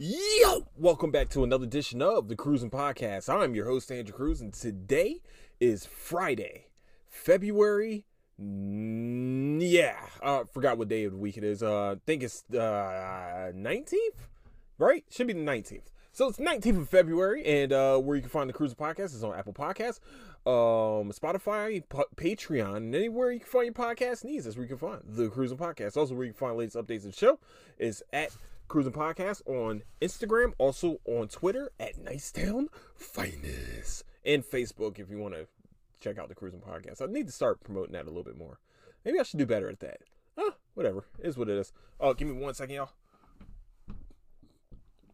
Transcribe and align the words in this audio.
Yo! 0.00 0.64
Welcome 0.76 1.10
back 1.10 1.28
to 1.30 1.42
another 1.42 1.64
edition 1.64 2.00
of 2.00 2.28
the 2.28 2.36
Crewsin 2.36 2.70
Podcast. 2.70 3.28
I'm 3.28 3.56
your 3.56 3.66
host, 3.66 3.90
Andrew 3.90 4.14
Crews, 4.14 4.40
and 4.40 4.54
today 4.54 5.22
is 5.58 5.86
Friday, 5.86 6.66
February. 7.08 8.04
Yeah, 8.38 9.96
I 10.22 10.44
forgot 10.54 10.78
what 10.78 10.86
day 10.86 11.02
of 11.02 11.10
the 11.10 11.18
week 11.18 11.36
it 11.36 11.42
is. 11.42 11.64
Uh, 11.64 11.90
I 11.90 11.96
think 12.06 12.22
it's 12.22 12.44
uh 12.54 13.50
19th, 13.52 14.28
right? 14.78 15.04
Should 15.10 15.26
be 15.26 15.32
the 15.32 15.40
19th. 15.40 15.90
So 16.12 16.28
it's 16.28 16.38
19th 16.38 16.82
of 16.82 16.88
February, 16.88 17.44
and 17.44 17.72
uh, 17.72 17.98
where 17.98 18.14
you 18.14 18.22
can 18.22 18.30
find 18.30 18.48
the 18.48 18.52
Crewsin 18.52 18.76
Podcast 18.76 19.16
is 19.16 19.24
on 19.24 19.34
Apple 19.34 19.52
Podcasts, 19.52 19.98
um, 20.46 21.10
Spotify, 21.10 21.82
Patreon, 22.14 22.76
and 22.76 22.94
anywhere 22.94 23.32
you 23.32 23.40
can 23.40 23.48
find 23.48 23.66
your 23.66 23.74
podcast 23.74 24.22
needs. 24.22 24.44
That's 24.44 24.56
where 24.56 24.62
you 24.62 24.68
can 24.68 24.78
find 24.78 25.02
the 25.04 25.28
Crewsin 25.28 25.58
Podcast. 25.58 25.96
Also, 25.96 26.14
where 26.14 26.24
you 26.24 26.32
can 26.32 26.38
find 26.38 26.56
latest 26.56 26.76
updates 26.76 26.98
of 26.98 27.10
the 27.10 27.12
show 27.12 27.40
is 27.78 28.04
at 28.12 28.30
Crewsin 28.68 28.92
Podcast 28.92 29.40
on 29.46 29.82
Instagram, 30.02 30.52
also 30.58 31.00
on 31.06 31.28
Twitter 31.28 31.72
at 31.80 31.96
Nicetown 31.96 32.66
Finest, 32.94 34.04
and 34.26 34.44
Facebook 34.44 34.98
if 34.98 35.08
you 35.10 35.18
want 35.18 35.32
to 35.32 35.46
check 36.00 36.18
out 36.18 36.28
the 36.28 36.34
Crewsin 36.34 36.60
Podcast. 36.60 37.00
I 37.00 37.06
need 37.06 37.26
to 37.26 37.32
start 37.32 37.64
promoting 37.64 37.94
that 37.94 38.04
a 38.04 38.08
little 38.08 38.24
bit 38.24 38.36
more. 38.36 38.58
Maybe 39.06 39.18
I 39.18 39.22
should 39.22 39.38
do 39.38 39.46
better 39.46 39.70
at 39.70 39.80
that. 39.80 40.00
Huh, 40.36 40.50
whatever. 40.74 41.06
It 41.18 41.26
is 41.26 41.38
what 41.38 41.48
it 41.48 41.56
is. 41.56 41.72
Oh, 41.98 42.12
give 42.12 42.28
me 42.28 42.34
one 42.34 42.52
second, 42.52 42.74
y'all. 42.74 42.90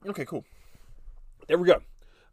Okay, 0.04 0.24
cool. 0.24 0.44
There 1.46 1.56
we 1.56 1.68
go. 1.68 1.80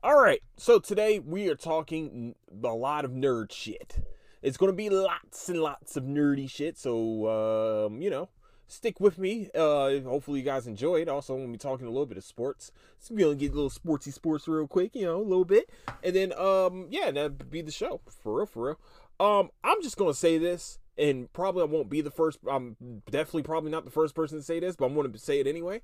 All 0.02 0.20
right. 0.20 0.42
So 0.58 0.80
today 0.80 1.20
we 1.20 1.50
are 1.50 1.56
talking 1.56 2.34
a 2.64 2.68
lot 2.68 3.06
of 3.06 3.12
nerd 3.12 3.52
shit. 3.52 4.00
It's 4.42 4.58
going 4.58 4.72
to 4.72 4.76
be 4.76 4.90
lots 4.90 5.50
and 5.50 5.62
lots 5.62 5.96
of 5.96 6.04
nerdy 6.04 6.50
shit. 6.50 6.80
So, 6.80 7.86
um, 7.86 8.02
you 8.02 8.10
know, 8.10 8.30
stick 8.72 9.00
with 9.00 9.18
me. 9.18 9.50
Uh, 9.54 10.00
hopefully 10.02 10.40
you 10.40 10.46
guys 10.46 10.68
enjoy 10.68 11.02
it. 11.02 11.10
Also, 11.10 11.36
we'll 11.36 11.48
be 11.48 11.58
talking 11.58 11.88
a 11.88 11.90
little 11.90 12.06
bit 12.06 12.18
of 12.18 12.24
sports. 12.24 12.72
So 13.00 13.14
we're 13.14 13.26
gonna 13.26 13.36
get 13.36 13.52
a 13.52 13.56
little 13.56 13.70
sportsy 13.70 14.14
sports 14.14 14.48
real 14.48 14.68
quick, 14.68 14.96
you 14.96 15.06
know, 15.06 15.18
a 15.18 15.24
little 15.24 15.46
bit, 15.46 15.70
and 16.04 16.16
then 16.16 16.34
um, 16.34 16.88
yeah, 16.90 17.12
that'd 17.12 17.50
be 17.50 17.62
the 17.62 17.72
show 17.72 18.02
for 18.08 18.38
real, 18.38 18.46
for 18.46 18.64
real. 18.66 18.80
Um, 19.20 19.50
I'm 19.64 19.82
just 19.82 19.98
gonna 19.98 20.14
say 20.14 20.38
this, 20.38 20.80
and 20.98 21.32
probably 21.34 21.64
I 21.64 21.66
won't 21.66 21.90
be 21.90 22.02
the 22.02 22.12
first. 22.12 22.40
I'm 22.50 22.76
definitely 23.10 23.44
probably 23.44 23.72
not 23.72 23.86
the 23.86 23.92
first 23.92 24.16
person 24.16 24.38
to 24.38 24.44
say 24.44 24.60
this, 24.60 24.76
but 24.76 24.86
I'm 24.86 24.96
gonna 24.96 25.18
say 25.18 25.40
it 25.40 25.48
anyway. 25.48 25.82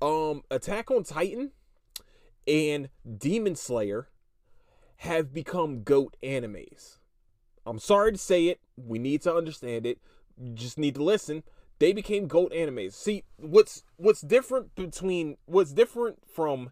Um, 0.00 0.42
Attack 0.50 0.90
on 0.90 1.02
Titan 1.02 1.50
and 2.46 2.88
Demon 3.18 3.56
Slayer 3.56 4.08
have 4.98 5.32
become 5.32 5.82
goat 5.82 6.16
animes. 6.22 6.98
I'm 7.66 7.78
sorry 7.78 8.12
to 8.12 8.18
say 8.18 8.46
it. 8.46 8.60
We 8.76 8.98
need 8.98 9.22
to 9.22 9.34
understand 9.34 9.84
it. 9.86 9.98
You 10.40 10.54
just 10.54 10.78
need 10.78 10.94
to 10.94 11.02
listen 11.02 11.42
they 11.78 11.92
became 11.92 12.26
goat 12.26 12.52
animes. 12.52 12.94
See, 12.94 13.24
what's 13.36 13.82
what's 13.96 14.20
different 14.20 14.74
between 14.74 15.36
what's 15.46 15.72
different 15.72 16.18
from 16.32 16.70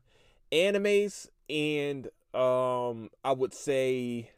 animes 0.53 1.29
and 1.49 2.09
um 2.35 3.11
I 3.25 3.33
would 3.33 3.55
say 3.55 4.31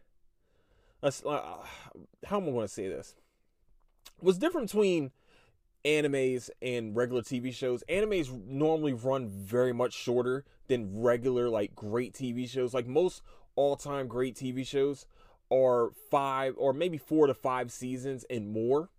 uh, 1.03 1.11
how 2.27 2.39
am 2.39 2.49
I 2.49 2.51
going 2.51 2.67
to 2.67 2.69
say 2.69 2.89
this? 2.89 3.15
What's 4.19 4.39
different 4.39 4.69
between 4.69 5.13
animes 5.85 6.51
and 6.61 6.97
regular 6.97 7.23
TV 7.23 7.55
shows? 7.55 7.85
Animes 7.89 8.31
normally 8.47 8.93
run 8.93 9.29
very 9.29 9.73
much 9.73 9.93
shorter 9.93 10.45
than 10.67 11.01
regular 11.01 11.49
like 11.49 11.75
great 11.75 12.15
TV 12.15 12.49
shows. 12.49 12.75
Like 12.75 12.87
most 12.87 13.23
all-time 13.55 14.09
great 14.09 14.35
TV 14.35 14.67
shows 14.67 15.07
are 15.51 15.91
5 16.11 16.55
or 16.59 16.73
maybe 16.73 16.99
4 16.99 17.29
to 17.29 17.35
5 17.35 17.73
seasons 17.73 18.25
and 18.29 18.53
more 18.53 18.91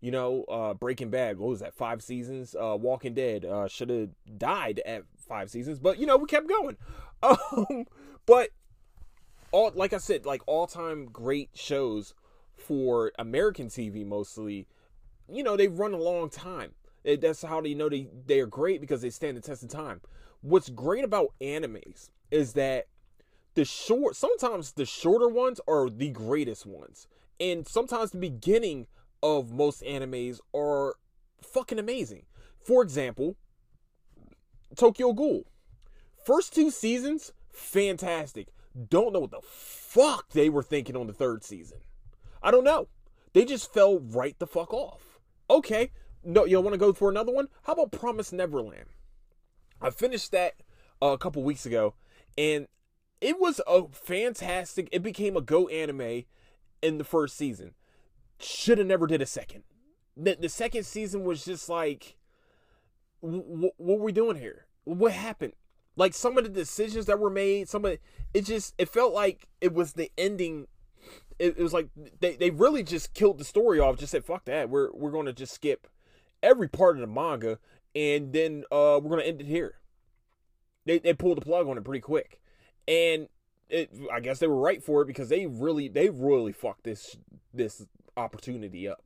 you 0.00 0.10
know, 0.10 0.44
uh, 0.44 0.74
Breaking 0.74 1.10
Bad, 1.10 1.38
what 1.38 1.50
was 1.50 1.60
that? 1.60 1.74
Five 1.74 2.02
seasons. 2.02 2.54
Uh, 2.54 2.76
Walking 2.80 3.14
Dead 3.14 3.44
uh, 3.44 3.68
should 3.68 3.90
have 3.90 4.08
died 4.38 4.80
at 4.86 5.02
five 5.16 5.50
seasons, 5.50 5.78
but 5.78 5.98
you 5.98 6.06
know 6.06 6.16
we 6.16 6.26
kept 6.26 6.48
going. 6.48 6.76
Um, 7.22 7.84
but 8.24 8.48
all 9.52 9.72
like 9.74 9.92
I 9.92 9.98
said, 9.98 10.24
like 10.24 10.40
all 10.46 10.66
time 10.66 11.04
great 11.04 11.50
shows 11.52 12.14
for 12.56 13.12
American 13.18 13.68
TV 13.68 14.06
mostly. 14.06 14.66
You 15.30 15.42
know 15.42 15.54
they 15.54 15.68
run 15.68 15.92
a 15.92 15.98
long 15.98 16.30
time. 16.30 16.72
That's 17.04 17.42
how 17.42 17.60
they 17.60 17.74
know 17.74 17.90
they 17.90 18.08
they 18.24 18.40
are 18.40 18.46
great 18.46 18.80
because 18.80 19.02
they 19.02 19.10
stand 19.10 19.36
the 19.36 19.42
test 19.42 19.62
of 19.62 19.68
time. 19.68 20.00
What's 20.40 20.70
great 20.70 21.04
about 21.04 21.34
animes 21.42 22.08
is 22.30 22.54
that 22.54 22.86
the 23.52 23.66
short 23.66 24.16
sometimes 24.16 24.72
the 24.72 24.86
shorter 24.86 25.28
ones 25.28 25.60
are 25.68 25.90
the 25.90 26.08
greatest 26.08 26.64
ones, 26.64 27.06
and 27.38 27.68
sometimes 27.68 28.12
the 28.12 28.18
beginning 28.18 28.86
of 29.22 29.52
most 29.52 29.82
animes 29.82 30.40
are 30.54 30.94
fucking 31.42 31.78
amazing. 31.78 32.24
For 32.58 32.82
example, 32.82 33.36
Tokyo 34.76 35.12
Ghoul. 35.12 35.46
First 36.24 36.54
two 36.54 36.70
seasons, 36.70 37.32
fantastic. 37.52 38.48
Don't 38.88 39.12
know 39.12 39.20
what 39.20 39.30
the 39.30 39.40
fuck 39.42 40.30
they 40.30 40.48
were 40.48 40.62
thinking 40.62 40.96
on 40.96 41.06
the 41.06 41.12
third 41.12 41.42
season. 41.42 41.78
I 42.42 42.50
don't 42.50 42.64
know. 42.64 42.88
They 43.32 43.44
just 43.44 43.72
fell 43.72 43.98
right 43.98 44.38
the 44.38 44.46
fuck 44.46 44.72
off. 44.72 45.18
Okay, 45.48 45.90
no, 46.24 46.44
you 46.44 46.60
want 46.60 46.74
to 46.74 46.78
go 46.78 46.92
for 46.92 47.08
another 47.08 47.32
one? 47.32 47.48
How 47.64 47.72
about 47.72 47.92
Promise 47.92 48.32
Neverland? 48.32 48.86
I 49.80 49.90
finished 49.90 50.30
that 50.32 50.54
uh, 51.02 51.06
a 51.06 51.18
couple 51.18 51.42
weeks 51.42 51.66
ago, 51.66 51.94
and 52.36 52.66
it 53.20 53.40
was 53.40 53.60
a 53.66 53.88
fantastic. 53.88 54.88
It 54.92 55.02
became 55.02 55.36
a 55.36 55.40
go 55.40 55.68
anime 55.68 56.24
in 56.82 56.98
the 56.98 57.04
first 57.04 57.36
season 57.36 57.74
should 58.42 58.78
have 58.78 58.86
never 58.86 59.06
did 59.06 59.22
a 59.22 59.26
second. 59.26 59.64
The, 60.16 60.36
the 60.40 60.48
second 60.48 60.84
season 60.84 61.24
was 61.24 61.44
just 61.44 61.68
like, 61.68 62.16
what 63.20 63.72
were 63.78 64.04
we 64.04 64.12
doing 64.12 64.36
here? 64.36 64.66
What 64.84 65.12
happened? 65.12 65.52
Like 65.96 66.14
some 66.14 66.38
of 66.38 66.44
the 66.44 66.50
decisions 66.50 67.06
that 67.06 67.18
were 67.18 67.30
made, 67.30 67.68
some 67.68 67.84
of 67.84 67.98
it, 68.32 68.44
just 68.44 68.74
it 68.78 68.88
felt 68.88 69.12
like 69.12 69.48
it 69.60 69.74
was 69.74 69.92
the 69.92 70.10
ending. 70.16 70.66
It, 71.38 71.58
it 71.58 71.62
was 71.62 71.72
like 71.72 71.88
they, 72.20 72.36
they 72.36 72.50
really 72.50 72.82
just 72.82 73.12
killed 73.12 73.38
the 73.38 73.44
story 73.44 73.78
off. 73.78 73.98
Just 73.98 74.12
said 74.12 74.24
fuck 74.24 74.46
that. 74.46 74.70
We're 74.70 74.90
we're 74.92 75.10
to 75.26 75.32
just 75.32 75.52
skip 75.52 75.88
every 76.42 76.68
part 76.68 76.96
of 76.96 77.00
the 77.00 77.06
manga 77.06 77.58
and 77.94 78.32
then 78.32 78.64
uh, 78.70 79.00
we're 79.02 79.10
to 79.20 79.26
end 79.26 79.40
it 79.40 79.46
here. 79.46 79.74
They 80.86 80.98
they 80.98 81.14
pulled 81.14 81.38
the 81.38 81.42
plug 81.42 81.68
on 81.68 81.76
it 81.76 81.84
pretty 81.84 82.00
quick, 82.00 82.40
and 82.88 83.28
it, 83.68 83.90
I 84.12 84.20
guess 84.20 84.38
they 84.38 84.46
were 84.46 84.60
right 84.60 84.82
for 84.82 85.02
it 85.02 85.06
because 85.06 85.28
they 85.28 85.46
really 85.46 85.88
they 85.88 86.08
really 86.08 86.52
fucked 86.52 86.84
this 86.84 87.16
this 87.52 87.86
opportunity 88.20 88.88
up. 88.88 89.02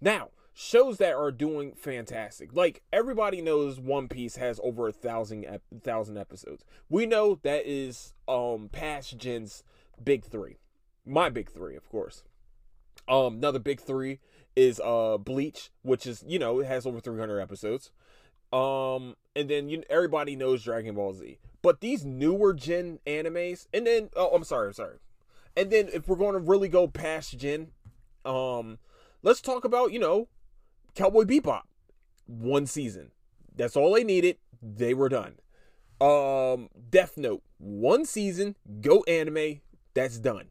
Now, 0.00 0.28
shows 0.60 0.98
that 0.98 1.14
are 1.14 1.30
doing 1.30 1.72
fantastic. 1.72 2.52
Like 2.52 2.82
everybody 2.92 3.40
knows 3.40 3.78
One 3.78 4.08
Piece 4.08 4.36
has 4.36 4.58
over 4.62 4.88
a 4.88 4.92
thousand 4.92 5.44
ep- 5.44 5.62
thousand 5.82 6.18
episodes. 6.18 6.64
We 6.88 7.06
know 7.06 7.38
that 7.42 7.64
is 7.64 8.12
um 8.26 8.68
past 8.72 9.16
gen's 9.18 9.62
big 10.02 10.24
three. 10.24 10.58
My 11.06 11.30
big 11.30 11.48
three, 11.50 11.76
of 11.76 11.88
course. 11.88 12.24
Um, 13.08 13.36
another 13.36 13.60
big 13.60 13.80
three 13.80 14.18
is 14.56 14.80
uh 14.84 15.16
Bleach, 15.18 15.70
which 15.82 16.06
is 16.06 16.24
you 16.26 16.40
know 16.40 16.60
it 16.60 16.66
has 16.66 16.86
over 16.86 17.00
300 17.00 17.40
episodes. 17.40 17.92
Um, 18.52 19.14
and 19.36 19.48
then 19.48 19.68
you 19.68 19.84
everybody 19.88 20.34
knows 20.34 20.64
Dragon 20.64 20.96
Ball 20.96 21.14
Z. 21.14 21.38
But 21.62 21.80
these 21.80 22.04
newer 22.04 22.52
gen 22.52 22.98
animes, 23.06 23.68
and 23.72 23.86
then 23.86 24.10
oh, 24.16 24.30
I'm 24.34 24.44
sorry, 24.44 24.68
I'm 24.68 24.72
sorry. 24.72 24.96
And 25.56 25.70
then 25.70 25.88
if 25.92 26.08
we're 26.08 26.16
going 26.16 26.34
to 26.34 26.38
really 26.38 26.68
go 26.68 26.86
past 26.86 27.38
gen, 27.38 27.72
um, 28.28 28.78
let's 29.22 29.40
talk 29.40 29.64
about 29.64 29.92
you 29.92 29.98
know, 29.98 30.28
Cowboy 30.94 31.24
Bebop, 31.24 31.62
one 32.26 32.66
season. 32.66 33.10
That's 33.54 33.76
all 33.76 33.94
they 33.94 34.04
needed. 34.04 34.36
They 34.62 34.94
were 34.94 35.08
done. 35.08 35.34
Um, 36.00 36.68
Death 36.90 37.16
Note, 37.16 37.42
one 37.58 38.04
season. 38.04 38.56
Go 38.80 39.02
anime. 39.08 39.60
That's 39.94 40.18
done. 40.18 40.48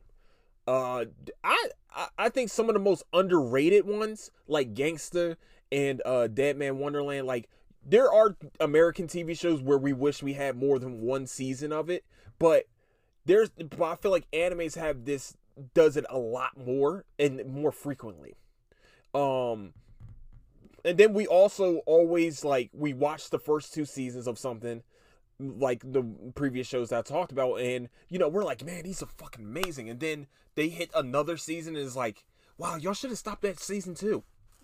Uh, 0.68 1.06
I 1.44 1.68
I 2.18 2.30
think 2.30 2.50
some 2.50 2.70
of 2.70 2.74
the 2.74 2.80
most 2.80 3.04
underrated 3.14 3.86
ones 3.86 4.32
like 4.48 4.74
Gangsta 4.74 5.38
and 5.72 6.02
uh 6.06 6.28
Dead 6.28 6.58
Man 6.58 6.80
Wonderland, 6.80 7.26
like 7.28 7.50
there 7.86 8.12
are 8.12 8.36
American 8.60 9.08
TV 9.08 9.38
shows 9.38 9.62
where 9.62 9.78
we 9.78 9.94
wish 9.94 10.22
we 10.22 10.34
had 10.34 10.58
more 10.58 10.78
than 10.80 11.02
one 11.02 11.26
season 11.26 11.72
of 11.72 11.90
it, 11.90 12.04
but 12.38 12.66
there's 13.26 13.50
but 13.50 13.82
I 13.82 13.96
feel 13.96 14.12
like 14.12 14.30
animes 14.32 14.76
have 14.76 15.06
this 15.06 15.38
does 15.74 15.98
it 15.98 16.06
a 16.10 16.18
lot 16.18 16.58
more 16.58 17.06
and 17.18 17.46
more 17.46 17.72
frequently. 17.72 18.36
Um 19.14 19.74
and 20.86 20.98
then 20.98 21.14
we 21.14 21.28
also 21.28 21.78
always 21.86 22.46
like 22.46 22.70
we 22.74 22.94
watch 22.94 23.30
the 23.30 23.40
first 23.40 23.74
two 23.74 23.86
seasons 23.86 24.28
of 24.28 24.40
something 24.40 24.84
like 25.40 25.82
the 25.84 26.04
previous 26.34 26.66
shows 26.66 26.90
that 26.90 27.00
I 27.00 27.02
talked 27.02 27.32
about 27.32 27.56
and 27.56 27.90
you 28.10 28.18
know 28.18 28.28
we're 28.28 28.44
like 28.44 28.64
man 28.64 28.84
these 28.84 29.04
are 29.04 29.10
fucking 29.18 29.44
amazing 29.46 29.90
and 29.90 30.00
then 30.00 30.28
they 30.56 30.70
hit 30.70 30.90
another 30.96 31.38
season 31.38 31.76
and 31.76 31.86
it's 31.86 31.96
like 31.96 32.24
wow 32.58 32.76
y'all 32.76 32.94
should 32.94 33.10
have 33.10 33.20
stopped 33.20 33.46
at 33.46 33.60
season 33.60 33.96
2. 33.96 34.24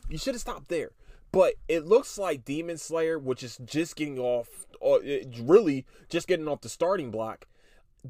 You 0.10 0.18
should 0.18 0.34
have 0.34 0.42
stopped 0.42 0.68
there. 0.70 0.92
But 1.32 1.56
it 1.68 1.86
looks 1.86 2.18
like 2.18 2.46
Demon 2.46 2.78
Slayer 2.78 3.20
which 3.20 3.44
is 3.44 3.58
just 3.66 3.96
getting 3.96 4.20
off 4.20 4.66
uh, 4.84 5.00
really 5.42 5.86
just 6.10 6.28
getting 6.28 6.48
off 6.48 6.62
the 6.62 6.70
starting 6.70 7.12
block 7.12 7.48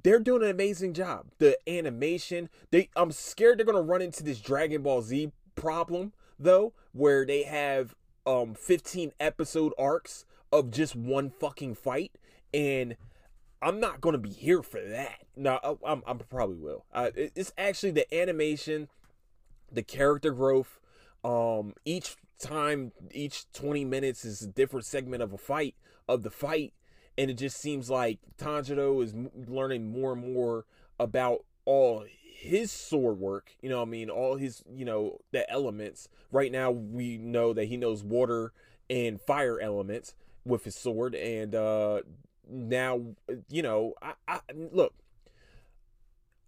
they're 0.01 0.19
doing 0.19 0.43
an 0.43 0.49
amazing 0.49 0.93
job. 0.93 1.27
The 1.37 1.57
animation, 1.67 2.49
they 2.71 2.89
I'm 2.95 3.11
scared 3.11 3.59
they're 3.59 3.65
gonna 3.65 3.81
run 3.81 4.01
into 4.01 4.23
this 4.23 4.39
Dragon 4.39 4.81
Ball 4.81 5.01
Z 5.01 5.31
problem 5.55 6.13
though, 6.39 6.73
where 6.91 7.25
they 7.25 7.43
have 7.43 7.95
um 8.25 8.53
15 8.55 9.11
episode 9.19 9.73
arcs 9.77 10.25
of 10.51 10.71
just 10.71 10.95
one 10.95 11.29
fucking 11.29 11.75
fight 11.75 12.11
and 12.53 12.95
I'm 13.63 13.79
not 13.79 14.01
going 14.01 14.13
to 14.13 14.19
be 14.19 14.29
here 14.29 14.61
for 14.61 14.81
that. 14.81 15.19
No, 15.37 15.57
I, 15.63 15.91
I'm, 15.91 16.03
I 16.05 16.13
probably 16.13 16.57
will. 16.57 16.85
Uh, 16.93 17.11
it, 17.15 17.31
it's 17.33 17.53
actually 17.57 17.91
the 17.91 18.13
animation, 18.13 18.89
the 19.71 19.83
character 19.83 20.31
growth. 20.31 20.81
Um, 21.23 21.73
each 21.85 22.17
time, 22.39 22.91
each 23.11 23.49
20 23.53 23.85
minutes 23.85 24.25
is 24.25 24.41
a 24.41 24.47
different 24.47 24.85
segment 24.85 25.23
of 25.23 25.31
a 25.31 25.37
fight 25.37 25.75
of 26.09 26.23
the 26.23 26.29
fight, 26.29 26.73
and 27.17 27.29
it 27.29 27.35
just 27.35 27.57
seems 27.57 27.89
like 27.89 28.19
Tanjiro 28.37 29.03
is 29.03 29.13
learning 29.47 29.91
more 29.91 30.13
and 30.13 30.33
more 30.33 30.65
about 30.99 31.45
all 31.65 32.05
his 32.09 32.71
sword 32.71 33.19
work. 33.19 33.51
You 33.61 33.69
know, 33.69 33.81
I 33.81 33.85
mean, 33.85 34.09
all 34.09 34.35
his, 34.35 34.63
you 34.73 34.85
know, 34.85 35.19
the 35.31 35.49
elements. 35.49 36.09
Right 36.31 36.51
now, 36.51 36.71
we 36.71 37.17
know 37.17 37.53
that 37.53 37.65
he 37.65 37.77
knows 37.77 38.03
water 38.03 38.53
and 38.89 39.21
fire 39.21 39.59
elements 39.59 40.13
with 40.45 40.65
his 40.65 40.75
sword, 40.75 41.15
and 41.15 41.55
uh 41.55 42.01
now 42.49 43.01
you 43.49 43.61
know 43.61 43.93
I, 44.01 44.13
I 44.27 44.39
look 44.71 44.93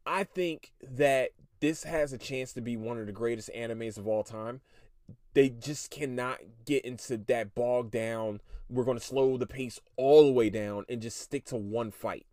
i 0.06 0.24
think 0.24 0.72
that 0.82 1.32
this 1.60 1.84
has 1.84 2.14
a 2.14 2.18
chance 2.18 2.54
to 2.54 2.62
be 2.62 2.78
one 2.78 3.00
of 3.00 3.06
the 3.06 3.12
greatest 3.12 3.50
animes 3.56 3.98
of 3.98 4.08
all 4.08 4.24
time 4.24 4.62
they 5.34 5.50
just 5.50 5.92
cannot 5.92 6.40
get 6.66 6.86
into 6.86 7.18
that 7.18 7.56
bog 7.56 7.92
down 7.92 8.42
we're 8.70 8.84
going 8.84 8.98
to 8.98 9.04
slow 9.04 9.38
the 9.38 9.48
pace 9.48 9.80
all 9.96 10.26
the 10.26 10.32
way 10.32 10.50
down 10.50 10.86
and 10.90 11.02
just 11.02 11.20
stick 11.20 11.46
to 11.46 11.56
one 11.56 11.92
fight. 11.92 12.26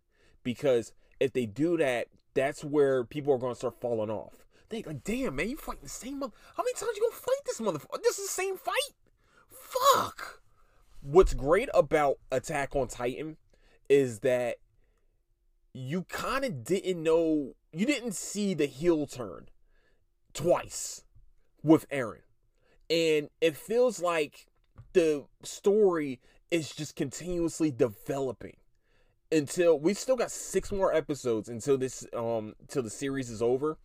Because 0.42 0.92
if 1.20 1.32
they 1.32 1.46
do 1.46 1.76
that 1.76 2.08
that's 2.34 2.64
where 2.64 3.04
people 3.04 3.32
are 3.32 3.38
going 3.38 3.52
to 3.52 3.58
start 3.58 3.80
falling 3.80 4.10
off. 4.10 4.46
They 4.68 4.82
like 4.82 5.04
damn 5.04 5.36
man 5.36 5.50
you 5.50 5.56
fighting 5.56 5.82
the 5.82 5.88
same 5.88 6.20
mother- 6.20 6.32
how 6.56 6.62
many 6.62 6.72
times 6.72 6.96
you 6.96 7.02
gonna 7.02 7.14
fight 7.14 7.44
this 7.44 7.60
motherfucker 7.60 8.02
this 8.02 8.18
is 8.18 8.26
the 8.26 8.32
same 8.32 8.56
fight? 8.56 8.94
Fuck! 9.50 10.40
What's 11.02 11.34
great 11.34 11.68
about 11.74 12.18
attack 12.30 12.74
on 12.74 12.88
titan 12.88 13.36
is 13.90 14.20
that 14.20 14.56
you 15.74 16.04
kind 16.04 16.44
of 16.44 16.64
didn't 16.64 17.02
know, 17.02 17.54
you 17.72 17.84
didn't 17.86 18.14
see 18.14 18.54
the 18.54 18.66
heel 18.66 19.06
turn 19.06 19.48
twice 20.32 21.04
with 21.62 21.88
Eren, 21.90 22.22
And 22.88 23.28
it 23.40 23.56
feels 23.56 24.00
like 24.00 24.46
the 24.92 25.24
story 25.42 26.20
is 26.50 26.70
just 26.70 26.96
continuously 26.96 27.70
developing 27.70 28.56
until 29.30 29.78
we 29.78 29.94
still 29.94 30.16
got 30.16 30.30
six 30.30 30.70
more 30.70 30.94
episodes 30.94 31.48
until 31.48 31.78
this 31.78 32.06
um 32.14 32.54
until 32.60 32.82
the 32.82 32.90
series 32.90 33.30
is 33.30 33.40
over 33.40 33.78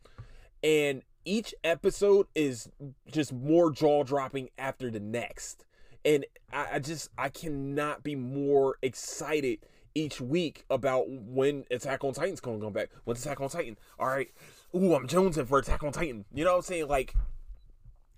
and 0.64 1.02
each 1.24 1.54
episode 1.64 2.28
is 2.36 2.70
just 3.12 3.32
more 3.32 3.72
jaw 3.72 4.04
dropping 4.04 4.50
after 4.58 4.92
the 4.92 5.00
next 5.00 5.66
and 6.04 6.26
I, 6.52 6.68
I, 6.74 6.80
just 6.80 7.10
i 7.18 7.30
cannot 7.30 8.04
be 8.04 8.16
more 8.16 8.78
excited 8.82 9.60
each 9.98 10.22
week 10.22 10.64
about 10.70 11.10
when 11.10 11.66
Attack 11.72 12.04
on 12.04 12.14
Titan's 12.14 12.40
gonna 12.40 12.60
come 12.60 12.72
back. 12.72 12.90
When 13.04 13.18
Attack 13.18 13.42
on 13.42 13.50
Titan? 13.50 13.78
All 13.98 14.08
right. 14.08 14.30
Ooh, 14.76 14.94
I'm 14.94 15.08
jonesing 15.08 15.48
for 15.48 15.58
Attack 15.58 15.84
on 15.84 15.92
Titan. 15.92 16.24
You 16.34 16.46
know 16.46 16.52
what 16.52 16.58
I'm 16.58 16.64
saying? 16.64 16.88
Like, 16.88 17.16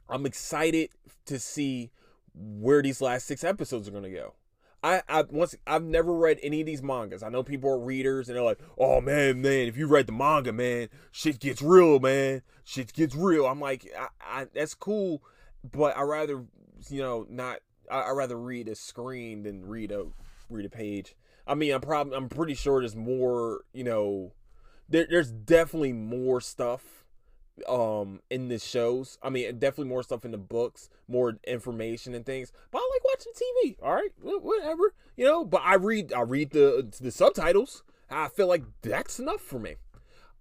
I'm 0.10 0.26
excited 0.26 0.90
to 1.26 1.40
see 1.40 1.92
where 2.40 2.82
these 2.82 3.02
last 3.02 3.28
six 3.28 3.44
episodes 3.44 3.88
are 3.88 3.92
gonna 3.92 4.10
go. 4.10 4.34
I, 4.82 5.02
I 5.10 5.24
once 5.24 5.56
I've 5.68 5.84
never 5.84 6.14
read 6.14 6.40
any 6.42 6.62
of 6.62 6.66
these 6.66 6.82
mangas. 6.82 7.22
I 7.22 7.30
know 7.30 7.44
people 7.44 7.70
are 7.70 7.80
readers 7.80 8.30
and 8.30 8.38
they're 8.38 8.44
like, 8.44 8.60
"Oh 8.78 9.02
man, 9.02 9.42
man, 9.42 9.68
if 9.68 9.76
you 9.76 9.88
read 9.88 10.08
the 10.08 10.14
manga, 10.14 10.54
man, 10.54 10.88
shit 11.12 11.40
gets 11.40 11.62
real, 11.62 12.00
man. 12.00 12.44
Shit 12.64 12.94
gets 12.94 13.14
real." 13.14 13.46
I'm 13.46 13.60
like, 13.60 13.92
I, 13.98 14.08
I 14.22 14.48
that's 14.54 14.74
cool, 14.74 15.22
but 15.70 15.98
I 15.98 16.04
rather, 16.04 16.46
you 16.90 17.02
know, 17.02 17.26
not. 17.30 17.60
I, 17.92 18.02
I 18.02 18.12
rather 18.12 18.40
read 18.40 18.70
a 18.70 18.76
screen 18.76 19.44
than 19.44 19.66
read 19.66 19.92
a 19.92 20.06
read 20.50 20.66
a 20.66 20.70
page. 20.70 21.16
I 21.46 21.56
mean, 21.56 21.74
I'm 21.74 21.82
probably 21.82 22.16
I'm 22.16 22.30
pretty 22.30 22.54
sure 22.54 22.80
there's 22.80 22.96
more. 22.96 23.66
You 23.74 23.84
know, 23.84 24.34
there, 24.88 25.08
there's 25.10 25.32
definitely 25.32 25.94
more 25.94 26.40
stuff 26.40 26.99
um 27.68 28.22
in 28.30 28.48
the 28.48 28.60
shows. 28.60 29.18
I 29.22 29.30
mean, 29.30 29.60
definitely 29.60 29.90
more 29.90 30.04
stuff 30.04 30.26
in 30.26 30.32
the 30.32 30.38
books, 30.38 30.90
more 31.08 31.38
information 31.46 32.14
and 32.14 32.26
things. 32.26 32.52
But 32.72 32.80
I 32.80 32.90
like 32.94 33.04
watching 33.06 33.34
TV. 33.34 33.76
All 33.82 33.94
right, 33.94 34.12
whatever. 34.22 34.94
You 35.18 35.26
know, 35.26 35.46
but 35.46 35.62
I 35.64 35.76
read 35.76 36.14
I 36.14 36.22
read 36.22 36.52
the 36.52 36.88
the 37.00 37.12
subtitles. 37.12 37.84
I 38.10 38.28
feel 38.28 38.48
like 38.48 38.64
that's 38.82 39.20
enough 39.20 39.42
for 39.42 39.60
me. 39.60 39.76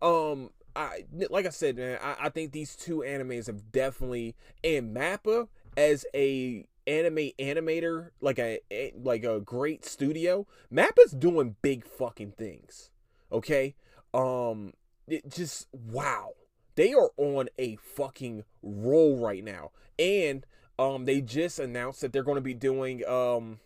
Um, 0.01 0.51
I 0.75 1.05
like 1.31 1.47
I 1.47 1.51
said, 1.51 1.77
man. 1.77 1.99
I, 2.03 2.27
I 2.27 2.29
think 2.29 2.53
these 2.53 2.77
two 2.77 2.99
animes 3.07 3.47
have 3.47 3.73
definitely 3.73 4.37
and 4.63 4.95
Mappa 4.95 5.49
as 5.77 6.07
a 6.15 6.67
anime 6.87 7.31
animator, 7.39 8.11
like 8.21 8.39
a 8.39 8.61
like 8.95 9.25
a 9.25 9.41
great 9.41 9.85
studio, 9.85 10.47
Mappa's 10.73 11.13
doing 11.13 11.57
big 11.63 11.87
fucking 11.87 12.33
things. 12.33 12.91
Okay? 13.31 13.75
Um 14.15 14.73
it 15.07 15.29
just 15.31 15.69
wow. 15.73 16.33
They 16.79 16.95
are 16.95 17.11
on 17.17 17.49
a 17.59 17.75
fucking 17.75 18.45
roll 18.63 19.19
right 19.19 19.43
now. 19.43 19.73
And 19.99 20.47
um 20.79 21.07
they 21.07 21.21
just 21.21 21.59
announced 21.59 22.01
that 22.03 22.13
they're 22.13 22.23
going 22.23 22.37
to 22.37 22.41
be 22.41 22.55
doing 22.55 23.05
um 23.05 23.59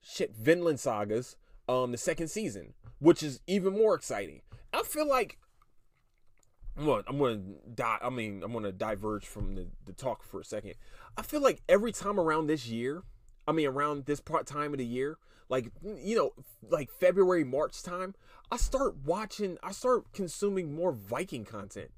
shit 0.00 0.34
Vinland 0.34 0.80
Sagas 0.80 1.36
um 1.68 1.92
the 1.92 1.98
second 1.98 2.28
season, 2.28 2.72
which 2.98 3.22
is 3.22 3.40
even 3.46 3.74
more 3.74 3.94
exciting. 3.94 4.40
I 4.72 4.84
feel 4.84 5.06
like 5.06 5.38
I'm 6.78 6.86
gonna, 6.86 7.02
I'm 7.06 7.18
gonna 7.18 7.42
die. 7.74 7.98
I 8.00 8.08
mean, 8.08 8.42
I'm 8.42 8.54
gonna 8.54 8.72
diverge 8.72 9.26
from 9.26 9.54
the, 9.54 9.66
the 9.84 9.92
talk 9.92 10.22
for 10.22 10.40
a 10.40 10.44
second. 10.44 10.76
I 11.18 11.20
feel 11.20 11.42
like 11.42 11.60
every 11.68 11.92
time 11.92 12.18
around 12.18 12.46
this 12.46 12.68
year, 12.68 13.02
I 13.46 13.52
mean, 13.52 13.66
around 13.66 14.06
this 14.06 14.20
part 14.20 14.46
time 14.46 14.72
of 14.72 14.78
the 14.78 14.86
year, 14.86 15.18
like 15.50 15.70
you 15.82 16.16
know, 16.16 16.30
like 16.70 16.90
February, 16.90 17.44
March 17.44 17.82
time, 17.82 18.14
I 18.50 18.56
start 18.56 18.96
watching. 19.04 19.58
I 19.62 19.72
start 19.72 20.10
consuming 20.14 20.74
more 20.74 20.92
Viking 20.92 21.44
content. 21.44 21.90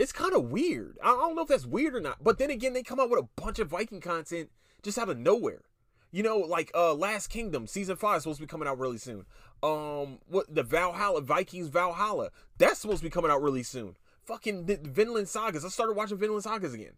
It's 0.00 0.12
kind 0.12 0.32
of 0.32 0.50
weird. 0.50 0.96
I 1.02 1.08
don't 1.08 1.36
know 1.36 1.42
if 1.42 1.48
that's 1.48 1.66
weird 1.66 1.94
or 1.94 2.00
not. 2.00 2.24
But 2.24 2.38
then 2.38 2.48
again, 2.48 2.72
they 2.72 2.82
come 2.82 2.98
out 2.98 3.10
with 3.10 3.20
a 3.20 3.28
bunch 3.38 3.58
of 3.58 3.68
Viking 3.68 4.00
content 4.00 4.48
just 4.82 4.96
out 4.96 5.10
of 5.10 5.18
nowhere. 5.18 5.60
You 6.10 6.22
know, 6.22 6.38
like 6.38 6.70
uh 6.74 6.94
Last 6.94 7.26
Kingdom 7.26 7.66
season 7.66 7.96
five 7.96 8.16
is 8.16 8.22
supposed 8.22 8.38
to 8.38 8.46
be 8.46 8.50
coming 8.50 8.66
out 8.66 8.78
really 8.78 8.96
soon. 8.96 9.26
Um, 9.62 10.20
what 10.26 10.52
the 10.52 10.62
Valhalla 10.62 11.20
Vikings 11.20 11.68
Valhalla 11.68 12.30
that's 12.56 12.78
supposed 12.78 13.00
to 13.00 13.04
be 13.04 13.10
coming 13.10 13.30
out 13.30 13.42
really 13.42 13.62
soon. 13.62 13.94
Fucking 14.24 14.64
the 14.64 14.78
Vinland 14.82 15.28
Sagas. 15.28 15.66
I 15.66 15.68
started 15.68 15.96
watching 15.96 16.16
Vinland 16.16 16.44
Sagas 16.44 16.72
again, 16.72 16.94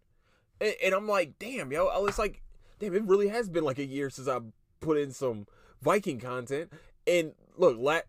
and, 0.61 0.73
and 0.81 0.93
I'm 0.93 1.07
like, 1.07 1.37
damn, 1.39 1.73
yo, 1.73 1.89
it's 2.05 2.17
like, 2.17 2.41
damn, 2.79 2.95
it 2.95 3.03
really 3.03 3.27
has 3.27 3.49
been 3.49 3.65
like 3.65 3.79
a 3.79 3.85
year 3.85 4.09
since 4.09 4.29
I 4.29 4.39
put 4.79 4.97
in 4.97 5.11
some 5.11 5.45
Viking 5.81 6.21
content. 6.21 6.71
And 7.05 7.33
look, 7.57 7.75
la- 7.77 7.99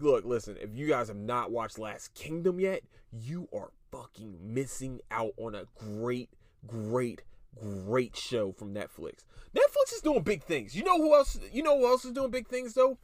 look, 0.00 0.24
listen, 0.24 0.56
if 0.60 0.74
you 0.74 0.88
guys 0.88 1.06
have 1.06 1.16
not 1.16 1.52
watched 1.52 1.78
Last 1.78 2.14
Kingdom 2.14 2.58
yet, 2.58 2.82
you 3.12 3.48
are 3.54 3.70
fucking 3.90 4.38
missing 4.42 5.00
out 5.10 5.32
on 5.36 5.54
a 5.54 5.64
great, 5.78 6.30
great 6.66 7.22
great 7.58 8.16
show 8.16 8.52
from 8.52 8.74
Netflix. 8.74 9.24
Netflix 9.54 9.94
is 9.94 10.00
doing 10.02 10.22
big 10.22 10.44
things. 10.44 10.74
You 10.74 10.84
know 10.84 10.98
who 10.98 11.14
else? 11.14 11.38
You 11.52 11.62
know 11.62 11.78
who 11.78 11.86
else 11.86 12.04
is 12.04 12.12
doing 12.12 12.30
big 12.30 12.48
things 12.48 12.74
though? 12.74 12.98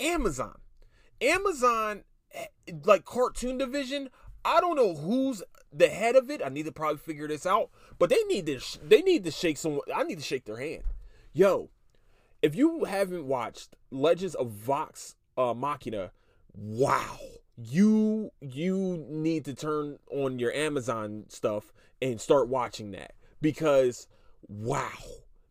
Amazon. 0.00 0.58
Amazon, 1.20 2.04
eh, 2.32 2.46
like 2.84 3.04
cartoon 3.04 3.58
division. 3.58 4.10
I 4.44 4.60
don't 4.60 4.76
know 4.76 4.94
who's 4.94 5.42
the 5.72 5.88
head 5.88 6.16
of 6.16 6.30
it. 6.30 6.42
I 6.44 6.48
need 6.48 6.66
to 6.66 6.72
probably 6.72 6.98
figure 6.98 7.26
this 7.26 7.46
out. 7.46 7.70
But 7.98 8.10
they 8.10 8.22
need 8.24 8.46
to. 8.46 8.60
They 8.82 9.02
need 9.02 9.24
to 9.24 9.30
shake 9.30 9.58
someone. 9.58 9.82
I 9.94 10.02
need 10.02 10.18
to 10.18 10.24
shake 10.24 10.44
their 10.44 10.58
hand. 10.58 10.84
Yo, 11.32 11.70
if 12.42 12.54
you 12.54 12.84
haven't 12.84 13.26
watched 13.26 13.76
Legends 13.90 14.34
of 14.34 14.50
Vox 14.50 15.16
uh, 15.36 15.54
Machina, 15.54 16.12
wow. 16.54 17.18
You 17.56 18.30
you 18.40 19.04
need 19.08 19.44
to 19.46 19.54
turn 19.54 19.98
on 20.10 20.38
your 20.38 20.52
Amazon 20.52 21.24
stuff 21.28 21.72
and 22.02 22.20
start 22.20 22.48
watching 22.48 22.90
that 22.90 23.14
because 23.40 24.06
wow, 24.48 24.90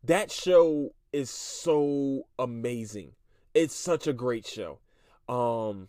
that 0.03 0.31
show 0.31 0.93
is 1.11 1.29
so 1.29 2.27
amazing. 2.37 3.13
It's 3.53 3.73
such 3.73 4.05
a 4.05 4.13
great 4.13 4.45
show. 4.45 4.79
Um, 5.27 5.87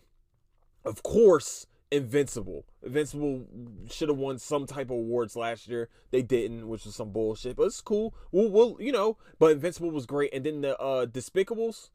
of 0.85 1.03
course, 1.03 1.67
Invincible. 1.89 2.65
Invincible 2.83 3.45
should 3.89 4.09
have 4.09 4.17
won 4.17 4.39
some 4.39 4.65
type 4.65 4.87
of 4.87 4.97
awards 4.97 5.35
last 5.37 5.67
year. 5.69 5.89
They 6.11 6.21
didn't, 6.21 6.67
which 6.67 6.85
was 6.85 6.95
some 6.95 7.11
bullshit. 7.11 7.55
But 7.55 7.63
it's 7.63 7.81
cool. 7.81 8.13
We'll, 8.31 8.49
we'll 8.49 8.77
you 8.79 8.91
know. 8.91 9.17
But 9.39 9.51
Invincible 9.51 9.91
was 9.91 10.05
great. 10.05 10.33
And 10.33 10.45
then 10.45 10.61
the 10.61 10.77
uh, 10.79 11.05
Despicables, 11.05 11.89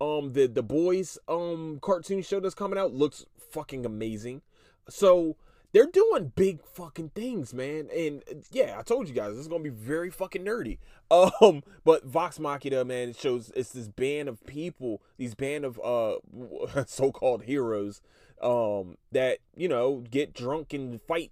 um, 0.00 0.32
the 0.32 0.46
the 0.46 0.62
boys 0.62 1.18
um 1.28 1.78
cartoon 1.80 2.22
show 2.22 2.40
that's 2.40 2.54
coming 2.54 2.78
out 2.78 2.92
looks 2.92 3.24
fucking 3.50 3.86
amazing. 3.86 4.42
So 4.88 5.36
they're 5.72 5.86
doing 5.86 6.32
big 6.34 6.62
fucking 6.64 7.10
things, 7.10 7.52
man. 7.52 7.88
And 7.94 8.22
yeah, 8.50 8.76
I 8.78 8.82
told 8.82 9.08
you 9.08 9.14
guys 9.14 9.32
this 9.32 9.40
is 9.40 9.48
gonna 9.48 9.62
be 9.62 9.70
very 9.70 10.10
fucking 10.10 10.44
nerdy. 10.44 10.78
Um, 11.08 11.62
but 11.84 12.04
Vox 12.04 12.40
Machina, 12.40 12.84
man, 12.84 13.10
it 13.10 13.16
shows 13.16 13.52
it's 13.54 13.70
this 13.70 13.86
band 13.86 14.28
of 14.28 14.44
people, 14.44 15.00
these 15.18 15.36
band 15.36 15.64
of 15.64 15.78
uh 15.78 16.16
so-called 16.86 17.44
heroes, 17.44 18.00
um, 18.42 18.96
that 19.12 19.38
you 19.56 19.68
know 19.68 20.02
get 20.10 20.34
drunk 20.34 20.72
and 20.72 21.00
fight 21.00 21.30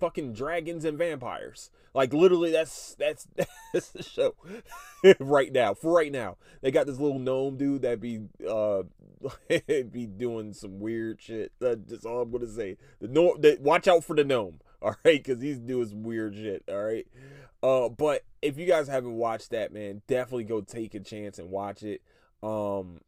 fucking 0.00 0.32
dragons 0.32 0.84
and 0.84 0.98
vampires. 0.98 1.70
Like 1.94 2.12
literally, 2.12 2.50
that's 2.50 2.94
that's 2.94 3.28
that's 3.72 3.90
the 3.90 4.02
show 4.02 4.34
right 5.20 5.52
now. 5.52 5.74
For 5.74 5.92
right 5.92 6.10
now, 6.10 6.38
they 6.62 6.70
got 6.70 6.86
this 6.86 6.98
little 6.98 7.18
gnome 7.18 7.56
dude 7.56 7.82
that 7.82 8.00
be 8.00 8.20
uh 8.48 8.82
be 9.68 10.06
doing 10.06 10.52
some 10.52 10.80
weird 10.80 11.20
shit. 11.20 11.52
That's 11.60 12.04
all 12.04 12.22
I'm 12.22 12.30
gonna 12.30 12.48
say. 12.48 12.78
The 13.00 13.08
no, 13.08 13.36
the, 13.36 13.58
watch 13.60 13.86
out 13.86 14.04
for 14.04 14.16
the 14.16 14.24
gnome. 14.24 14.60
All 14.82 14.96
right, 15.04 15.22
because 15.22 15.42
he's 15.42 15.58
doing 15.58 15.86
some 15.88 16.02
weird 16.02 16.34
shit. 16.34 16.64
All 16.68 16.82
right, 16.82 17.06
uh, 17.62 17.90
but 17.90 18.24
if 18.40 18.56
you 18.58 18.66
guys 18.66 18.88
haven't 18.88 19.16
watched 19.16 19.50
that, 19.50 19.72
man, 19.72 20.00
definitely 20.06 20.44
go 20.44 20.62
take 20.62 20.94
a 20.94 21.00
chance 21.00 21.38
and 21.38 21.50
watch 21.50 21.82
it. 21.82 22.00
Um, 22.42 23.00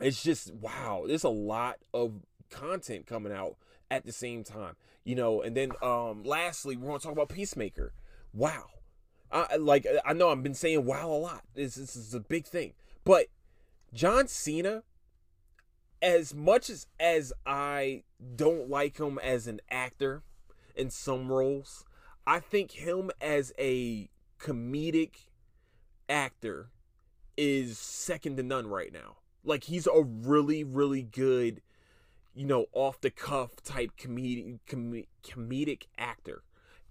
it's 0.00 0.22
just 0.22 0.52
wow. 0.54 1.04
There's 1.06 1.24
a 1.24 1.28
lot 1.28 1.76
of 1.92 2.14
content 2.50 3.06
coming 3.06 3.32
out 3.32 3.56
at 3.90 4.04
the 4.04 4.12
same 4.12 4.42
time 4.42 4.74
you 5.04 5.14
know 5.14 5.42
and 5.42 5.56
then 5.56 5.72
um 5.82 6.22
lastly 6.24 6.76
we're 6.76 6.98
to 6.98 7.02
talk 7.02 7.12
about 7.12 7.28
peacemaker. 7.28 7.92
Wow. 8.32 8.66
I 9.30 9.56
like 9.56 9.86
I 10.04 10.12
know 10.12 10.30
I've 10.30 10.42
been 10.42 10.54
saying 10.54 10.84
wow 10.84 11.10
a 11.10 11.18
lot. 11.18 11.42
This, 11.54 11.74
this 11.74 11.96
is 11.96 12.14
a 12.14 12.20
big 12.20 12.46
thing. 12.46 12.72
But 13.04 13.26
John 13.92 14.28
Cena 14.28 14.82
as 16.00 16.34
much 16.34 16.70
as 16.70 16.86
as 16.98 17.32
I 17.46 18.04
don't 18.36 18.68
like 18.68 18.98
him 18.98 19.18
as 19.18 19.46
an 19.46 19.60
actor 19.70 20.22
in 20.74 20.90
some 20.90 21.30
roles 21.30 21.84
I 22.26 22.40
think 22.40 22.72
him 22.72 23.10
as 23.20 23.52
a 23.58 24.08
comedic 24.40 25.28
actor 26.08 26.70
is 27.36 27.78
second 27.78 28.36
to 28.38 28.42
none 28.42 28.66
right 28.66 28.92
now. 28.92 29.16
Like 29.44 29.64
he's 29.64 29.86
a 29.86 30.02
really 30.02 30.64
really 30.64 31.02
good 31.02 31.60
you 32.34 32.44
know, 32.46 32.66
off 32.72 33.00
the 33.00 33.10
cuff 33.10 33.50
type 33.62 33.92
comedic 33.98 34.58
com- 34.66 35.04
comedic 35.24 35.84
actor. 35.98 36.42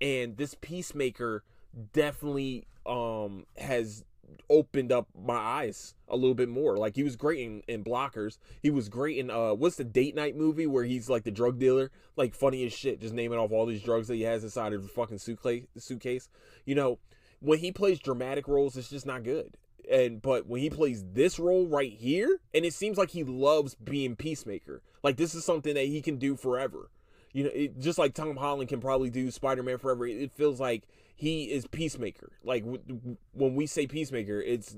And 0.01 0.38
this 0.38 0.55
Peacemaker 0.59 1.43
definitely 1.91 2.67
um 2.85 3.45
has 3.57 4.03
opened 4.50 4.91
up 4.91 5.07
my 5.19 5.35
eyes 5.35 5.95
a 6.07 6.15
little 6.15 6.33
bit 6.33 6.50
more. 6.50 6.77
Like 6.77 6.95
he 6.95 7.03
was 7.03 7.15
great 7.15 7.39
in, 7.39 7.62
in 7.67 7.83
Blockers. 7.83 8.38
He 8.62 8.69
was 8.69 8.89
great 8.89 9.17
in 9.17 9.29
uh 9.29 9.53
what's 9.53 9.75
the 9.75 9.83
date 9.83 10.15
night 10.15 10.35
movie 10.35 10.67
where 10.67 10.83
he's 10.83 11.09
like 11.09 11.23
the 11.23 11.31
drug 11.31 11.59
dealer, 11.59 11.91
like 12.15 12.33
funny 12.33 12.65
as 12.65 12.73
shit, 12.73 13.01
just 13.01 13.13
naming 13.13 13.39
off 13.39 13.51
all 13.51 13.65
these 13.65 13.83
drugs 13.83 14.07
that 14.07 14.15
he 14.15 14.23
has 14.23 14.43
inside 14.43 14.73
of 14.73 14.81
the 14.81 14.89
fucking 14.89 15.19
suitcase 15.19 15.65
suitcase. 15.77 16.29
You 16.65 16.75
know, 16.75 17.00
when 17.39 17.59
he 17.59 17.71
plays 17.71 18.00
dramatic 18.00 18.47
roles, 18.47 18.77
it's 18.77 18.89
just 18.89 19.05
not 19.05 19.23
good 19.23 19.57
and 19.89 20.21
but 20.21 20.47
when 20.47 20.61
he 20.61 20.69
plays 20.69 21.03
this 21.13 21.39
role 21.39 21.67
right 21.67 21.93
here 21.93 22.39
and 22.53 22.65
it 22.65 22.73
seems 22.73 22.97
like 22.97 23.11
he 23.11 23.23
loves 23.23 23.75
being 23.75 24.15
peacemaker. 24.15 24.81
Like 25.03 25.17
this 25.17 25.35
is 25.35 25.45
something 25.45 25.73
that 25.73 25.85
he 25.85 26.01
can 26.01 26.17
do 26.17 26.35
forever. 26.35 26.89
You 27.33 27.45
know 27.45 27.49
it, 27.53 27.79
just 27.79 27.97
like 27.97 28.13
tom 28.13 28.35
holland 28.37 28.69
can 28.69 28.79
probably 28.79 29.09
do 29.09 29.31
spider-man 29.31 29.79
forever 29.79 30.05
it, 30.05 30.31
feels 30.31 30.59
like 30.59 30.83
he 31.15 31.45
is 31.45 31.65
peacemaker. 31.67 32.31
Like 32.43 32.63
w- 32.63 33.17
when 33.33 33.55
we 33.55 33.65
say 33.65 33.87
peacemaker 33.87 34.39
it's 34.41 34.75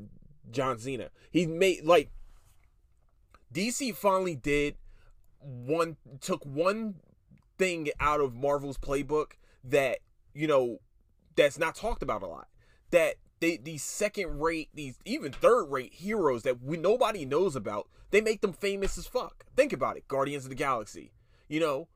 john 0.51 0.77
cena. 0.77 1.09
He 1.31 1.45
made 1.45 1.83
like 1.83 2.09
dc 3.53 3.95
finally 3.95 4.35
did 4.35 4.75
one 5.39 5.97
took 6.21 6.45
one 6.45 6.95
thing 7.57 7.89
out 8.00 8.19
of 8.19 8.35
marvel's 8.35 8.77
playbook 8.77 9.33
that 9.63 10.00
you 10.33 10.47
know 10.47 10.79
that's 11.35 11.59
not 11.59 11.75
talked 11.75 12.03
about 12.03 12.24
a 12.24 12.27
lot. 12.27 12.47
That 12.91 13.15
they 13.39 13.58
these 13.58 13.84
second 13.84 14.39
rate, 14.39 14.70
these 14.74 14.98
even 15.06 15.32
third 15.32 15.65
rate 15.65 15.94
heroes 15.94 16.44
that 16.44 16.62
we 16.62 16.77
nobody 16.77 17.25
knows 17.25 17.56
about, 17.56 17.88
they 18.12 18.22
make 18.22 18.42
them 18.42 18.54
famous 18.54 18.98
as 18.98 19.08
fuck. 19.08 19.46
Think 19.56 19.74
about 19.74 19.98
it, 19.98 20.08
Guardians 20.08 20.46
of 20.46 20.50
the 20.50 20.56
Galaxy. 20.56 21.12
You 21.48 21.60
know, 21.60 21.88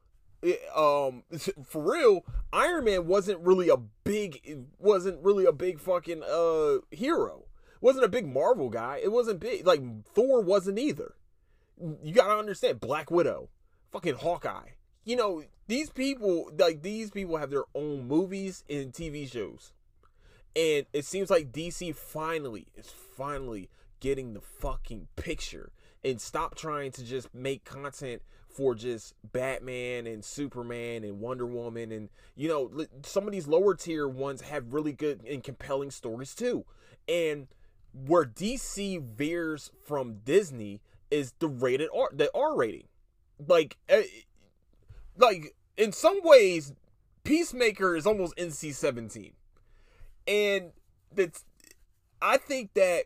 it, 0.42 0.62
um, 0.76 1.24
for 1.66 1.94
real, 1.94 2.26
Iron 2.52 2.86
Man 2.86 3.08
wasn't 3.08 3.40
really 3.40 3.70
a 3.70 3.78
big, 3.78 4.66
wasn't 4.78 5.24
really 5.24 5.46
a 5.46 5.54
big 5.54 5.80
fucking 5.80 6.24
uh 6.24 6.80
hero. 6.92 7.46
Wasn't 7.82 8.04
a 8.04 8.10
big 8.10 8.28
Marvel 8.28 8.70
guy. 8.70 9.00
It 9.02 9.12
wasn't 9.12 9.40
big. 9.40 9.66
Like 9.66 9.82
Thor 10.14 10.42
wasn't 10.42 10.80
either. 10.80 11.16
You 12.04 12.14
gotta 12.14 12.38
understand, 12.38 12.82
Black 12.82 13.10
Widow, 13.10 13.50
fucking 13.92 14.16
Hawkeye. 14.16 14.72
You 15.06 15.16
know, 15.16 15.44
these 15.68 15.90
people, 15.90 16.52
like 16.58 16.82
these 16.82 17.10
people, 17.10 17.38
have 17.38 17.50
their 17.50 17.64
own 17.74 18.06
movies 18.06 18.66
and 18.70 18.92
TV 18.92 19.32
shows 19.32 19.72
and 20.56 20.86
it 20.94 21.06
seems 21.06 21.30
like 21.30 21.52
DC 21.52 21.96
finally 21.96 22.68
is 22.76 22.90
finally 23.16 23.70
getting 24.00 24.34
the 24.34 24.42
fucking 24.42 25.08
picture 25.16 25.72
and 26.04 26.20
stop 26.20 26.56
trying 26.56 26.92
to 26.92 27.04
just 27.04 27.34
make 27.34 27.66
content 27.66 28.22
for 28.48 28.74
just 28.74 29.14
Batman 29.32 30.08
and 30.08 30.24
Superman 30.24 31.04
and 31.04 31.20
Wonder 31.20 31.46
Woman 31.46 31.92
and 31.92 32.10
you 32.36 32.48
know 32.48 32.86
some 33.04 33.26
of 33.26 33.32
these 33.32 33.48
lower 33.48 33.76
tier 33.76 34.08
ones 34.08 34.42
have 34.42 34.74
really 34.74 34.94
good 34.94 35.24
and 35.24 35.44
compelling 35.44 35.92
stories 35.92 36.34
too. 36.34 36.66
And 37.08 37.48
where 37.94 38.26
DC 38.26 39.02
veers 39.02 39.72
from 39.86 40.20
Disney 40.24 40.82
is 41.12 41.34
the 41.40 41.48
rated 41.48 41.90
R 41.96 42.10
the 42.14 42.32
R 42.36 42.56
rating. 42.56 42.88
Like 43.48 43.78
uh, 43.90 44.02
like 45.18 45.56
in 45.78 45.92
some 45.92 46.20
ways 46.24 46.74
Peacemaker 47.24 47.96
is 47.96 48.08
almost 48.08 48.36
NC-17 48.38 49.34
and 50.30 50.72
that's 51.14 51.44
I 52.22 52.38
think 52.38 52.74
that 52.76 53.06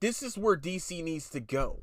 this 0.00 0.22
is 0.22 0.36
where 0.36 0.56
DC 0.56 1.02
needs 1.02 1.30
to 1.30 1.40
go. 1.40 1.80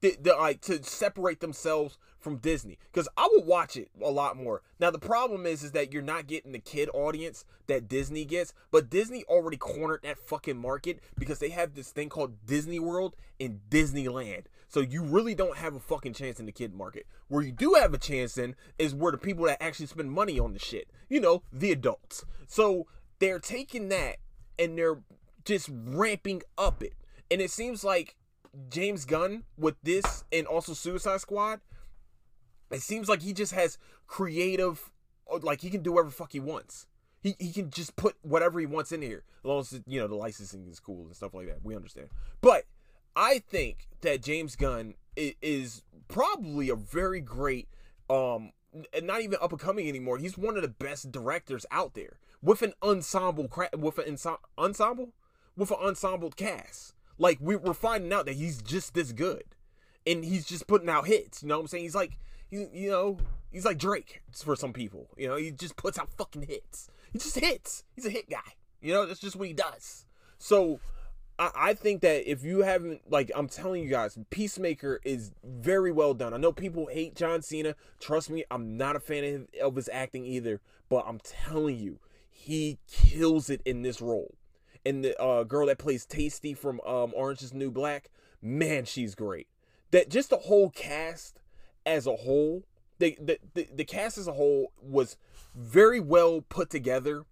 The, 0.00 0.16
the, 0.20 0.34
like 0.34 0.60
to 0.62 0.82
separate 0.84 1.40
themselves 1.40 1.96
from 2.20 2.36
Disney 2.36 2.78
because 2.92 3.08
I 3.16 3.26
would 3.32 3.46
watch 3.46 3.76
it 3.76 3.90
a 4.02 4.10
lot 4.10 4.36
more. 4.36 4.62
Now 4.78 4.90
the 4.90 4.98
problem 4.98 5.46
is 5.46 5.62
is 5.62 5.72
that 5.72 5.92
you're 5.92 6.02
not 6.02 6.26
getting 6.26 6.52
the 6.52 6.58
kid 6.58 6.90
audience 6.92 7.44
that 7.68 7.88
Disney 7.88 8.26
gets, 8.26 8.52
but 8.70 8.90
Disney 8.90 9.24
already 9.24 9.56
cornered 9.56 10.00
that 10.02 10.18
fucking 10.18 10.58
market 10.58 11.00
because 11.18 11.38
they 11.38 11.50
have 11.50 11.74
this 11.74 11.90
thing 11.90 12.10
called 12.10 12.44
Disney 12.44 12.78
World 12.78 13.16
and 13.40 13.60
Disneyland. 13.70 14.44
So 14.68 14.80
you 14.80 15.02
really 15.02 15.34
don't 15.34 15.56
have 15.56 15.74
a 15.74 15.80
fucking 15.80 16.14
chance 16.14 16.38
in 16.38 16.46
the 16.46 16.52
kid 16.52 16.74
market. 16.74 17.06
Where 17.28 17.42
you 17.42 17.52
do 17.52 17.74
have 17.74 17.94
a 17.94 17.98
chance 17.98 18.36
in 18.36 18.56
is 18.78 18.94
where 18.94 19.12
the 19.12 19.18
people 19.18 19.46
that 19.46 19.62
actually 19.62 19.86
spend 19.86 20.12
money 20.12 20.38
on 20.38 20.52
the 20.52 20.58
shit. 20.58 20.90
You 21.08 21.20
know, 21.20 21.42
the 21.52 21.72
adults. 21.72 22.24
So 22.46 22.86
they're 23.24 23.38
taking 23.38 23.88
that 23.88 24.16
and 24.58 24.76
they're 24.76 24.98
just 25.46 25.70
ramping 25.72 26.42
up 26.58 26.82
it. 26.82 26.92
And 27.30 27.40
it 27.40 27.50
seems 27.50 27.82
like 27.82 28.16
James 28.68 29.06
Gunn 29.06 29.44
with 29.56 29.76
this 29.82 30.24
and 30.30 30.46
also 30.46 30.74
Suicide 30.74 31.22
Squad, 31.22 31.60
it 32.70 32.82
seems 32.82 33.08
like 33.08 33.22
he 33.22 33.32
just 33.32 33.54
has 33.54 33.78
creative 34.06 34.90
like 35.40 35.62
he 35.62 35.70
can 35.70 35.82
do 35.82 35.92
whatever 35.92 36.10
fuck 36.10 36.32
he 36.32 36.40
wants. 36.40 36.86
He, 37.22 37.34
he 37.38 37.50
can 37.50 37.70
just 37.70 37.96
put 37.96 38.14
whatever 38.20 38.60
he 38.60 38.66
wants 38.66 38.92
in 38.92 39.00
here. 39.00 39.24
As 39.38 39.48
long 39.48 39.60
as 39.60 39.80
you 39.86 40.00
know 40.00 40.06
the 40.06 40.16
licensing 40.16 40.66
is 40.68 40.78
cool 40.78 41.06
and 41.06 41.16
stuff 41.16 41.32
like 41.32 41.46
that. 41.46 41.64
We 41.64 41.74
understand. 41.74 42.08
But 42.42 42.64
I 43.16 43.38
think 43.38 43.88
that 44.02 44.22
James 44.22 44.54
Gunn 44.54 44.94
is, 45.16 45.32
is 45.40 45.82
probably 46.08 46.68
a 46.68 46.76
very 46.76 47.22
great 47.22 47.68
um 48.10 48.52
not 49.02 49.22
even 49.22 49.38
up 49.40 49.52
and 49.52 49.60
coming 49.60 49.88
anymore. 49.88 50.18
He's 50.18 50.36
one 50.36 50.56
of 50.56 50.62
the 50.62 50.68
best 50.68 51.10
directors 51.10 51.64
out 51.70 51.94
there 51.94 52.18
with 52.44 52.62
an 52.62 52.74
ensemble 52.82 53.50
with 53.76 53.98
an 53.98 54.18
ensemble 54.58 55.12
with 55.56 55.70
an 55.70 55.76
ensemble 55.80 56.30
cast. 56.30 56.94
Like 57.18 57.38
we, 57.40 57.56
we're 57.56 57.74
finding 57.74 58.12
out 58.12 58.26
that 58.26 58.34
he's 58.34 58.60
just 58.60 58.94
this 58.94 59.12
good, 59.12 59.44
and 60.06 60.24
he's 60.24 60.44
just 60.44 60.66
putting 60.66 60.88
out 60.88 61.06
hits. 61.06 61.42
You 61.42 61.48
know 61.48 61.56
what 61.56 61.62
I'm 61.62 61.68
saying? 61.68 61.84
He's 61.84 61.94
like, 61.94 62.18
you 62.50 62.90
know, 62.90 63.18
he's 63.50 63.64
like 63.64 63.78
Drake 63.78 64.22
for 64.32 64.54
some 64.54 64.72
people. 64.72 65.08
You 65.16 65.28
know, 65.28 65.36
he 65.36 65.50
just 65.50 65.76
puts 65.76 65.98
out 65.98 66.10
fucking 66.16 66.42
hits. 66.42 66.90
He 67.12 67.18
just 67.18 67.38
hits. 67.38 67.84
He's 67.94 68.06
a 68.06 68.10
hit 68.10 68.28
guy. 68.28 68.38
You 68.80 68.92
know, 68.92 69.06
that's 69.06 69.20
just 69.20 69.36
what 69.36 69.48
he 69.48 69.54
does. 69.54 70.04
So 70.38 70.80
I 71.38 71.74
think 71.74 72.02
that 72.02 72.30
if 72.30 72.44
you 72.44 72.62
haven't, 72.62 73.10
like, 73.10 73.30
I'm 73.34 73.48
telling 73.48 73.82
you 73.82 73.88
guys, 73.88 74.16
Peacemaker 74.30 75.00
is 75.04 75.32
very 75.42 75.90
well 75.90 76.14
done. 76.14 76.32
I 76.32 76.36
know 76.36 76.52
people 76.52 76.86
hate 76.86 77.16
John 77.16 77.42
Cena. 77.42 77.74
Trust 77.98 78.30
me, 78.30 78.44
I'm 78.52 78.76
not 78.76 78.94
a 78.94 79.00
fan 79.00 79.48
of 79.60 79.74
his 79.74 79.88
acting 79.92 80.24
either. 80.26 80.60
But 80.88 81.06
I'm 81.08 81.18
telling 81.18 81.78
you, 81.78 81.98
he 82.44 82.78
kills 82.86 83.48
it 83.48 83.62
in 83.64 83.80
this 83.80 84.02
role. 84.02 84.34
And 84.84 85.02
the 85.02 85.18
uh, 85.20 85.44
girl 85.44 85.66
that 85.68 85.78
plays 85.78 86.06
Taystee 86.06 86.56
from 86.56 86.78
um, 86.82 87.12
Orange 87.16 87.42
is 87.42 87.54
New 87.54 87.70
Black, 87.70 88.10
man, 88.42 88.84
she's 88.84 89.14
great. 89.14 89.48
That 89.92 90.10
just 90.10 90.28
the 90.28 90.36
whole 90.36 90.68
cast 90.68 91.40
as 91.86 92.06
a 92.06 92.16
whole, 92.16 92.64
the, 92.98 93.16
the, 93.18 93.38
the, 93.54 93.68
the 93.74 93.84
cast 93.84 94.18
as 94.18 94.28
a 94.28 94.34
whole 94.34 94.72
was 94.82 95.16
very 95.54 96.00
well 96.00 96.42
put 96.42 96.68
together 96.68 97.24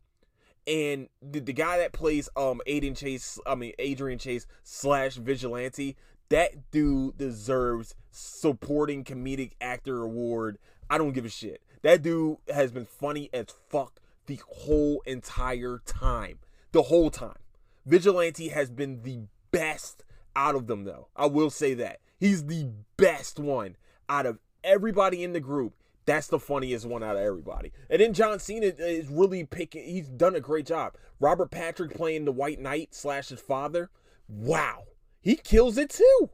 and 0.67 1.09
the, 1.21 1.41
the 1.41 1.53
guy 1.53 1.77
that 1.79 1.93
plays 1.93 2.29
um 2.37 2.63
Aiden 2.67 2.97
Chase, 2.97 3.39
I 3.45 3.55
mean 3.55 3.73
Adrian 3.79 4.19
Chase 4.19 4.47
slash 4.63 5.17
Vigilante, 5.17 5.97
that 6.29 6.71
dude 6.71 7.19
deserves 7.19 7.95
supporting 8.13 9.05
comedic 9.05 9.53
actor 9.61 10.03
award. 10.03 10.59
I 10.89 10.97
don't 10.99 11.13
give 11.13 11.25
a 11.25 11.29
shit. 11.29 11.63
That 11.83 12.03
dude 12.03 12.39
has 12.49 12.71
been 12.71 12.87
funny 12.87 13.29
as 13.33 13.47
fuck 13.69 14.01
the 14.27 14.41
whole 14.49 15.03
entire 15.07 15.81
time. 15.85 16.39
The 16.73 16.83
whole 16.83 17.11
time. 17.11 17.39
Vigilante 17.85 18.49
has 18.49 18.71
been 18.71 19.03
the 19.03 19.27
best 19.51 20.05
out 20.35 20.55
of 20.55 20.67
them 20.67 20.85
though. 20.85 21.09
I 21.17 21.27
will 21.27 21.51
say 21.51 21.75
that. 21.75 22.01
He's 22.19 22.47
the 22.47 22.71
best 22.97 23.39
one 23.39 23.77
out 24.09 24.27
of 24.27 24.39
everybody 24.63 25.25
in 25.25 25.33
the 25.33 25.41
group. 25.41 25.75
That's 26.05 26.29
the 26.29 26.39
funniest 26.39 26.87
one 26.87 27.03
out 27.03 27.17
of 27.17 27.23
everybody. 27.23 27.73
And 27.89 28.01
then 28.01 28.13
John 28.13 28.39
Cena 28.39 28.67
is 28.67 29.09
really 29.09 29.45
picking. 29.45 29.85
He's 29.85 30.09
done 30.09 30.35
a 30.35 30.41
great 30.41 30.67
job. 30.67 30.95
Robert 31.21 31.51
Patrick 31.51 31.95
playing 31.95 32.25
the 32.25 32.33
White 32.33 32.61
Knight 32.61 32.95
slash 32.95 33.29
his 33.29 33.41
father. 33.41 33.91
Wow, 34.29 34.85
he 35.21 35.37
kills 35.37 35.79
it 35.79 35.91
too. 35.91 36.31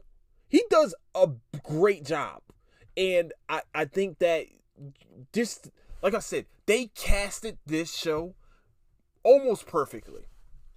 He 0.49 0.64
does 0.71 0.95
a 1.14 1.30
great 1.62 2.04
job, 2.04 2.40
and 2.97 3.33
I 3.49 3.62
I 3.75 3.85
think 3.85 4.18
that 4.21 4.47
just 5.33 5.71
like 6.02 6.14
I 6.14 6.21
said, 6.21 6.47
they 6.67 6.87
casted 6.95 7.59
this 7.67 7.95
show 7.95 8.35
almost 9.23 9.67
perfectly, 9.67 10.26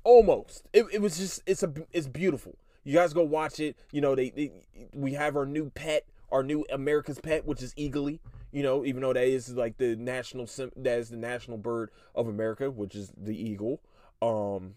almost. 0.04 0.68
It, 0.74 0.86
it 0.92 1.02
was 1.02 1.18
just 1.18 1.42
it's 1.46 1.64
a 1.64 1.74
it's 1.92 2.08
beautiful. 2.08 2.58
You 2.84 2.96
guys 2.96 3.14
go 3.14 3.24
watch 3.24 3.60
it. 3.60 3.78
You 3.92 4.02
know 4.02 4.16
they, 4.16 4.30
they 4.30 4.52
we 4.94 5.14
have 5.14 5.36
our 5.36 5.46
new 5.46 5.70
pet, 5.70 6.06
our 6.32 6.44
new 6.44 6.66
America's 6.72 7.20
pet, 7.20 7.46
which 7.46 7.62
is 7.62 7.74
Eagly 7.76 8.20
you 8.52 8.64
know, 8.64 8.86
even 8.86 9.02
though 9.02 9.14
that 9.14 9.24
is 9.24 9.50
like 9.56 9.78
the 9.78 9.96
national 9.96 10.48
that 10.76 11.00
is 11.00 11.10
the 11.10 11.18
national 11.18 11.58
bird 11.58 11.90
of 12.14 12.28
America, 12.28 12.70
which 12.70 12.96
is 12.96 13.12
the 13.18 13.36
eagle. 13.36 13.82
Um, 14.22 14.76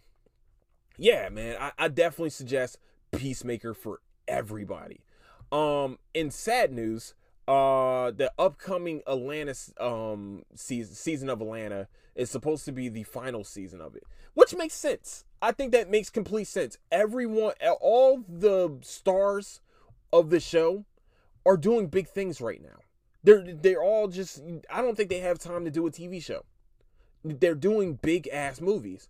yeah, 0.96 1.28
man, 1.28 1.56
I, 1.60 1.72
I 1.76 1.88
definitely 1.88 2.30
suggest 2.30 2.78
Peacemaker 3.12 3.74
for 3.74 4.00
everybody. 4.28 5.00
Um, 5.50 5.98
in 6.14 6.30
sad 6.30 6.72
news, 6.72 7.14
uh, 7.46 8.10
the 8.10 8.32
upcoming 8.38 9.02
Atlanta 9.06 9.54
um 9.78 10.44
season 10.54 10.94
season 10.94 11.28
of 11.28 11.40
Atlanta 11.40 11.88
is 12.14 12.30
supposed 12.30 12.64
to 12.64 12.72
be 12.72 12.88
the 12.88 13.02
final 13.02 13.44
season 13.44 13.80
of 13.80 13.94
it, 13.96 14.04
which 14.34 14.54
makes 14.54 14.74
sense. 14.74 15.24
I 15.42 15.52
think 15.52 15.72
that 15.72 15.90
makes 15.90 16.08
complete 16.10 16.46
sense. 16.46 16.78
Everyone, 16.90 17.52
all 17.80 18.24
the 18.28 18.78
stars 18.82 19.60
of 20.12 20.30
the 20.30 20.40
show 20.40 20.84
are 21.44 21.56
doing 21.56 21.88
big 21.88 22.08
things 22.08 22.40
right 22.40 22.62
now. 22.62 22.78
They're 23.22 23.42
they're 23.54 23.82
all 23.82 24.08
just 24.08 24.42
I 24.70 24.80
don't 24.80 24.96
think 24.96 25.10
they 25.10 25.20
have 25.20 25.38
time 25.38 25.64
to 25.64 25.70
do 25.70 25.86
a 25.86 25.90
TV 25.90 26.22
show. 26.22 26.44
They're 27.24 27.54
doing 27.54 27.98
big 28.00 28.28
ass 28.28 28.60
movies. 28.60 29.08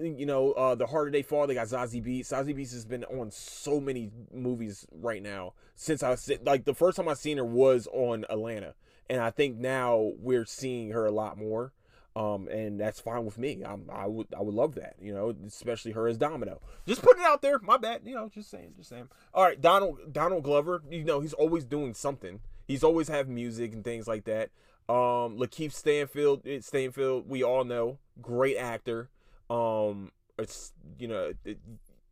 You 0.00 0.26
know, 0.26 0.52
uh, 0.52 0.74
the 0.74 0.86
harder 0.86 1.10
they 1.10 1.22
fall, 1.22 1.46
they 1.46 1.54
got 1.54 1.68
Zazie 1.68 2.04
Beetz. 2.04 2.32
Zazie 2.32 2.56
Beetz 2.56 2.72
has 2.72 2.84
been 2.84 3.04
on 3.04 3.30
so 3.30 3.80
many 3.80 4.10
movies 4.32 4.86
right 4.92 5.22
now 5.22 5.52
since 5.76 6.02
I 6.02 6.16
like 6.44 6.64
the 6.64 6.74
first 6.74 6.96
time 6.96 7.08
I 7.08 7.14
seen 7.14 7.38
her 7.38 7.44
was 7.44 7.88
on 7.92 8.24
Atlanta, 8.28 8.74
and 9.08 9.20
I 9.20 9.30
think 9.30 9.56
now 9.56 10.12
we're 10.18 10.46
seeing 10.46 10.90
her 10.90 11.06
a 11.06 11.12
lot 11.12 11.38
more. 11.38 11.72
Um, 12.16 12.46
and 12.46 12.78
that's 12.78 13.00
fine 13.00 13.24
with 13.24 13.38
me. 13.38 13.64
I'm, 13.66 13.90
I 13.92 14.06
would, 14.06 14.28
I 14.38 14.40
would 14.40 14.54
love 14.54 14.76
that. 14.76 14.94
You 15.00 15.12
know, 15.12 15.34
especially 15.46 15.90
her 15.92 16.06
as 16.06 16.16
Domino. 16.16 16.60
Just 16.86 17.02
put 17.02 17.18
it 17.18 17.24
out 17.24 17.42
there. 17.42 17.58
My 17.58 17.76
bad. 17.76 18.02
You 18.04 18.14
know, 18.14 18.28
just 18.28 18.50
saying, 18.50 18.74
just 18.76 18.88
saying. 18.88 19.08
All 19.32 19.42
right, 19.42 19.60
Donald, 19.60 20.12
Donald 20.12 20.44
Glover. 20.44 20.82
You 20.88 21.02
know, 21.02 21.18
he's 21.20 21.32
always 21.32 21.64
doing 21.64 21.92
something. 21.92 22.38
He's 22.68 22.84
always 22.84 23.08
have 23.08 23.28
music 23.28 23.72
and 23.72 23.82
things 23.82 24.06
like 24.06 24.24
that. 24.24 24.50
Um, 24.88 25.38
Lakeith 25.38 25.72
Stanfield, 25.72 26.46
eh, 26.46 26.60
Stanfield, 26.60 27.28
we 27.28 27.42
all 27.42 27.64
know, 27.64 27.98
great 28.20 28.56
actor. 28.56 29.08
Um, 29.50 30.12
it's 30.38 30.72
you 30.98 31.08
know, 31.08 31.32
it, 31.44 31.58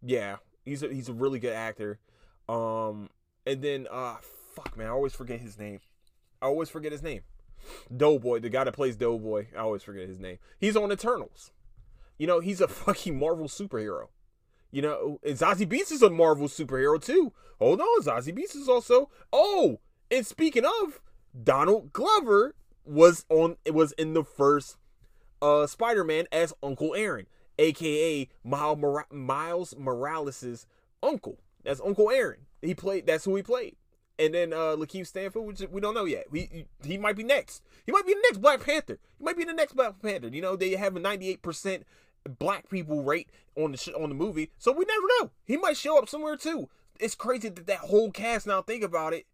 yeah, 0.03 0.37
he's 0.65 0.83
a, 0.83 0.89
he's 0.89 1.09
a 1.09 1.12
really 1.12 1.39
good 1.39 1.55
actor. 1.55 1.99
Um, 2.49 3.11
and 3.47 3.62
then 3.62 3.87
uh, 3.91 4.17
fuck 4.55 4.77
man, 4.77 4.89
I 4.89 4.91
always 4.91 5.15
forget 5.15 5.41
his 5.41 5.59
name. 5.59 5.81
I 6.41 6.47
always 6.47 6.69
forget 6.69 6.93
his 6.93 7.03
name. 7.03 7.23
Doughboy, 7.95 8.41
the 8.41 8.49
guy 8.49 8.65
that 8.65 8.75
plays 8.75 8.97
Doughboy, 8.97 9.47
I 9.57 9.61
always 9.61 9.83
forget 9.83 10.09
his 10.09 10.19
name. 10.19 10.39
He's 10.59 10.77
on 10.77 10.91
Eternals. 10.91 11.53
You 12.19 12.27
know, 12.27 12.41
he's 12.41 12.61
a 12.61 12.69
fucking 12.69 13.19
Marvel 13.19 13.47
superhero. 13.47 14.09
You 14.71 14.83
know, 14.83 15.21
and 15.23 15.37
Zazie 15.37 15.69
Beetz 15.69 15.93
is 15.93 16.03
a 16.03 16.11
Marvel 16.11 16.49
superhero 16.49 17.03
too. 17.03 17.33
Hold 17.59 17.81
on, 17.81 18.03
Zazie 18.03 18.37
Beetz 18.37 18.57
is 18.57 18.69
also. 18.69 19.11
Oh, 19.33 19.81
and 20.11 20.27
speaking 20.27 20.65
of, 20.65 21.01
Donald 21.43 21.93
Glover 21.93 22.55
was 22.85 23.25
on 23.29 23.57
it 23.65 23.75
was 23.75 23.93
in 23.93 24.15
the 24.15 24.25
first 24.25 24.77
uh 25.42 25.66
Spider-Man 25.66 26.26
as 26.32 26.54
Uncle 26.62 26.94
Aaron, 26.94 27.26
aka 27.58 28.28
Miles 28.44 29.75
Morales' 29.76 30.66
uncle. 31.02 31.38
That's 31.64 31.80
Uncle 31.80 32.11
Aaron. 32.11 32.46
He 32.62 32.75
played 32.75 33.06
that's 33.06 33.25
who 33.25 33.37
he 33.37 33.42
played. 33.42 33.76
And 34.18 34.32
then 34.32 34.52
uh 34.52 34.76
Lakeith 34.76 35.08
Stanfield, 35.08 35.46
which 35.46 35.61
we 35.70 35.80
don't 35.80 35.94
know 35.94 36.04
yet. 36.04 36.26
He 36.32 36.66
he 36.84 36.96
might 36.96 37.16
be 37.16 37.24
next. 37.24 37.62
He 37.85 37.92
might 37.92 38.07
be 38.07 38.14
the 38.14 38.22
next 38.22 38.38
Black 38.38 38.64
Panther. 38.64 38.98
He 39.18 39.24
might 39.24 39.37
be 39.37 39.44
the 39.44 39.52
next 39.52 39.74
Black 39.74 40.00
Panther. 40.00 40.28
You 40.28 40.40
know, 40.40 40.57
they 40.57 40.76
have 40.76 40.96
a 40.96 41.00
98% 41.00 41.83
black 42.38 42.68
people 42.70 43.02
rate 43.02 43.31
on 43.57 43.72
the 43.72 43.78
sh- 43.78 43.88
on 43.88 44.09
the 44.09 44.14
movie, 44.14 44.50
so 44.59 44.70
we 44.70 44.85
never 44.85 45.07
know. 45.20 45.31
He 45.44 45.57
might 45.57 45.76
show 45.76 45.98
up 45.98 46.09
somewhere 46.09 46.37
too. 46.37 46.68
It's 47.00 47.16
crazy 47.16 47.48
that 47.48 47.66
that 47.66 47.78
whole 47.78 48.12
cast. 48.12 48.46
Now 48.46 48.62
think 48.62 48.85
about 48.85 49.12
it 49.12 49.26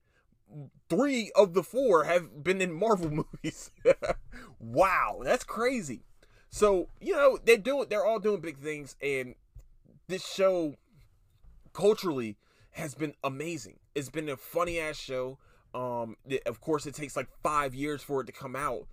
three 0.89 1.31
of 1.35 1.55
the 1.55 1.63
four 1.63 2.05
have 2.05 2.43
been 2.43 2.61
in 2.61 2.73
Marvel 2.73 3.11
movies. 3.43 3.71
wow, 4.59 5.21
that's 5.23 5.45
crazy. 5.45 6.05
So 6.51 6.89
you 7.01 7.15
know 7.15 7.39
they 7.43 7.57
do 7.57 7.83
it. 7.83 7.91
They're 7.91 8.05
all 8.05 8.19
doing 8.19 8.41
big 8.41 8.59
things, 8.59 8.97
and 9.03 9.35
this 10.09 10.27
show 10.27 10.75
culturally 11.73 12.37
has 12.73 12.95
been 12.95 13.15
amazing. 13.23 13.79
It's 13.95 14.11
been 14.11 14.29
a 14.29 14.37
funny 14.37 14.79
ass 14.79 14.97
show. 14.97 15.39
Um, 15.75 16.17
of 16.47 16.61
course, 16.61 16.87
it 16.87 16.95
takes 16.95 17.17
like 17.17 17.29
five 17.43 17.75
years 17.75 18.03
for 18.03 18.23
it 18.23 18.27
to 18.27 18.33
come 18.33 18.57
out, 18.57 18.87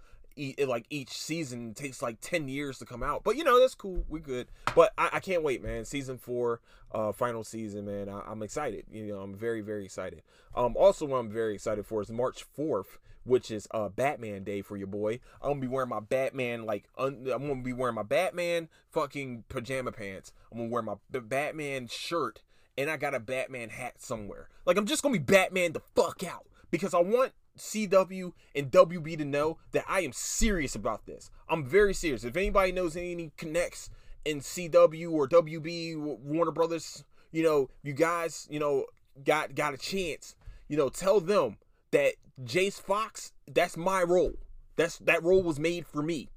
like 0.67 0.86
each 0.89 1.12
season 1.12 1.74
takes 1.74 2.02
like 2.02 2.19
10 2.21 2.48
years 2.48 2.80
to 2.80 2.86
come 2.86 3.04
out. 3.04 3.24
But 3.24 3.36
you 3.36 3.43
know 3.43 3.60
that's 3.60 3.76
cool. 3.76 4.04
We 4.10 4.19
good. 4.19 4.48
But 4.76 4.91
I, 4.98 5.10
I, 5.13 5.19
can't 5.19 5.43
wait 5.43 5.63
man. 5.63 5.86
Season 5.86 6.17
four 6.17 6.62
uh 6.91 7.12
final 7.12 7.43
season 7.43 7.86
man. 7.86 8.10
I, 8.10 8.32
am 8.32 8.43
excited. 8.43 8.86
You 8.91 9.08
know 9.08 9.21
i'm 9.21 9.36
very 9.36 9.62
very 9.62 9.86
excited. 9.86 10.24
Um 10.56 10.76
also 10.78 11.06
what 11.06 11.17
i'm 11.17 11.30
very 11.30 11.56
excited 11.56 11.86
for 11.86 12.02
is 12.02 12.12
march 12.12 12.45
4th 12.58 12.98
which 13.24 13.50
is 13.50 13.67
uh 13.71 13.89
batman 13.89 14.43
day 14.43 14.62
for 14.62 14.78
your 14.78 14.88
boy. 14.88 15.19
I'm 15.41 15.52
gonna 15.52 15.62
be 15.62 15.67
wearing 15.67 15.89
my 15.89 16.02
batman 16.02 16.65
like 16.65 16.86
un- 16.98 17.28
i'm 17.34 17.48
gonna 17.48 17.62
be 17.62 17.74
wearing 17.74 17.95
my 17.95 18.04
batman 18.04 18.69
fucking 18.91 19.45
pajama 19.50 19.91
pants. 19.91 20.34
I'm 20.52 20.58
gonna 20.58 20.69
wear 20.69 20.82
my 20.82 20.95
batman 21.10 21.88
shirt 21.88 22.41
and 22.78 22.89
i 22.89 22.98
got 22.98 23.15
a 23.15 23.19
batman 23.19 23.69
hat 23.69 24.02
somewhere. 24.02 24.50
Like 24.65 24.78
i'm 24.78 24.86
just 24.86 25.02
gonna 25.02 25.13
be 25.13 25.19
batman 25.19 25.71
the 25.71 25.82
fuck 25.95 26.24
out 26.24 26.45
because 26.71 26.93
i 26.93 27.00
want 27.00 27.32
CW 27.58 28.34
and 28.56 28.72
WB 28.72 29.18
to 29.18 29.26
know 29.26 29.58
that 29.72 29.86
I 29.88 30.02
am 30.02 30.12
serious 30.12 30.76
about 30.76 31.06
this. 31.06 31.30
I'm 31.50 31.65
very 31.65 31.94
serious. 31.94 32.24
If 32.24 32.36
anybody 32.36 32.72
knows 32.72 32.96
any 32.96 33.32
connects 33.38 33.89
in 34.24 34.39
CW 34.39 35.12
or 35.12 35.28
WB, 35.28 35.98
Warner 35.98 36.52
Brothers, 36.52 37.04
you 37.32 37.44
know, 37.44 37.70
you 37.84 37.94
guys, 37.94 38.48
you 38.50 38.60
know, 38.60 38.86
got 39.24 39.56
got 39.56 39.74
a 39.74 39.78
chance, 39.78 40.36
you 40.68 40.78
know, 40.78 40.89
tell 40.89 41.20
them 41.20 41.58
that 41.91 42.15
Jace 42.44 42.82
Fox, 42.82 43.32
that's 43.48 43.78
my 43.78 44.04
role. 44.04 44.34
That's 44.76 44.98
that 45.00 45.24
role 45.24 45.44
was 45.44 45.60
made 45.60 45.86
for 45.86 46.02
me. 46.02 46.30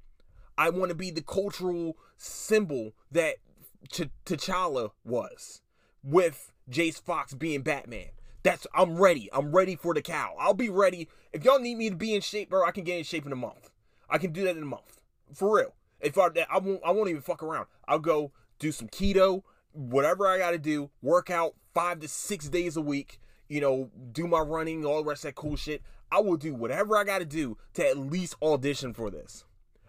I 0.57 0.69
want 0.69 0.89
to 0.89 0.95
be 0.95 1.11
the 1.11 1.21
cultural 1.21 1.97
symbol 2.17 2.93
that 3.11 3.35
Ch- 3.91 4.09
T'Challa 4.25 4.91
was 5.03 5.61
with 6.03 6.51
Jace 6.69 7.01
Fox 7.01 7.33
being 7.33 7.61
Batman. 7.61 8.09
That's 8.49 8.65
I'm 8.73 8.97
ready. 8.97 9.29
I'm 9.31 9.51
ready 9.51 9.75
for 9.75 9.93
the 9.93 10.01
cow. 10.01 10.33
I'll 10.39 10.55
be 10.55 10.69
ready. 10.69 11.07
If 11.31 11.45
y'all 11.45 11.59
need 11.59 11.77
me 11.77 11.91
to 11.91 11.95
be 11.95 12.15
in 12.15 12.21
shape, 12.21 12.49
bro, 12.49 12.65
I 12.65 12.71
can 12.71 12.83
get 12.83 12.97
in 12.97 13.03
shape 13.03 13.27
in 13.27 13.31
a 13.31 13.35
month. 13.35 13.69
I 14.09 14.17
can 14.17 14.31
do 14.31 14.43
that 14.45 14.57
in 14.57 14.63
a 14.63 14.65
month. 14.65 15.01
For 15.31 15.55
real. 15.55 15.75
If 15.99 16.17
I 16.17 16.29
I 16.49 16.57
won't 16.57 16.81
I 16.83 16.89
won't 16.89 17.09
even 17.09 17.21
fuck 17.21 17.43
around. 17.43 17.67
I'll 17.87 17.99
go 17.99 18.31
do 18.57 18.71
some 18.71 18.87
keto, 18.87 19.43
whatever 19.73 20.27
I 20.27 20.39
gotta 20.39 20.57
do, 20.57 20.89
work 21.03 21.29
out 21.29 21.53
five 21.75 21.99
to 21.99 22.07
six 22.07 22.49
days 22.49 22.75
a 22.75 22.81
week, 22.81 23.21
you 23.49 23.61
know, 23.61 23.91
do 24.11 24.25
my 24.25 24.39
running, 24.39 24.83
all 24.83 25.03
the 25.03 25.09
rest 25.09 25.25
of 25.25 25.29
that 25.29 25.35
cool 25.35 25.55
shit. 25.55 25.83
I 26.11 26.19
will 26.19 26.37
do 26.37 26.55
whatever 26.55 26.97
I 26.97 27.03
gotta 27.03 27.25
do 27.25 27.55
to 27.75 27.87
at 27.87 27.99
least 27.99 28.35
audition 28.41 28.95
for 28.95 29.11
this. 29.11 29.45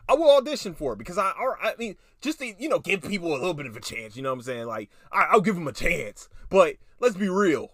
I 0.07 0.13
will 0.13 0.37
audition 0.37 0.75
for 0.75 0.93
it 0.93 0.99
because 0.99 1.17
I, 1.17 1.33
I 1.63 1.77
mean, 1.79 1.97
just 2.21 2.41
to, 2.41 2.53
you 2.59 2.69
know, 2.69 2.79
give 2.79 3.01
people 3.01 3.33
a 3.33 3.39
little 3.39 3.55
bit 3.55 3.65
of 3.65 3.77
a 3.77 3.81
chance. 3.81 4.17
You 4.17 4.23
know 4.23 4.29
what 4.29 4.41
I'm 4.41 4.43
saying? 4.43 4.67
Like, 4.67 4.91
I, 5.11 5.29
I'll 5.31 5.41
give 5.41 5.55
them 5.55 5.67
a 5.69 5.73
chance. 5.73 6.29
But 6.51 6.77
let's 6.99 7.17
be 7.17 7.31
real 7.31 7.71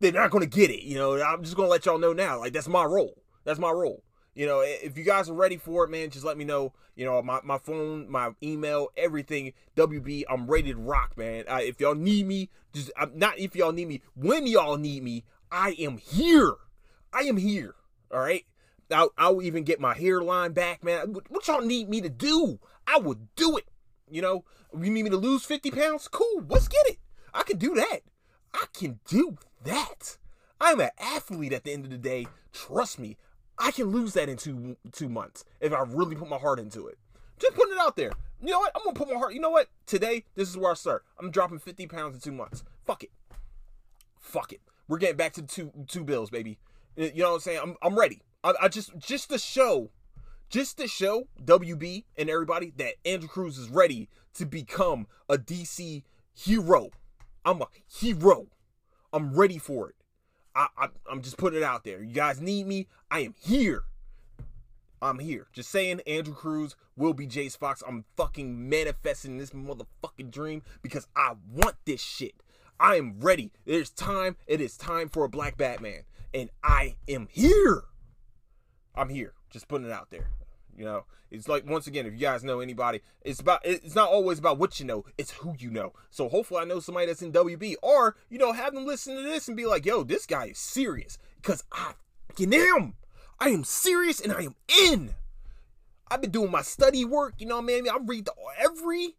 they're 0.00 0.12
not 0.12 0.30
going 0.30 0.48
to 0.48 0.48
get 0.48 0.70
it. 0.70 0.82
You 0.82 0.96
know, 0.96 1.20
I'm 1.20 1.42
just 1.42 1.56
going 1.56 1.66
to 1.66 1.70
let 1.70 1.86
y'all 1.86 1.98
know 1.98 2.12
now. 2.12 2.38
Like, 2.38 2.52
that's 2.52 2.68
my 2.68 2.84
role. 2.84 3.22
That's 3.44 3.58
my 3.58 3.70
role. 3.70 4.02
You 4.34 4.46
know, 4.46 4.60
if 4.60 4.96
you 4.96 5.02
guys 5.02 5.28
are 5.28 5.34
ready 5.34 5.56
for 5.56 5.84
it, 5.84 5.90
man, 5.90 6.10
just 6.10 6.24
let 6.24 6.38
me 6.38 6.44
know. 6.44 6.72
You 6.94 7.04
know, 7.04 7.20
my, 7.22 7.40
my 7.42 7.58
phone, 7.58 8.08
my 8.08 8.30
email, 8.42 8.88
everything. 8.96 9.52
WB, 9.76 10.24
I'm 10.30 10.46
ready 10.46 10.72
to 10.72 10.78
rock, 10.78 11.16
man. 11.16 11.44
Uh, 11.48 11.58
if 11.60 11.80
y'all 11.80 11.96
need 11.96 12.26
me, 12.26 12.48
just 12.72 12.92
I'm 12.96 13.18
not 13.18 13.38
if 13.38 13.56
y'all 13.56 13.72
need 13.72 13.88
me. 13.88 14.00
When 14.14 14.46
y'all 14.46 14.76
need 14.76 15.02
me, 15.02 15.24
I 15.50 15.74
am 15.80 15.98
here. 15.98 16.54
I 17.12 17.22
am 17.22 17.36
here. 17.36 17.74
All 18.12 18.20
right. 18.20 18.44
I'll, 18.92 19.10
I'll 19.18 19.42
even 19.42 19.64
get 19.64 19.80
my 19.80 19.94
hairline 19.94 20.52
back, 20.52 20.84
man. 20.84 21.16
What 21.28 21.48
y'all 21.48 21.60
need 21.60 21.88
me 21.88 22.00
to 22.00 22.08
do? 22.08 22.60
I 22.86 22.98
will 22.98 23.16
do 23.34 23.56
it. 23.56 23.66
You 24.08 24.22
know, 24.22 24.44
you 24.72 24.90
need 24.90 25.02
me 25.02 25.10
to 25.10 25.16
lose 25.16 25.44
50 25.44 25.70
pounds? 25.72 26.08
Cool. 26.08 26.44
Let's 26.48 26.68
get 26.68 26.86
it. 26.86 26.98
I 27.34 27.42
can 27.42 27.58
do 27.58 27.74
that. 27.74 28.00
I 28.54 28.66
can 28.72 29.00
do 29.06 29.38
that. 29.64 30.16
I'm 30.60 30.80
an 30.80 30.90
athlete 30.98 31.52
at 31.52 31.64
the 31.64 31.72
end 31.72 31.84
of 31.84 31.90
the 31.90 31.98
day. 31.98 32.26
Trust 32.52 32.98
me, 32.98 33.16
I 33.58 33.70
can 33.70 33.86
lose 33.86 34.14
that 34.14 34.28
in 34.28 34.36
two 34.36 34.76
two 34.92 35.08
months 35.08 35.44
if 35.60 35.72
I 35.72 35.82
really 35.82 36.16
put 36.16 36.28
my 36.28 36.38
heart 36.38 36.58
into 36.58 36.86
it. 36.86 36.98
Just 37.38 37.54
putting 37.54 37.74
it 37.74 37.80
out 37.80 37.96
there. 37.96 38.12
You 38.40 38.50
know 38.50 38.60
what? 38.60 38.72
I'm 38.74 38.82
gonna 38.84 38.94
put 38.94 39.08
my 39.08 39.18
heart. 39.18 39.34
You 39.34 39.40
know 39.40 39.50
what? 39.50 39.68
Today, 39.86 40.24
this 40.34 40.48
is 40.48 40.56
where 40.56 40.70
I 40.70 40.74
start. 40.74 41.04
I'm 41.18 41.30
dropping 41.30 41.58
50 41.58 41.86
pounds 41.86 42.14
in 42.14 42.20
two 42.20 42.32
months. 42.32 42.64
Fuck 42.84 43.04
it. 43.04 43.10
Fuck 44.18 44.52
it. 44.52 44.60
We're 44.88 44.98
getting 44.98 45.16
back 45.16 45.34
to 45.34 45.42
two 45.42 45.72
two 45.86 46.04
bills, 46.04 46.30
baby. 46.30 46.58
You 46.96 47.12
know 47.14 47.30
what 47.30 47.34
I'm 47.34 47.40
saying? 47.40 47.60
I'm, 47.62 47.76
I'm 47.82 47.98
ready. 47.98 48.22
I, 48.42 48.54
I 48.62 48.68
just 48.68 48.96
just 48.98 49.30
to 49.30 49.38
show, 49.38 49.90
just 50.50 50.78
to 50.78 50.88
show 50.88 51.28
WB 51.44 52.04
and 52.16 52.30
everybody 52.30 52.72
that 52.76 52.94
Andrew 53.04 53.28
Crews 53.28 53.58
is 53.58 53.68
ready 53.68 54.08
to 54.34 54.46
become 54.46 55.06
a 55.28 55.36
DC 55.36 56.02
hero. 56.34 56.90
I'm 57.48 57.62
a 57.62 57.68
hero. 57.86 58.48
I'm 59.10 59.32
ready 59.32 59.56
for 59.56 59.88
it. 59.88 59.94
I, 60.54 60.66
I 60.76 60.88
I'm 61.10 61.22
just 61.22 61.38
putting 61.38 61.58
it 61.58 61.62
out 61.64 61.82
there. 61.82 62.02
You 62.02 62.12
guys 62.12 62.42
need 62.42 62.66
me. 62.66 62.88
I 63.10 63.20
am 63.20 63.34
here. 63.40 63.84
I'm 65.00 65.18
here. 65.18 65.46
Just 65.54 65.70
saying, 65.70 66.02
Andrew 66.06 66.34
Crews 66.34 66.76
will 66.94 67.14
be 67.14 67.26
Jace 67.26 67.56
Fox. 67.56 67.82
I'm 67.86 68.04
fucking 68.18 68.68
manifesting 68.68 69.38
this 69.38 69.50
motherfucking 69.50 70.30
dream 70.30 70.62
because 70.82 71.06
I 71.16 71.36
want 71.50 71.76
this 71.86 72.02
shit. 72.02 72.34
I 72.78 72.96
am 72.96 73.18
ready. 73.18 73.50
There's 73.64 73.90
time. 73.90 74.36
It 74.46 74.60
is 74.60 74.76
time 74.76 75.08
for 75.08 75.24
a 75.24 75.28
black 75.28 75.56
Batman. 75.56 76.02
And 76.34 76.50
I 76.62 76.96
am 77.08 77.28
here. 77.30 77.84
I'm 78.94 79.08
here. 79.08 79.32
Just 79.48 79.68
putting 79.68 79.86
it 79.86 79.92
out 79.92 80.10
there. 80.10 80.28
You 80.78 80.84
know, 80.84 81.04
it's 81.32 81.48
like 81.48 81.68
once 81.68 81.88
again, 81.88 82.06
if 82.06 82.12
you 82.12 82.20
guys 82.20 82.44
know 82.44 82.60
anybody, 82.60 83.00
it's 83.22 83.40
about 83.40 83.62
it's 83.64 83.96
not 83.96 84.10
always 84.10 84.38
about 84.38 84.58
what 84.58 84.78
you 84.78 84.86
know, 84.86 85.04
it's 85.18 85.32
who 85.32 85.54
you 85.58 85.70
know. 85.72 85.92
So 86.10 86.28
hopefully 86.28 86.60
I 86.60 86.64
know 86.64 86.78
somebody 86.78 87.06
that's 87.06 87.20
in 87.20 87.32
WB. 87.32 87.74
Or, 87.82 88.14
you 88.30 88.38
know, 88.38 88.52
have 88.52 88.74
them 88.74 88.86
listen 88.86 89.16
to 89.16 89.22
this 89.22 89.48
and 89.48 89.56
be 89.56 89.66
like, 89.66 89.84
yo, 89.84 90.04
this 90.04 90.24
guy 90.24 90.46
is 90.46 90.58
serious. 90.58 91.18
Cause 91.42 91.64
I 91.72 91.94
fucking 92.28 92.54
am. 92.54 92.94
I 93.40 93.48
am 93.48 93.64
serious 93.64 94.20
and 94.20 94.32
I 94.32 94.42
am 94.42 94.54
in. 94.86 95.14
I've 96.08 96.20
been 96.20 96.30
doing 96.30 96.50
my 96.50 96.62
study 96.62 97.04
work, 97.04 97.34
you 97.38 97.46
know 97.46 97.56
what 97.56 97.64
I 97.64 97.66
mean? 97.66 97.88
I 97.88 97.98
read 98.00 98.26
the, 98.26 98.32
every 98.56 99.16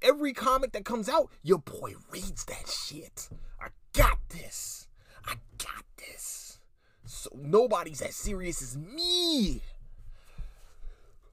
every 0.00 0.32
comic 0.32 0.72
that 0.72 0.84
comes 0.84 1.08
out. 1.08 1.28
Your 1.42 1.58
boy 1.58 1.94
reads 2.10 2.44
that 2.44 2.68
shit. 2.68 3.28
I 3.60 3.68
got 3.92 4.18
this. 4.28 4.86
I 5.26 5.34
got 5.58 5.84
this. 5.96 6.60
So 7.04 7.30
nobody's 7.34 8.00
as 8.00 8.14
serious 8.14 8.62
as 8.62 8.78
me. 8.78 9.60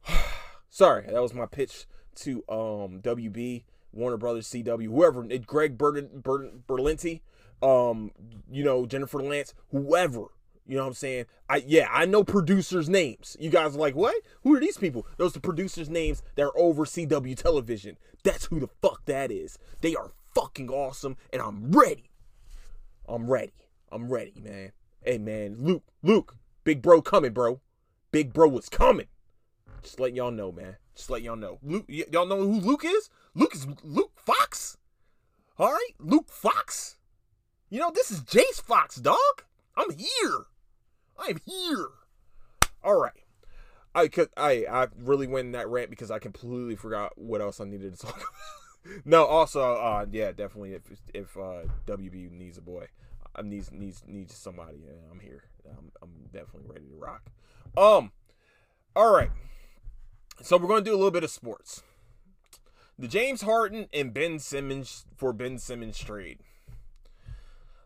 Sorry, 0.70 1.06
that 1.08 1.22
was 1.22 1.34
my 1.34 1.46
pitch 1.46 1.86
to 2.16 2.44
um 2.50 3.02
WB, 3.02 3.64
Warner 3.92 4.18
Brothers, 4.18 4.48
CW, 4.48 4.86
whoever, 4.86 5.24
Greg 5.46 5.78
Berlin, 5.78 6.22
Berlanti, 6.22 7.22
um, 7.62 8.12
you 8.50 8.64
know, 8.64 8.86
Jennifer 8.86 9.22
Lance, 9.22 9.54
whoever 9.72 10.28
you 10.68 10.76
know 10.76 10.84
what 10.84 10.90
I'm 10.90 10.94
saying? 10.96 11.26
I 11.50 11.64
yeah, 11.66 11.88
I 11.90 12.06
know 12.06 12.24
producers' 12.26 12.90
names. 12.90 13.38
You 13.40 13.50
guys 13.50 13.76
are 13.76 13.80
like, 13.80 13.96
what? 13.96 14.16
Who 14.44 14.54
are 14.54 14.60
these 14.60 14.78
people? 14.78 15.08
Those 15.16 15.36
are 15.38 15.40
producers' 15.40 15.90
names 15.90 16.22
that 16.36 16.44
are 16.44 16.58
over 16.58 16.84
CW 16.84 17.38
television. 17.38 17.98
That's 18.24 18.46
who 18.46 18.60
the 18.60 18.68
fuck 18.82 19.06
that 19.06 19.32
is. 19.32 19.58
They 19.80 19.96
are 19.96 20.12
fucking 20.36 20.70
awesome, 20.70 21.16
and 21.32 21.42
I'm 21.42 21.72
ready. 21.72 22.12
I'm 23.08 23.32
ready. 23.32 23.54
I'm 23.92 24.10
ready, 24.10 24.34
man. 24.44 24.74
Hey 25.02 25.18
man, 25.18 25.56
Luke, 25.58 25.84
Luke, 26.04 26.36
big 26.66 26.82
bro 26.82 27.02
coming, 27.02 27.32
bro. 27.32 27.62
Big 28.12 28.34
bro 28.34 28.50
was 28.50 28.68
coming. 28.68 29.08
Just 29.84 30.00
let 30.00 30.14
y'all 30.14 30.32
know, 30.32 30.52
man. 30.52 30.78
Just 30.96 31.10
let 31.10 31.22
y'all 31.22 31.36
know. 31.36 31.60
Luke, 31.62 31.86
y- 31.88 32.06
y'all 32.12 32.26
know 32.26 32.38
who 32.42 32.60
Luke 32.60 32.84
is? 32.86 33.10
Luke 33.36 33.54
is 33.56 33.68
Luke 33.84 34.14
Fox. 34.16 34.78
All 35.58 35.72
right, 35.72 35.92
Luke 36.00 36.30
Fox. 36.30 36.98
You 37.70 37.80
know 37.80 37.92
this 37.94 38.12
is 38.12 38.22
Jace 38.22 38.62
Fox, 38.62 38.96
dog. 38.96 39.44
I'm 39.76 39.92
here. 39.92 40.46
I'm 41.20 41.40
here. 41.46 41.90
All 42.84 43.00
right. 43.00 43.24
I 43.94 44.08
could 44.08 44.30
I 44.38 44.66
I 44.72 44.88
really 44.98 45.28
went 45.28 45.48
in 45.48 45.52
that 45.54 45.68
rant 45.68 45.90
because 45.90 46.12
I 46.12 46.20
completely 46.20 46.76
forgot 46.76 47.18
what 47.18 47.42
else 47.42 47.60
I 47.60 47.66
needed 47.66 47.98
to 47.98 48.00
talk 48.06 48.16
about. 48.16 49.06
no, 49.06 49.26
also 49.26 49.62
uh 49.62 50.06
yeah, 50.12 50.32
definitely 50.32 50.74
if 50.74 50.84
if 51.14 51.36
uh 51.36 51.64
WB 51.88 52.32
needs 52.32 52.58
a 52.58 52.62
boy, 52.62 52.88
I 53.36 53.40
uh, 53.40 53.44
needs 53.44 53.72
needs 53.72 54.04
needs 54.08 54.36
somebody, 54.36 54.84
yeah, 54.86 55.12
I'm 55.12 55.20
here. 55.20 55.44
I'm 55.68 55.92
I'm 56.02 56.12
definitely 56.32 56.70
ready 56.70 56.86
to 56.88 56.96
rock. 56.96 57.24
Um 57.76 58.12
all 58.96 59.12
right. 59.12 59.32
So 60.42 60.58
we're 60.58 60.68
going 60.68 60.84
to 60.84 60.90
do 60.90 60.96
a 60.96 60.98
little 60.98 61.12
bit 61.12 61.24
of 61.24 61.32
sports. 61.32 61.84
The 63.00 63.08
James 63.08 63.42
Harden 63.42 63.88
and 63.94 64.14
Ben 64.14 64.40
Simmons 64.40 65.06
for 65.16 65.34
Ben 65.34 65.58
Simmons 65.58 65.98
trade. 65.98 66.40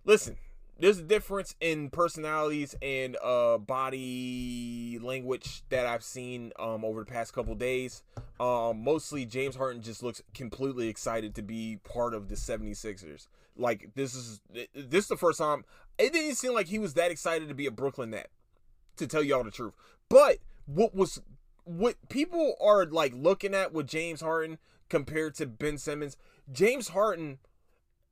Listen, 0.03 0.37
there's 0.77 0.97
a 0.97 1.03
difference 1.03 1.55
in 1.61 1.89
personalities 1.89 2.75
and 2.81 3.15
uh, 3.23 3.57
body 3.57 4.99
language 5.01 5.63
that 5.69 5.85
I've 5.85 6.03
seen 6.03 6.51
um, 6.59 6.83
over 6.83 7.03
the 7.03 7.11
past 7.11 7.33
couple 7.33 7.55
days. 7.55 8.03
Um, 8.39 8.83
mostly 8.83 9.25
James 9.25 9.55
Harden 9.55 9.81
just 9.81 10.01
looks 10.01 10.21
completely 10.33 10.87
excited 10.87 11.35
to 11.35 11.41
be 11.41 11.79
part 11.83 12.13
of 12.13 12.29
the 12.29 12.35
76ers. 12.35 13.27
Like 13.55 13.91
this 13.95 14.15
is 14.15 14.41
this 14.73 15.03
is 15.03 15.07
the 15.07 15.17
first 15.17 15.37
time 15.37 15.65
it 15.97 16.13
didn't 16.13 16.35
seem 16.35 16.53
like 16.53 16.67
he 16.67 16.79
was 16.79 16.95
that 16.95 17.11
excited 17.11 17.47
to 17.49 17.55
be 17.55 17.67
a 17.67 17.71
Brooklyn 17.71 18.11
net, 18.11 18.29
to 18.97 19.07
tell 19.07 19.23
y'all 19.23 19.43
the 19.43 19.51
truth. 19.51 19.73
But 20.09 20.37
what 20.65 20.95
was 20.95 21.21
what 21.77 21.95
people 22.09 22.55
are 22.61 22.85
like 22.85 23.13
looking 23.15 23.53
at 23.53 23.73
with 23.73 23.87
James 23.87 24.21
Harden 24.21 24.57
compared 24.89 25.35
to 25.35 25.45
Ben 25.47 25.77
Simmons, 25.77 26.17
James 26.51 26.89
Harden 26.89 27.39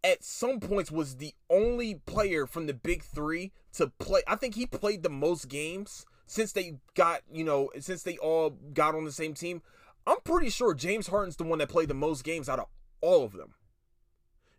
at 0.03 0.23
some 0.23 0.59
points 0.59 0.91
was 0.91 1.17
the 1.17 1.33
only 1.49 1.95
player 1.95 2.45
from 2.45 2.67
the 2.67 2.73
big 2.73 3.03
three 3.03 3.51
to 3.73 3.87
play. 3.99 4.21
I 4.27 4.35
think 4.35 4.55
he 4.55 4.65
played 4.65 5.03
the 5.03 5.09
most 5.09 5.49
games 5.49 6.05
since 6.25 6.53
they 6.53 6.77
got, 6.95 7.21
you 7.31 7.43
know, 7.43 7.69
since 7.79 8.03
they 8.03 8.17
all 8.17 8.51
got 8.73 8.95
on 8.95 9.03
the 9.03 9.11
same 9.11 9.33
team. 9.33 9.61
I'm 10.07 10.21
pretty 10.23 10.49
sure 10.49 10.73
James 10.73 11.07
Harden's 11.07 11.35
the 11.35 11.43
one 11.43 11.59
that 11.59 11.69
played 11.69 11.89
the 11.89 11.93
most 11.93 12.23
games 12.23 12.47
out 12.47 12.59
of 12.59 12.67
all 13.01 13.25
of 13.25 13.33
them. 13.33 13.55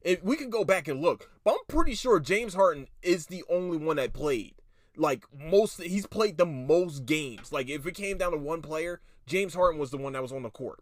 If 0.02 0.22
we 0.22 0.36
can 0.36 0.50
go 0.50 0.64
back 0.64 0.88
and 0.88 1.00
look, 1.00 1.30
but 1.44 1.52
I'm 1.52 1.66
pretty 1.68 1.94
sure 1.94 2.20
James 2.20 2.54
Harden 2.54 2.88
is 3.02 3.26
the 3.26 3.44
only 3.48 3.76
one 3.76 3.96
that 3.96 4.12
played. 4.12 4.54
Like 4.96 5.24
most, 5.32 5.82
he's 5.82 6.06
played 6.06 6.38
the 6.38 6.46
most 6.46 7.06
games. 7.06 7.52
Like 7.52 7.68
if 7.68 7.86
it 7.86 7.94
came 7.94 8.18
down 8.18 8.32
to 8.32 8.38
one 8.38 8.62
player, 8.62 9.00
James 9.26 9.54
Harden 9.54 9.80
was 9.80 9.90
the 9.90 9.96
one 9.96 10.12
that 10.14 10.22
was 10.22 10.32
on 10.32 10.42
the 10.42 10.50
court. 10.50 10.80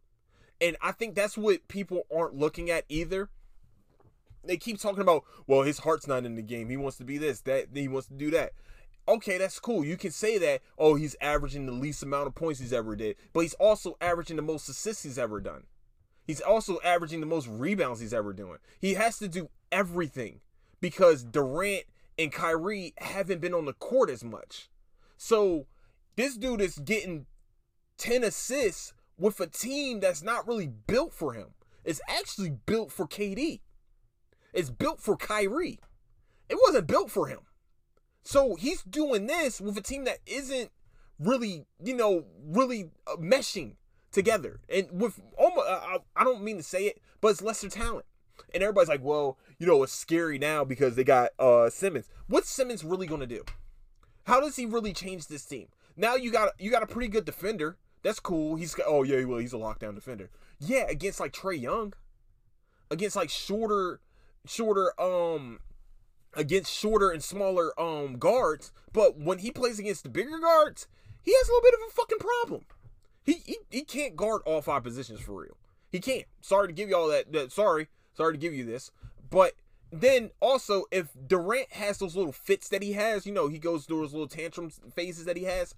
And 0.61 0.77
I 0.83 0.93
think 0.93 1.15
that's 1.15 1.39
what 1.39 1.69
people 1.69 2.03
aren't 2.15 2.35
looking 2.35 2.71
at 2.71 2.85
either 2.89 3.31
they 4.49 4.57
keep 4.57 4.81
talking 4.81 5.03
about, 5.03 5.25
well, 5.47 5.63
his 5.63 5.79
heart's 5.81 6.07
not 6.07 6.25
in 6.25 6.35
the 6.35 6.43
game. 6.43 6.69
He 6.69 6.77
wants 6.77 6.97
to 6.99 7.05
be 7.05 7.19
this, 7.19 7.41
that, 7.43 7.67
he 7.75 7.87
wants 7.87 8.09
to 8.09 8.15
do 8.15 8.31
that. 8.33 8.53
Okay, 9.07 9.39
that's 9.39 9.61
cool. 9.61 9.85
You 9.85 9.97
can 9.97 10.11
say 10.11 10.37
that, 10.39 10.61
oh, 10.79 10.95
he's 10.95 11.17
averaging 11.21 11.67
the 11.67 11.73
least 11.73 12.03
amount 12.03 12.27
of 12.27 12.35
points 12.35 12.61
he's 12.61 12.73
ever 12.73 12.97
did, 12.97 13.17
but 13.33 13.41
he's 13.41 13.55
also 13.55 13.97
averaging 14.01 14.37
the 14.37 14.43
most 14.43 14.69
assists 14.69 15.03
he's 15.03 15.19
ever 15.19 15.41
done. 15.41 15.65
He's 16.27 16.41
also 16.43 16.79
averaging 16.85 17.21
the 17.21 17.27
most 17.27 17.49
rebounds 17.49 18.01
he's 18.01 18.13
ever 18.13 18.35
doing. 18.35 18.59
He 18.81 18.95
has 18.95 19.19
to 19.19 19.29
do 19.29 19.49
everything 19.73 20.41
because 20.81 21.25
Durant 21.25 21.85
and 22.19 22.33
Kyrie 22.33 22.95
haven't 22.99 23.41
been 23.41 23.55
on 23.55 23.65
the 23.65 23.73
court 23.73 24.11
as 24.11 24.25
much. 24.25 24.69
So 25.17 25.67
this 26.17 26.37
dude 26.37 26.61
is 26.61 26.79
getting 26.79 27.27
10 27.99 28.25
assists 28.25 28.93
with 29.19 29.41
a 29.41 29.47
team 29.47 30.01
that's 30.01 30.23
not 30.23 30.47
really 30.47 30.67
built 30.67 31.13
for 31.13 31.33
him. 31.33 31.49
It's 31.85 32.01
actually 32.09 32.51
built 32.51 32.93
for 32.93 33.07
KD. 33.07 33.61
It's 34.53 34.71
built 34.71 35.01
for 35.01 35.17
Kyrie. 35.17 35.79
It 36.49 36.59
wasn't 36.67 36.87
built 36.87 37.11
for 37.11 37.29
him. 37.29 37.41
So 38.23 38.57
he's 38.57 38.83
doing 38.83 39.27
this 39.27 39.61
with 39.61 39.77
a 39.79 39.83
team 39.83 40.05
that 40.05 40.19
isn't 40.27 40.71
really, 41.19 41.67
you 41.83 41.97
know, 41.97 42.25
really 42.45 42.91
uh, 43.07 43.17
meshing 43.17 43.77
together. 44.13 44.61
And 44.69 44.89
with 45.01 45.21
almost, 45.37 45.69
I 45.69 46.25
don't 46.25 46.43
mean 46.43 46.57
to 46.57 46.63
say 46.63 46.85
it, 46.85 47.01
but 47.21 47.29
it's 47.29 47.43
lesser 47.43 47.69
talent. 47.69 48.07
And 48.53 48.63
everybody's 48.63 48.89
like, 48.89 49.05
well, 49.05 49.39
you 49.59 49.67
know, 49.67 49.83
it's 49.83 49.93
scary 49.93 50.39
now 50.39 50.65
because 50.65 50.97
they 50.97 51.05
got 51.05 51.31
uh 51.39 51.71
Simmons. 51.71 52.09
What's 52.27 52.51
Simmons 52.51 52.85
really 52.85 53.07
going 53.07 53.21
to 53.21 53.27
do? 53.27 53.45
How 54.25 54.41
does 54.41 54.57
he 54.57 54.67
really 54.67 54.93
change 54.93 55.27
this 55.27 55.45
team? 55.45 55.69
Now 55.97 56.15
you 56.15 56.31
got 56.31 56.53
you 56.61 56.71
got 56.71 56.83
a 56.83 56.87
pretty 56.87 57.09
good 57.09 57.25
defender. 57.25 57.77
That's 58.03 58.21
cool. 58.21 58.57
He's 58.57 58.77
oh 58.87 59.03
yeah, 59.03 59.25
well 59.25 59.39
he's 59.39 59.53
a 59.53 59.57
lockdown 59.57 59.95
defender. 59.95 60.31
Yeah, 60.61 60.87
against 60.89 61.21
like 61.21 61.33
Trae 61.33 61.61
Young, 61.61 61.95
against 62.91 63.17
like 63.17 63.31
shorter 63.31 64.01
shorter 64.47 64.93
um 65.01 65.59
against 66.35 66.73
shorter 66.73 67.11
and 67.11 67.23
smaller 67.23 67.79
um 67.81 68.19
guards, 68.19 68.73
but 68.93 69.19
when 69.19 69.39
he 69.39 69.51
plays 69.51 69.79
against 69.79 70.05
the 70.05 70.09
bigger 70.09 70.39
guards, 70.39 70.87
he 71.23 71.33
has 71.33 71.49
a 71.49 71.53
little 71.53 71.71
bit 71.71 71.75
of 71.75 71.81
a 71.89 71.93
fucking 71.93 72.19
problem. 72.19 72.65
He 73.25 73.43
he, 73.45 73.59
he 73.71 73.83
can't 73.83 74.17
guard 74.17 74.43
all 74.47 74.63
five 74.63 74.85
positions 74.85 75.21
for 75.21 75.43
real. 75.43 75.57
He 75.91 76.01
can't. 76.01 76.27
Sorry 76.41 76.69
to 76.69 76.73
give 76.73 76.89
you 76.89 76.97
all 76.97 77.09
that, 77.09 77.33
that 77.33 77.53
sorry. 77.53 77.89
Sorry 78.19 78.35
to 78.35 78.39
give 78.39 78.53
you 78.53 78.65
this. 78.65 78.91
But 79.31 79.55
then 79.91 80.31
also 80.41 80.85
if 80.91 81.09
Durant 81.27 81.73
has 81.73 81.97
those 81.97 82.15
little 82.15 82.33
fits 82.33 82.69
that 82.69 82.83
he 82.83 82.93
has, 82.93 83.25
you 83.25 83.33
know, 83.33 83.49
he 83.49 83.59
goes 83.59 83.87
through 83.87 84.03
those 84.03 84.13
little 84.13 84.29
tantrum 84.29 84.69
phases 84.95 85.25
that 85.25 85.39
he 85.39 85.45
has, 85.45 85.75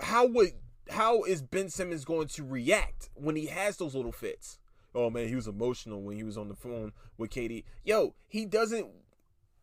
how 0.00 0.26
would 0.26 0.52
how 0.90 1.24
is 1.24 1.42
Ben 1.42 1.68
Simmons 1.68 2.04
going 2.04 2.28
to 2.28 2.44
react 2.44 3.10
when 3.14 3.34
he 3.34 3.46
has 3.46 3.78
those 3.78 3.96
little 3.96 4.12
fits? 4.12 4.58
oh 4.94 5.10
man, 5.10 5.28
he 5.28 5.34
was 5.34 5.46
emotional 5.46 6.02
when 6.02 6.16
he 6.16 6.22
was 6.22 6.36
on 6.36 6.48
the 6.48 6.54
phone 6.54 6.92
with 7.16 7.30
KD. 7.30 7.64
Yo, 7.84 8.14
he 8.28 8.44
doesn't. 8.44 8.88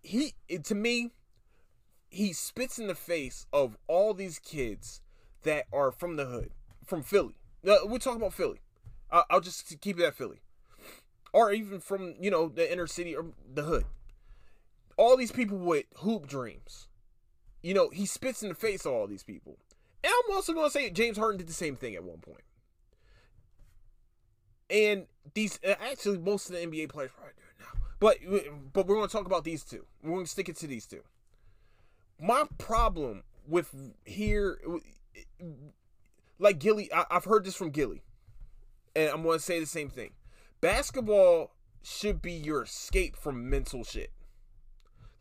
He 0.01 0.33
to 0.63 0.75
me, 0.75 1.11
he 2.09 2.33
spits 2.33 2.79
in 2.79 2.87
the 2.87 2.95
face 2.95 3.45
of 3.53 3.77
all 3.87 4.13
these 4.13 4.39
kids 4.39 5.01
that 5.43 5.65
are 5.71 5.91
from 5.91 6.15
the 6.15 6.25
hood, 6.25 6.51
from 6.85 7.03
Philly. 7.03 7.35
Uh, 7.67 7.75
we're 7.85 7.99
talking 7.99 8.21
about 8.21 8.33
Philly. 8.33 8.61
I'll 9.11 9.41
just 9.41 9.81
keep 9.81 9.99
it 9.99 10.05
at 10.05 10.13
Philly, 10.15 10.39
or 11.33 11.51
even 11.51 11.79
from 11.79 12.15
you 12.19 12.31
know 12.31 12.47
the 12.47 12.71
inner 12.71 12.87
city 12.87 13.15
or 13.15 13.25
the 13.53 13.63
hood. 13.63 13.85
All 14.97 15.15
these 15.15 15.31
people 15.31 15.57
with 15.57 15.85
hoop 15.97 16.27
dreams, 16.27 16.89
you 17.61 17.73
know, 17.73 17.89
he 17.89 18.05
spits 18.05 18.43
in 18.43 18.49
the 18.49 18.55
face 18.55 18.85
of 18.85 18.91
all 18.91 19.07
these 19.07 19.23
people. 19.23 19.57
And 20.03 20.13
I'm 20.13 20.35
also 20.35 20.53
going 20.53 20.67
to 20.67 20.71
say 20.71 20.89
James 20.89 21.17
Harden 21.17 21.37
did 21.37 21.47
the 21.47 21.53
same 21.53 21.75
thing 21.75 21.95
at 21.95 22.03
one 22.03 22.19
point. 22.19 22.43
And 24.69 25.07
these, 25.33 25.59
uh, 25.67 25.75
actually, 25.79 26.19
most 26.19 26.49
of 26.49 26.55
the 26.55 26.61
NBA 26.61 26.89
players 26.89 27.11
probably 27.11 27.33
do 27.35 27.43
it 27.43 27.59
now. 27.59 27.81
But, 27.99 28.73
but 28.73 28.87
we're 28.87 28.95
going 28.95 29.07
to 29.07 29.11
talk 29.11 29.25
about 29.25 29.43
these 29.43 29.63
two. 29.63 29.85
We're 30.03 30.11
going 30.11 30.25
to 30.25 30.31
stick 30.31 30.47
it 30.47 30.55
to 30.57 30.67
these 30.67 30.85
two. 30.85 31.01
My 32.19 32.43
problem 32.57 33.23
with 33.47 33.73
here, 34.05 34.59
like 36.37 36.59
Gilly, 36.59 36.91
I, 36.93 37.05
I've 37.11 37.25
heard 37.25 37.43
this 37.43 37.55
from 37.55 37.71
Gilly. 37.71 38.03
And 38.95 39.09
I'm 39.09 39.23
going 39.23 39.37
to 39.37 39.43
say 39.43 39.59
the 39.59 39.65
same 39.65 39.89
thing. 39.89 40.11
Basketball 40.61 41.51
should 41.81 42.21
be 42.21 42.33
your 42.33 42.63
escape 42.63 43.15
from 43.15 43.49
mental 43.49 43.83
shit. 43.85 44.11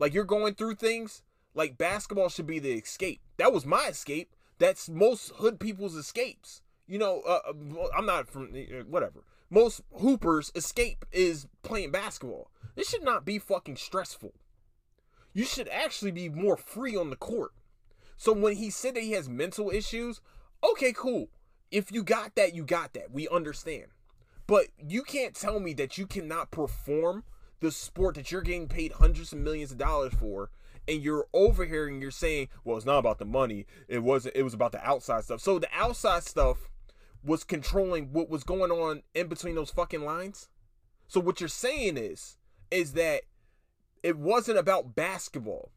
Like 0.00 0.12
you're 0.12 0.24
going 0.24 0.54
through 0.54 0.74
things, 0.74 1.22
like 1.54 1.78
basketball 1.78 2.28
should 2.28 2.46
be 2.46 2.58
the 2.58 2.72
escape. 2.72 3.20
That 3.36 3.52
was 3.52 3.64
my 3.64 3.86
escape. 3.86 4.34
That's 4.58 4.88
most 4.88 5.30
hood 5.36 5.60
people's 5.60 5.94
escapes. 5.94 6.62
You 6.88 6.98
know, 6.98 7.22
uh, 7.26 7.40
uh 7.50 7.86
I'm 7.96 8.06
not 8.06 8.28
from 8.28 8.52
uh, 8.54 8.82
whatever. 8.88 9.24
Most 9.50 9.80
hoopers 10.00 10.50
escape 10.54 11.04
is 11.12 11.46
playing 11.62 11.92
basketball. 11.92 12.50
This 12.74 12.88
should 12.88 13.04
not 13.04 13.24
be 13.24 13.38
fucking 13.38 13.76
stressful. 13.76 14.34
You 15.32 15.44
should 15.44 15.68
actually 15.68 16.10
be 16.10 16.28
more 16.28 16.56
free 16.56 16.96
on 16.96 17.10
the 17.10 17.16
court. 17.16 17.52
So 18.16 18.32
when 18.32 18.56
he 18.56 18.70
said 18.70 18.96
that 18.96 19.04
he 19.04 19.12
has 19.12 19.28
mental 19.28 19.70
issues, 19.70 20.20
okay, 20.68 20.92
cool. 20.92 21.28
If 21.70 21.92
you 21.92 22.02
got 22.02 22.34
that, 22.34 22.54
you 22.54 22.64
got 22.64 22.94
that. 22.94 23.12
We 23.12 23.28
understand. 23.28 23.86
But 24.48 24.68
you 24.78 25.02
can't 25.02 25.34
tell 25.34 25.60
me 25.60 25.74
that 25.74 25.98
you 25.98 26.06
cannot 26.06 26.50
perform 26.50 27.22
the 27.60 27.70
sport 27.70 28.14
that 28.14 28.32
you're 28.32 28.40
getting 28.40 28.66
paid 28.66 28.92
hundreds 28.92 29.32
of 29.32 29.38
millions 29.38 29.70
of 29.70 29.78
dollars 29.78 30.14
for 30.14 30.50
and 30.88 31.02
you're 31.02 31.26
over 31.34 31.66
here 31.66 31.86
and 31.86 32.00
you're 32.00 32.10
saying, 32.10 32.48
well, 32.64 32.78
it's 32.78 32.86
not 32.86 32.98
about 32.98 33.18
the 33.18 33.26
money. 33.26 33.66
It 33.88 34.02
wasn't 34.02 34.34
it 34.34 34.42
was 34.42 34.54
about 34.54 34.72
the 34.72 34.84
outside 34.84 35.24
stuff. 35.24 35.42
So 35.42 35.58
the 35.58 35.68
outside 35.74 36.24
stuff 36.24 36.70
was 37.22 37.44
controlling 37.44 38.10
what 38.12 38.30
was 38.30 38.42
going 38.42 38.70
on 38.70 39.02
in 39.14 39.26
between 39.26 39.54
those 39.54 39.70
fucking 39.70 40.04
lines. 40.04 40.48
So 41.08 41.20
what 41.20 41.40
you're 41.40 41.48
saying 41.48 41.98
is 41.98 42.38
is 42.70 42.94
that 42.94 43.22
it 44.02 44.16
wasn't 44.16 44.58
about 44.58 44.94
basketball. 44.94 45.72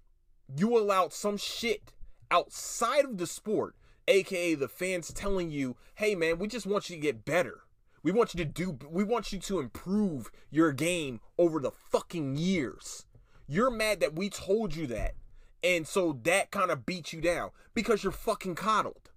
You 0.56 0.78
allowed 0.78 1.12
some 1.12 1.36
shit 1.36 1.92
outside 2.30 3.04
of 3.04 3.18
the 3.18 3.28
sport, 3.28 3.76
aka 4.08 4.56
the 4.56 4.70
fans 4.70 5.12
telling 5.12 5.52
you, 5.52 5.76
"Hey 5.96 6.16
man, 6.16 6.40
we 6.40 6.48
just 6.48 6.66
want 6.66 6.90
you 6.90 6.96
to 6.96 7.02
get 7.02 7.26
better." 7.26 7.64
We 8.04 8.12
want 8.12 8.34
you 8.34 8.44
to 8.44 8.50
do 8.50 8.78
we 8.90 9.04
want 9.04 9.32
you 9.32 9.40
to 9.40 9.60
improve 9.60 10.32
your 10.50 10.72
game 10.72 11.20
over 11.38 11.60
the 11.60 11.72
fucking 11.72 12.36
years. 12.36 13.06
You're 13.48 13.72
mad 13.72 14.00
that 14.00 14.16
we 14.16 14.30
told 14.30 14.76
you 14.76 14.88
that. 14.88 15.16
And 15.64 15.88
so 15.88 16.20
that 16.24 16.52
kind 16.52 16.72
of 16.72 16.86
beats 16.86 17.14
you 17.14 17.22
down 17.22 17.52
because 17.74 18.04
you're 18.04 18.12
fucking 18.12 18.56
coddled. 18.56 19.12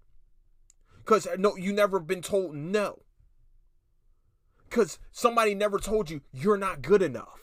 Cuz 1.04 1.26
no 1.38 1.56
you 1.56 1.72
never 1.72 1.98
been 1.98 2.22
told 2.22 2.54
no. 2.54 3.02
Cuz 4.70 4.98
somebody 5.12 5.54
never 5.54 5.78
told 5.78 6.10
you 6.10 6.20
you're 6.32 6.58
not 6.58 6.82
good 6.82 7.02
enough. 7.02 7.40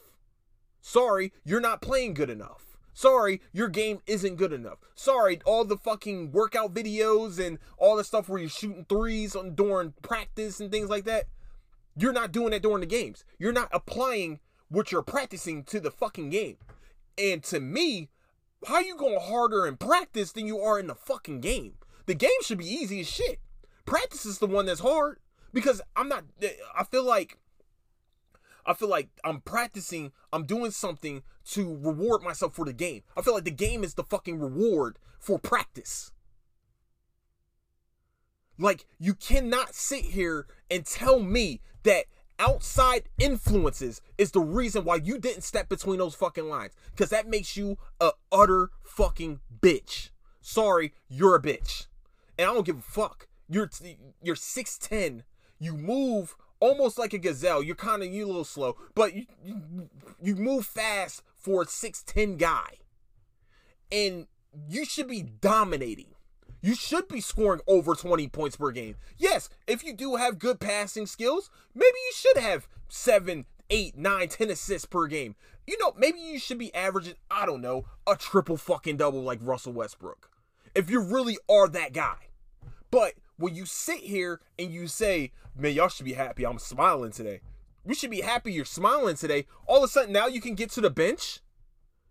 Sorry, 0.82 1.32
you're 1.44 1.62
not 1.62 1.82
playing 1.82 2.14
good 2.14 2.30
enough. 2.30 2.71
Sorry, 2.94 3.42
your 3.54 3.70
game 3.70 4.00
isn't 4.06 4.36
good 4.36 4.54
enough. 4.54 4.80
Sorry, 4.96 5.40
all 5.46 5.66
the 5.66 5.78
fucking 5.78 6.32
workout 6.32 6.74
videos 6.74 7.40
and 7.46 7.58
all 7.78 7.96
the 7.96 8.04
stuff 8.04 8.28
where 8.28 8.40
you're 8.40 8.50
shooting 8.50 8.86
threes 8.88 9.36
on 9.36 9.56
during 9.56 9.94
practice 10.02 10.60
and 10.60 10.72
things 10.72 10.90
like 10.90 11.06
that. 11.06 11.26
You're 11.96 12.14
not 12.14 12.32
doing 12.32 12.52
that 12.52 12.62
during 12.62 12.82
the 12.82 12.86
games. 12.86 13.24
You're 13.38 13.52
not 13.52 13.70
applying 13.72 14.40
what 14.70 14.92
you're 14.92 15.04
practicing 15.04 15.64
to 15.66 15.80
the 15.80 15.92
fucking 15.92 16.30
game. 16.30 16.58
And 17.18 17.44
to 17.44 17.60
me, 17.60 18.10
how 18.66 18.80
you 18.80 18.96
going 18.96 19.20
harder 19.20 19.66
in 19.68 19.78
practice 19.78 20.32
than 20.32 20.46
you 20.46 20.60
are 20.60 20.80
in 20.80 20.88
the 20.88 20.96
fucking 20.96 21.42
game? 21.42 21.74
The 22.06 22.16
game 22.16 22.30
should 22.44 22.58
be 22.58 22.68
easy 22.68 23.02
as 23.02 23.10
shit. 23.10 23.40
Practice 23.86 24.26
is 24.26 24.40
the 24.40 24.48
one 24.48 24.66
that's 24.66 24.80
hard 24.80 25.20
because 25.54 25.82
I'm 25.96 26.08
not 26.08 26.24
I 26.76 26.84
feel 26.84 27.04
like 27.04 27.38
I 28.66 28.74
feel 28.74 28.90
like 28.90 29.10
I'm 29.24 29.42
practicing, 29.42 30.12
I'm 30.32 30.46
doing 30.46 30.72
something 30.72 31.24
to 31.52 31.78
reward 31.82 32.22
myself 32.22 32.54
for 32.54 32.66
the 32.66 32.74
game. 32.74 33.04
I 33.18 33.22
feel 33.22 33.34
like 33.34 33.46
the 33.46 33.52
game 33.52 33.84
is 33.84 33.96
the 33.96 34.04
fucking 34.04 34.40
reward 34.40 34.98
for 35.20 35.40
practice. 35.40 36.12
Like, 38.58 38.86
you 39.00 39.16
cannot 39.16 39.74
sit 39.74 40.06
here 40.06 40.46
and 40.70 40.86
tell 40.86 41.20
me 41.20 41.62
that 41.84 42.06
outside 42.38 43.10
influences 43.18 44.02
is 44.18 44.32
the 44.32 44.42
reason 44.42 44.84
why 44.84 44.96
you 44.96 45.18
didn't 45.18 45.44
step 45.44 45.70
between 45.70 46.00
those 46.00 46.16
fucking 46.16 46.48
lines. 46.48 46.74
Because 46.92 47.10
that 47.10 47.28
makes 47.28 47.58
you 47.58 47.78
a 48.00 48.12
utter 48.32 48.70
fucking 48.84 49.40
bitch. 49.62 50.10
Sorry, 50.42 50.94
you're 51.08 51.36
a 51.36 51.42
bitch. 51.42 51.88
And 52.38 52.50
I 52.50 52.54
don't 52.54 52.66
give 52.66 52.78
a 52.78 52.82
fuck. 52.82 53.28
You're 53.48 53.70
you're 54.22 54.36
6'10. 54.36 55.24
You 55.60 55.78
move 55.78 56.36
almost 56.62 56.98
like 56.98 57.12
a 57.12 57.18
gazelle. 57.18 57.62
You're 57.62 57.76
kind 57.76 58.02
of 58.02 58.14
you 58.14 58.26
a 58.26 58.28
little 58.28 58.46
slow, 58.46 58.78
but 58.96 59.14
you, 59.14 59.26
you, 59.44 59.90
you 60.22 60.36
move 60.38 60.66
fast 60.66 61.24
for 61.36 61.64
a 61.64 61.66
6'10 61.66 62.38
guy. 62.38 62.78
And 63.92 64.28
you 64.70 64.86
should 64.86 65.10
be 65.10 65.22
dominating. 65.22 66.16
You 66.62 66.76
should 66.76 67.08
be 67.08 67.20
scoring 67.20 67.62
over 67.68 67.96
20 67.96 68.28
points 68.30 68.56
per 68.56 68.72
game. 68.72 68.96
Yes, 69.18 69.50
if 69.68 69.84
you 69.84 69.94
do 69.94 70.16
have 70.16 70.40
good 70.40 70.60
passing 70.60 71.08
skills, 71.08 71.50
maybe 71.74 71.86
you 71.88 72.14
should 72.14 72.38
have 72.38 72.68
7, 72.88 73.46
8, 73.70 73.98
9, 73.98 74.28
10 74.30 74.50
assists 74.52 74.86
per 74.86 75.08
game. 75.08 75.36
You 75.66 75.78
know, 75.80 75.94
maybe 75.98 76.20
you 76.20 76.40
should 76.40 76.60
be 76.60 76.74
averaging, 76.76 77.16
I 77.30 77.46
don't 77.46 77.62
know, 77.62 77.86
a 78.08 78.16
triple 78.16 78.58
fucking 78.58 78.98
double 78.98 79.24
like 79.24 79.40
Russell 79.42 79.74
Westbrook. 79.74 80.30
If 80.76 80.90
you 80.90 81.02
really 81.02 81.38
are 81.50 81.68
that 81.68 81.94
guy. 81.94 82.16
But 82.92 83.14
when 83.38 83.56
you 83.56 83.66
sit 83.66 84.02
here 84.02 84.40
and 84.60 84.72
you 84.72 84.88
say, 84.88 85.32
man, 85.56 85.74
y'all 85.74 85.90
should 85.90 86.06
be 86.06 86.14
happy 86.14 86.46
I'm 86.46 86.60
smiling 86.60 87.12
today. 87.12 87.42
We 87.84 87.96
should 87.96 88.12
be 88.12 88.22
happy 88.22 88.54
you're 88.54 88.66
smiling 88.66 89.16
today. 89.16 89.46
All 89.68 89.78
of 89.78 89.84
a 89.84 89.88
sudden 89.88 90.14
now 90.14 90.28
you 90.28 90.42
can 90.42 90.56
get 90.56 90.70
to 90.72 90.82
the 90.82 90.90
bench. 90.90 91.40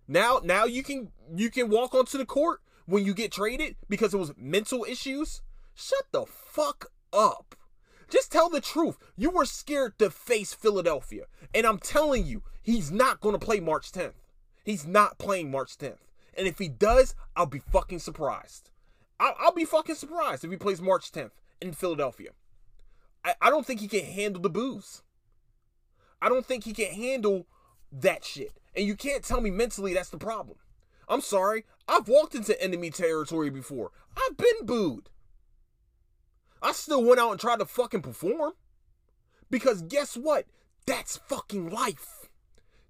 Now 0.08 0.40
now 0.42 0.64
you 0.64 0.82
can 0.82 1.12
you 1.34 1.50
can 1.50 1.68
walk 1.68 1.94
onto 1.94 2.18
the 2.18 2.26
court 2.26 2.60
when 2.86 3.04
you 3.04 3.14
get 3.14 3.32
traded 3.32 3.76
because 3.88 4.12
it 4.12 4.18
was 4.18 4.32
mental 4.36 4.84
issues. 4.88 5.42
Shut 5.74 6.06
the 6.12 6.26
fuck 6.26 6.86
up. 7.12 7.54
Just 8.10 8.32
tell 8.32 8.50
the 8.50 8.60
truth. 8.60 8.98
You 9.16 9.30
were 9.30 9.44
scared 9.44 9.98
to 10.00 10.10
face 10.10 10.52
Philadelphia. 10.52 11.24
And 11.54 11.64
I'm 11.64 11.78
telling 11.78 12.26
you, 12.26 12.42
he's 12.60 12.90
not 12.90 13.20
going 13.20 13.38
to 13.38 13.44
play 13.44 13.60
March 13.60 13.92
10th. 13.92 14.14
He's 14.64 14.84
not 14.84 15.18
playing 15.18 15.50
March 15.50 15.78
10th. 15.78 15.98
And 16.36 16.46
if 16.46 16.58
he 16.58 16.68
does, 16.68 17.14
I'll 17.36 17.46
be 17.46 17.60
fucking 17.60 18.00
surprised. 18.00 18.70
I'll, 19.20 19.34
I'll 19.38 19.54
be 19.54 19.64
fucking 19.64 19.94
surprised 19.94 20.44
if 20.44 20.50
he 20.50 20.56
plays 20.56 20.82
March 20.82 21.12
10th 21.12 21.30
in 21.60 21.72
Philadelphia. 21.72 22.30
I, 23.24 23.34
I 23.40 23.50
don't 23.50 23.66
think 23.66 23.80
he 23.80 23.88
can 23.88 24.04
handle 24.04 24.42
the 24.42 24.50
boos. 24.50 25.02
I 26.22 26.28
don't 26.28 26.44
think 26.44 26.64
he 26.64 26.72
can 26.72 26.92
handle 26.92 27.46
that 27.92 28.24
shit. 28.24 28.52
And 28.76 28.86
you 28.86 28.94
can't 28.94 29.24
tell 29.24 29.40
me 29.40 29.50
mentally 29.50 29.94
that's 29.94 30.10
the 30.10 30.18
problem. 30.18 30.58
I'm 31.08 31.20
sorry. 31.20 31.64
I've 31.88 32.08
walked 32.08 32.34
into 32.34 32.60
enemy 32.62 32.90
territory 32.90 33.50
before. 33.50 33.90
I've 34.16 34.36
been 34.36 34.64
booed. 34.66 35.08
I 36.62 36.72
still 36.72 37.02
went 37.02 37.20
out 37.20 37.32
and 37.32 37.40
tried 37.40 37.58
to 37.58 37.66
fucking 37.66 38.02
perform. 38.02 38.52
Because 39.50 39.82
guess 39.82 40.16
what? 40.16 40.46
That's 40.86 41.16
fucking 41.16 41.70
life. 41.70 42.28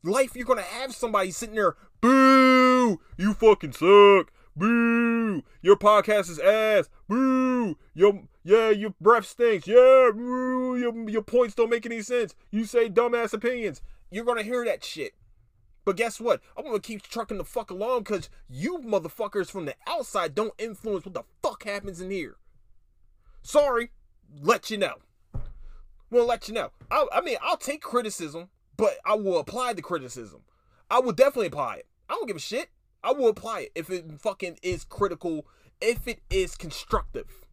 Life, 0.03 0.35
you're 0.35 0.47
gonna 0.47 0.62
have 0.62 0.95
somebody 0.95 1.31
sitting 1.31 1.55
there, 1.55 1.77
boo, 2.01 3.01
you 3.16 3.35
fucking 3.35 3.73
suck. 3.73 4.33
Boo! 4.57 5.30
Your 5.62 5.77
podcast 5.77 6.31
is 6.31 6.38
ass. 6.38 6.88
Boo! 7.09 7.77
Your 7.94 8.23
yeah, 8.42 8.70
your 8.70 8.94
breath 9.01 9.27
stinks. 9.27 9.66
Yeah, 9.66 10.11
boo! 10.14 10.77
Your 10.79 11.11
your 11.11 11.23
points 11.23 11.55
don't 11.55 11.70
make 11.70 11.85
any 11.85 12.01
sense. 12.01 12.35
You 12.51 12.64
say 12.64 12.88
dumbass 12.88 13.35
opinions. 13.35 13.83
You're 14.11 14.25
gonna 14.25 14.42
hear 14.42 14.64
that 14.64 14.83
shit. 14.83 15.12
But 15.85 15.96
guess 15.96 16.20
what? 16.20 16.40
I'm 16.57 16.64
gonna 16.64 16.81
keep 16.81 17.03
trucking 17.03 17.38
the 17.38 17.44
fuck 17.44 17.70
along 17.70 18.01
because 18.01 18.31
you 18.49 18.79
motherfuckers 18.79 19.51
from 19.51 19.66
the 19.66 19.75
outside 19.87 20.35
don't 20.35 20.55
influence 20.59 21.05
what 21.05 21.14
the 21.14 21.25
fuck 21.42 21.64
happens 21.64 22.01
in 22.01 22.11
here. 22.11 22.37
Sorry, 23.42 23.90
let 24.40 24.70
you 24.70 24.79
know. 24.79 24.96
We'll 26.11 26.27
let 26.27 26.49
you 26.49 26.55
know. 26.55 26.70
I, 26.90 27.07
I 27.12 27.20
mean, 27.20 27.37
I'll 27.42 27.57
take 27.57 27.83
criticism, 27.83 28.49
but 28.77 28.94
I 29.05 29.14
will 29.14 29.38
apply 29.38 29.75
the 29.75 29.83
criticism. 29.83 30.42
I 30.90 31.01
will 31.01 31.12
definitely 31.12 31.46
apply 31.46 31.77
it. 31.77 31.87
I 32.09 32.14
don't 32.14 32.27
give 32.27 32.37
a 32.37 32.40
shit. 32.40 32.68
I 33.03 33.13
will 33.13 33.29
apply 33.29 33.61
it 33.61 33.73
if 33.75 33.91
it 33.91 34.21
fucking 34.21 34.59
is 34.63 34.85
critical, 34.85 35.47
if 35.81 36.07
it 36.07 36.21
is 36.31 36.55
constructive. 36.55 37.47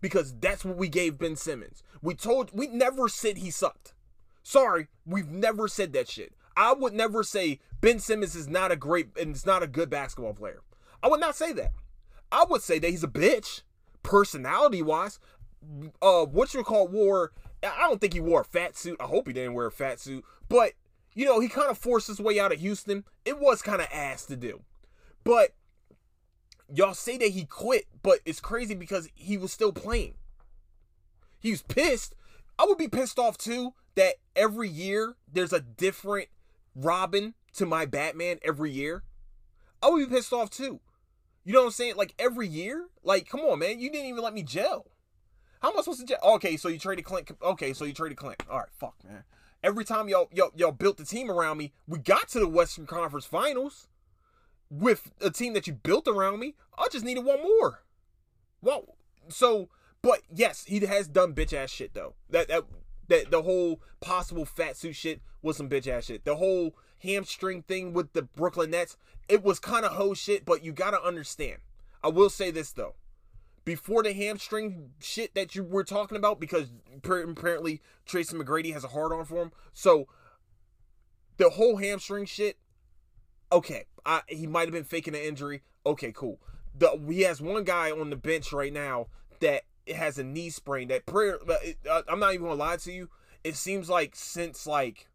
Because 0.00 0.34
that's 0.38 0.64
what 0.64 0.76
we 0.76 0.88
gave 0.88 1.18
Ben 1.18 1.36
Simmons. 1.36 1.82
We 2.00 2.14
told 2.14 2.50
we 2.54 2.66
never 2.68 3.08
said 3.08 3.38
he 3.38 3.50
sucked. 3.50 3.92
Sorry, 4.42 4.88
we've 5.04 5.30
never 5.30 5.68
said 5.68 5.92
that 5.92 6.08
shit. 6.08 6.32
I 6.56 6.72
would 6.72 6.94
never 6.94 7.22
say 7.22 7.60
Ben 7.80 7.98
Simmons 7.98 8.34
is 8.34 8.48
not 8.48 8.72
a 8.72 8.76
great 8.76 9.08
and 9.18 9.34
is 9.34 9.46
not 9.46 9.62
a 9.62 9.66
good 9.66 9.90
basketball 9.90 10.34
player. 10.34 10.62
I 11.02 11.08
would 11.08 11.20
not 11.20 11.36
say 11.36 11.52
that. 11.52 11.72
I 12.32 12.44
would 12.48 12.62
say 12.62 12.78
that 12.78 12.90
he's 12.90 13.04
a 13.04 13.08
bitch, 13.08 13.62
personality 14.02 14.82
wise. 14.82 15.18
Uh, 16.00 16.24
what 16.24 16.54
you 16.54 16.62
call 16.62 16.88
wore? 16.88 17.32
I 17.62 17.86
don't 17.88 18.00
think 18.00 18.14
he 18.14 18.20
wore 18.20 18.40
a 18.40 18.44
fat 18.44 18.76
suit. 18.76 18.96
I 19.00 19.04
hope 19.04 19.26
he 19.26 19.32
didn't 19.32 19.54
wear 19.54 19.66
a 19.66 19.72
fat 19.72 20.00
suit. 20.00 20.24
But 20.48 20.72
you 21.14 21.26
know, 21.26 21.40
he 21.40 21.48
kind 21.48 21.70
of 21.70 21.78
forced 21.78 22.08
his 22.08 22.20
way 22.20 22.40
out 22.40 22.52
of 22.52 22.60
Houston. 22.60 23.04
It 23.24 23.38
was 23.38 23.62
kind 23.62 23.82
of 23.82 23.88
ass 23.92 24.24
to 24.26 24.36
do. 24.36 24.62
But 25.24 25.54
y'all 26.72 26.94
say 26.94 27.16
that 27.18 27.30
he 27.30 27.44
quit, 27.44 27.86
but 28.02 28.20
it's 28.24 28.40
crazy 28.40 28.74
because 28.74 29.08
he 29.14 29.36
was 29.36 29.52
still 29.52 29.72
playing. 29.72 30.14
He 31.38 31.50
was 31.50 31.62
pissed. 31.62 32.14
I 32.58 32.64
would 32.64 32.78
be 32.78 32.88
pissed 32.88 33.18
off 33.18 33.38
too 33.38 33.74
that 33.94 34.16
every 34.36 34.68
year 34.68 35.16
there's 35.32 35.52
a 35.52 35.60
different 35.60 36.28
Robin 36.74 37.34
to 37.54 37.66
my 37.66 37.86
Batman 37.86 38.38
every 38.44 38.70
year. 38.70 39.02
I 39.82 39.88
would 39.88 40.08
be 40.08 40.14
pissed 40.14 40.32
off 40.32 40.50
too. 40.50 40.80
You 41.44 41.54
know 41.54 41.60
what 41.60 41.66
I'm 41.66 41.72
saying? 41.72 41.96
Like 41.96 42.14
every 42.18 42.46
year? 42.46 42.88
Like, 43.02 43.28
come 43.28 43.40
on, 43.40 43.58
man. 43.58 43.80
You 43.80 43.90
didn't 43.90 44.06
even 44.06 44.22
let 44.22 44.34
me 44.34 44.42
gel. 44.42 44.86
How 45.62 45.70
am 45.70 45.78
I 45.78 45.82
supposed 45.82 46.00
to 46.00 46.06
gel? 46.06 46.18
Okay, 46.34 46.56
so 46.56 46.68
you 46.68 46.78
traded 46.78 47.04
Clint. 47.04 47.30
Okay, 47.42 47.72
so 47.72 47.84
you 47.84 47.92
traded 47.92 48.18
Clint. 48.18 48.42
All 48.50 48.58
right, 48.58 48.68
fuck, 48.78 48.94
man. 49.04 49.24
Every 49.62 49.84
time 49.84 50.08
y'all, 50.08 50.28
y'all 50.32 50.52
y'all 50.54 50.72
built 50.72 50.96
the 50.96 51.04
team 51.04 51.30
around 51.30 51.58
me, 51.58 51.72
we 51.86 51.98
got 51.98 52.28
to 52.28 52.40
the 52.40 52.48
Western 52.48 52.86
Conference 52.86 53.26
Finals 53.26 53.88
with 54.70 55.12
a 55.20 55.30
team 55.30 55.52
that 55.54 55.66
you 55.66 55.72
built 55.72 56.06
around 56.06 56.38
me. 56.38 56.54
I 56.78 56.86
just 56.90 57.04
needed 57.04 57.24
one 57.24 57.42
more. 57.42 57.82
Well, 58.62 58.96
so, 59.28 59.68
but 60.02 60.20
yes, 60.32 60.64
he 60.64 60.80
has 60.80 61.08
done 61.08 61.34
bitch 61.34 61.52
ass 61.52 61.70
shit 61.70 61.94
though. 61.94 62.14
That 62.30 62.48
that 62.48 62.64
that 63.08 63.30
the 63.30 63.42
whole 63.42 63.80
possible 64.00 64.44
fat 64.44 64.76
suit 64.76 64.96
shit 64.96 65.20
was 65.42 65.56
some 65.56 65.68
bitch 65.68 65.86
ass 65.86 66.06
shit. 66.06 66.24
The 66.24 66.36
whole 66.36 66.74
hamstring 67.02 67.62
thing 67.62 67.92
with 67.92 68.12
the 68.12 68.22
Brooklyn 68.22 68.70
Nets, 68.70 68.96
it 69.28 69.42
was 69.42 69.58
kind 69.58 69.84
of 69.84 69.92
hoe 69.92 70.14
shit, 70.14 70.44
but 70.44 70.64
you 70.64 70.72
got 70.72 70.90
to 70.90 71.02
understand. 71.02 71.58
I 72.02 72.08
will 72.08 72.30
say 72.30 72.50
this 72.50 72.72
though. 72.72 72.94
Before 73.64 74.02
the 74.02 74.14
hamstring 74.14 74.92
shit 75.00 75.34
that 75.34 75.54
you 75.54 75.62
were 75.62 75.84
talking 75.84 76.16
about, 76.16 76.40
because 76.40 76.72
apparently 76.96 77.82
Tracy 78.06 78.34
McGrady 78.34 78.72
has 78.72 78.84
a 78.84 78.88
hard 78.88 79.12
on 79.12 79.24
for 79.26 79.42
him. 79.42 79.52
So 79.72 80.08
the 81.36 81.50
whole 81.50 81.76
hamstring 81.76 82.24
shit, 82.24 82.56
okay, 83.52 83.84
I, 84.04 84.22
he 84.28 84.46
might 84.46 84.62
have 84.62 84.72
been 84.72 84.84
faking 84.84 85.14
an 85.14 85.20
injury. 85.20 85.62
Okay, 85.84 86.12
cool. 86.12 86.40
The, 86.76 87.00
he 87.08 87.22
has 87.22 87.40
one 87.40 87.64
guy 87.64 87.90
on 87.90 88.10
the 88.10 88.16
bench 88.16 88.52
right 88.52 88.72
now 88.72 89.06
that 89.40 89.62
has 89.92 90.18
a 90.18 90.24
knee 90.24 90.50
sprain. 90.50 90.88
That 90.88 91.06
prayer, 91.06 91.38
I'm 92.08 92.20
not 92.20 92.34
even 92.34 92.46
gonna 92.46 92.56
lie 92.56 92.76
to 92.78 92.92
you. 92.92 93.08
It 93.42 93.56
seems 93.56 93.88
like 93.88 94.14
since 94.14 94.66
like 94.66 95.08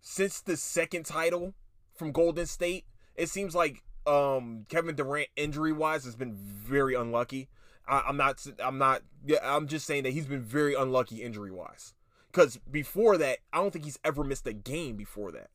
since 0.00 0.40
the 0.40 0.56
second 0.56 1.04
title 1.04 1.54
from 1.94 2.12
Golden 2.12 2.46
State, 2.46 2.84
it 3.16 3.28
seems 3.28 3.54
like 3.54 3.82
um, 4.06 4.66
Kevin 4.68 4.94
Durant 4.94 5.28
injury 5.36 5.72
wise 5.72 6.04
has 6.04 6.16
been 6.16 6.34
very 6.34 6.94
unlucky. 6.94 7.48
I, 7.88 8.08
am 8.08 8.16
not. 8.16 8.44
I'm 8.62 8.78
not. 8.78 9.02
Yeah, 9.24 9.38
I'm 9.42 9.66
just 9.68 9.86
saying 9.86 10.04
that 10.04 10.12
he's 10.12 10.26
been 10.26 10.42
very 10.42 10.74
unlucky 10.74 11.22
injury 11.22 11.50
wise. 11.50 11.94
Because 12.30 12.58
before 12.70 13.16
that, 13.18 13.38
I 13.52 13.58
don't 13.58 13.72
think 13.72 13.84
he's 13.84 13.98
ever 14.04 14.22
missed 14.22 14.46
a 14.46 14.52
game 14.52 14.96
before 14.96 15.32
that. 15.32 15.50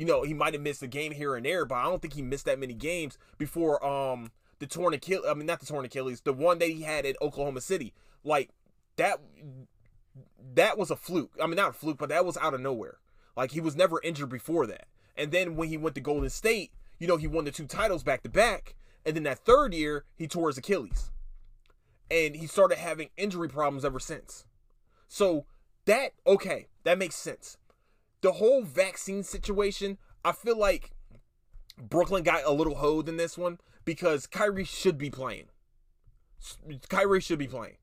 You 0.00 0.06
know, 0.06 0.22
he 0.22 0.32
might 0.32 0.54
have 0.54 0.62
missed 0.62 0.82
a 0.82 0.86
game 0.86 1.12
here 1.12 1.36
and 1.36 1.44
there, 1.44 1.66
but 1.66 1.74
I 1.74 1.84
don't 1.84 2.00
think 2.00 2.14
he 2.14 2.22
missed 2.22 2.46
that 2.46 2.58
many 2.58 2.72
games 2.72 3.18
before 3.36 3.84
um 3.84 4.32
the 4.58 4.66
torn 4.66 4.94
Achilles. 4.94 5.26
I 5.28 5.34
mean, 5.34 5.44
not 5.44 5.60
the 5.60 5.66
torn 5.66 5.84
Achilles, 5.84 6.22
the 6.22 6.32
one 6.32 6.58
that 6.60 6.70
he 6.70 6.80
had 6.80 7.04
at 7.04 7.20
Oklahoma 7.20 7.60
City. 7.60 7.92
Like 8.24 8.48
that. 8.96 9.20
That 10.54 10.78
was 10.78 10.90
a 10.90 10.96
fluke. 10.96 11.36
I 11.38 11.46
mean, 11.46 11.56
not 11.56 11.68
a 11.68 11.72
fluke, 11.74 11.98
but 11.98 12.08
that 12.08 12.24
was 12.24 12.38
out 12.38 12.54
of 12.54 12.62
nowhere. 12.62 12.96
Like 13.36 13.50
he 13.50 13.60
was 13.60 13.76
never 13.76 14.00
injured 14.02 14.30
before 14.30 14.66
that. 14.68 14.86
And 15.18 15.32
then 15.32 15.54
when 15.54 15.68
he 15.68 15.76
went 15.76 15.94
to 15.96 16.00
Golden 16.00 16.30
State, 16.30 16.72
you 16.98 17.06
know, 17.06 17.18
he 17.18 17.26
won 17.26 17.44
the 17.44 17.50
two 17.50 17.66
titles 17.66 18.02
back 18.02 18.22
to 18.22 18.30
back. 18.30 18.74
And 19.04 19.14
then 19.14 19.24
that 19.24 19.40
third 19.40 19.74
year, 19.74 20.06
he 20.16 20.26
tore 20.26 20.48
his 20.48 20.56
Achilles. 20.56 21.10
And 22.10 22.34
he 22.34 22.46
started 22.46 22.78
having 22.78 23.10
injury 23.18 23.50
problems 23.50 23.84
ever 23.84 24.00
since. 24.00 24.46
So 25.08 25.44
that, 25.84 26.12
okay, 26.26 26.68
that 26.84 26.96
makes 26.96 27.16
sense. 27.16 27.58
The 28.22 28.32
whole 28.32 28.62
vaccine 28.62 29.22
situation, 29.22 29.98
I 30.24 30.32
feel 30.32 30.58
like 30.58 30.92
Brooklyn 31.78 32.22
got 32.22 32.44
a 32.44 32.52
little 32.52 32.76
hoed 32.76 33.08
in 33.08 33.16
this 33.16 33.38
one 33.38 33.58
because 33.84 34.26
Kyrie 34.26 34.64
should 34.64 34.98
be 34.98 35.10
playing. 35.10 35.46
Kyrie 36.88 37.20
should 37.20 37.38
be 37.38 37.48
playing. 37.48 37.76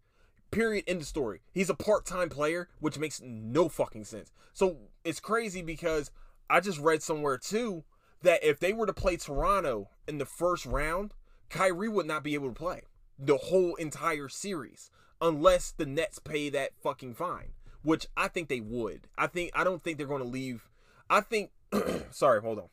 Period. 0.52 0.86
End 0.88 1.02
of 1.02 1.08
story. 1.08 1.42
He's 1.54 1.70
a 1.70 1.76
part 1.76 2.06
time 2.06 2.30
player, 2.30 2.70
which 2.80 2.98
makes 2.98 3.22
no 3.22 3.68
fucking 3.70 4.06
sense. 4.06 4.32
So 4.54 4.78
it's 5.04 5.20
crazy 5.20 5.62
because 5.62 6.12
I 6.50 6.60
just 6.60 6.80
read 6.80 7.04
somewhere 7.04 7.38
too 7.38 7.84
that 8.22 8.44
if 8.44 8.60
they 8.60 8.74
were 8.74 8.86
to 8.86 8.94
play 8.94 9.18
Toronto 9.18 9.90
in 10.08 10.18
the 10.18 10.26
first 10.26 10.66
round, 10.66 11.14
Kyrie 11.50 11.90
would 11.90 12.08
not 12.08 12.24
be 12.24 12.34
able 12.34 12.48
to 12.48 12.54
play 12.54 12.82
the 13.20 13.38
whole 13.38 13.76
entire 13.76 14.30
series 14.30 14.92
unless 15.22 15.72
the 15.72 15.86
Nets 15.86 16.20
pay 16.20 16.50
that 16.50 16.72
fucking 16.82 17.16
fine, 17.16 17.54
which 17.88 18.06
I 18.18 18.28
think 18.28 18.50
they 18.50 18.60
would. 18.60 19.08
I 19.18 19.28
think 19.28 19.52
I 19.54 19.64
don't 19.64 19.82
think 19.82 19.98
they're 19.98 20.08
going 20.08 20.22
to 20.22 20.28
leave. 20.28 20.68
I 21.10 21.22
think 21.22 21.52
sorry, 22.12 22.42
hold 22.42 22.60
on. 22.60 22.68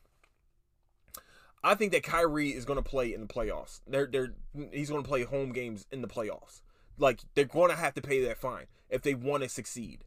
I 1.63 1.73
think 1.73 1.93
that 1.93 2.03
Kyrie 2.03 2.49
is 2.49 2.65
going 2.65 2.83
to 2.83 2.83
play 2.83 3.13
in 3.13 3.21
the 3.21 3.27
playoffs. 3.27 3.79
They're 3.87 4.07
they're 4.07 4.33
he's 4.73 4.89
going 4.89 5.01
to 5.01 5.07
play 5.07 5.23
home 5.23 5.53
games 5.53 5.87
in 5.89 6.01
the 6.01 6.09
playoffs. 6.09 6.59
Like 6.97 7.21
they're 7.33 7.45
going 7.45 7.69
to 7.69 7.77
have 7.77 7.93
to 7.93 8.01
pay 8.01 8.25
that 8.25 8.37
fine 8.37 8.65
if 8.89 9.03
they 9.03 9.15
want 9.15 9.43
to 9.43 9.47
succeed. 9.47 10.03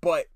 But 0.00 0.28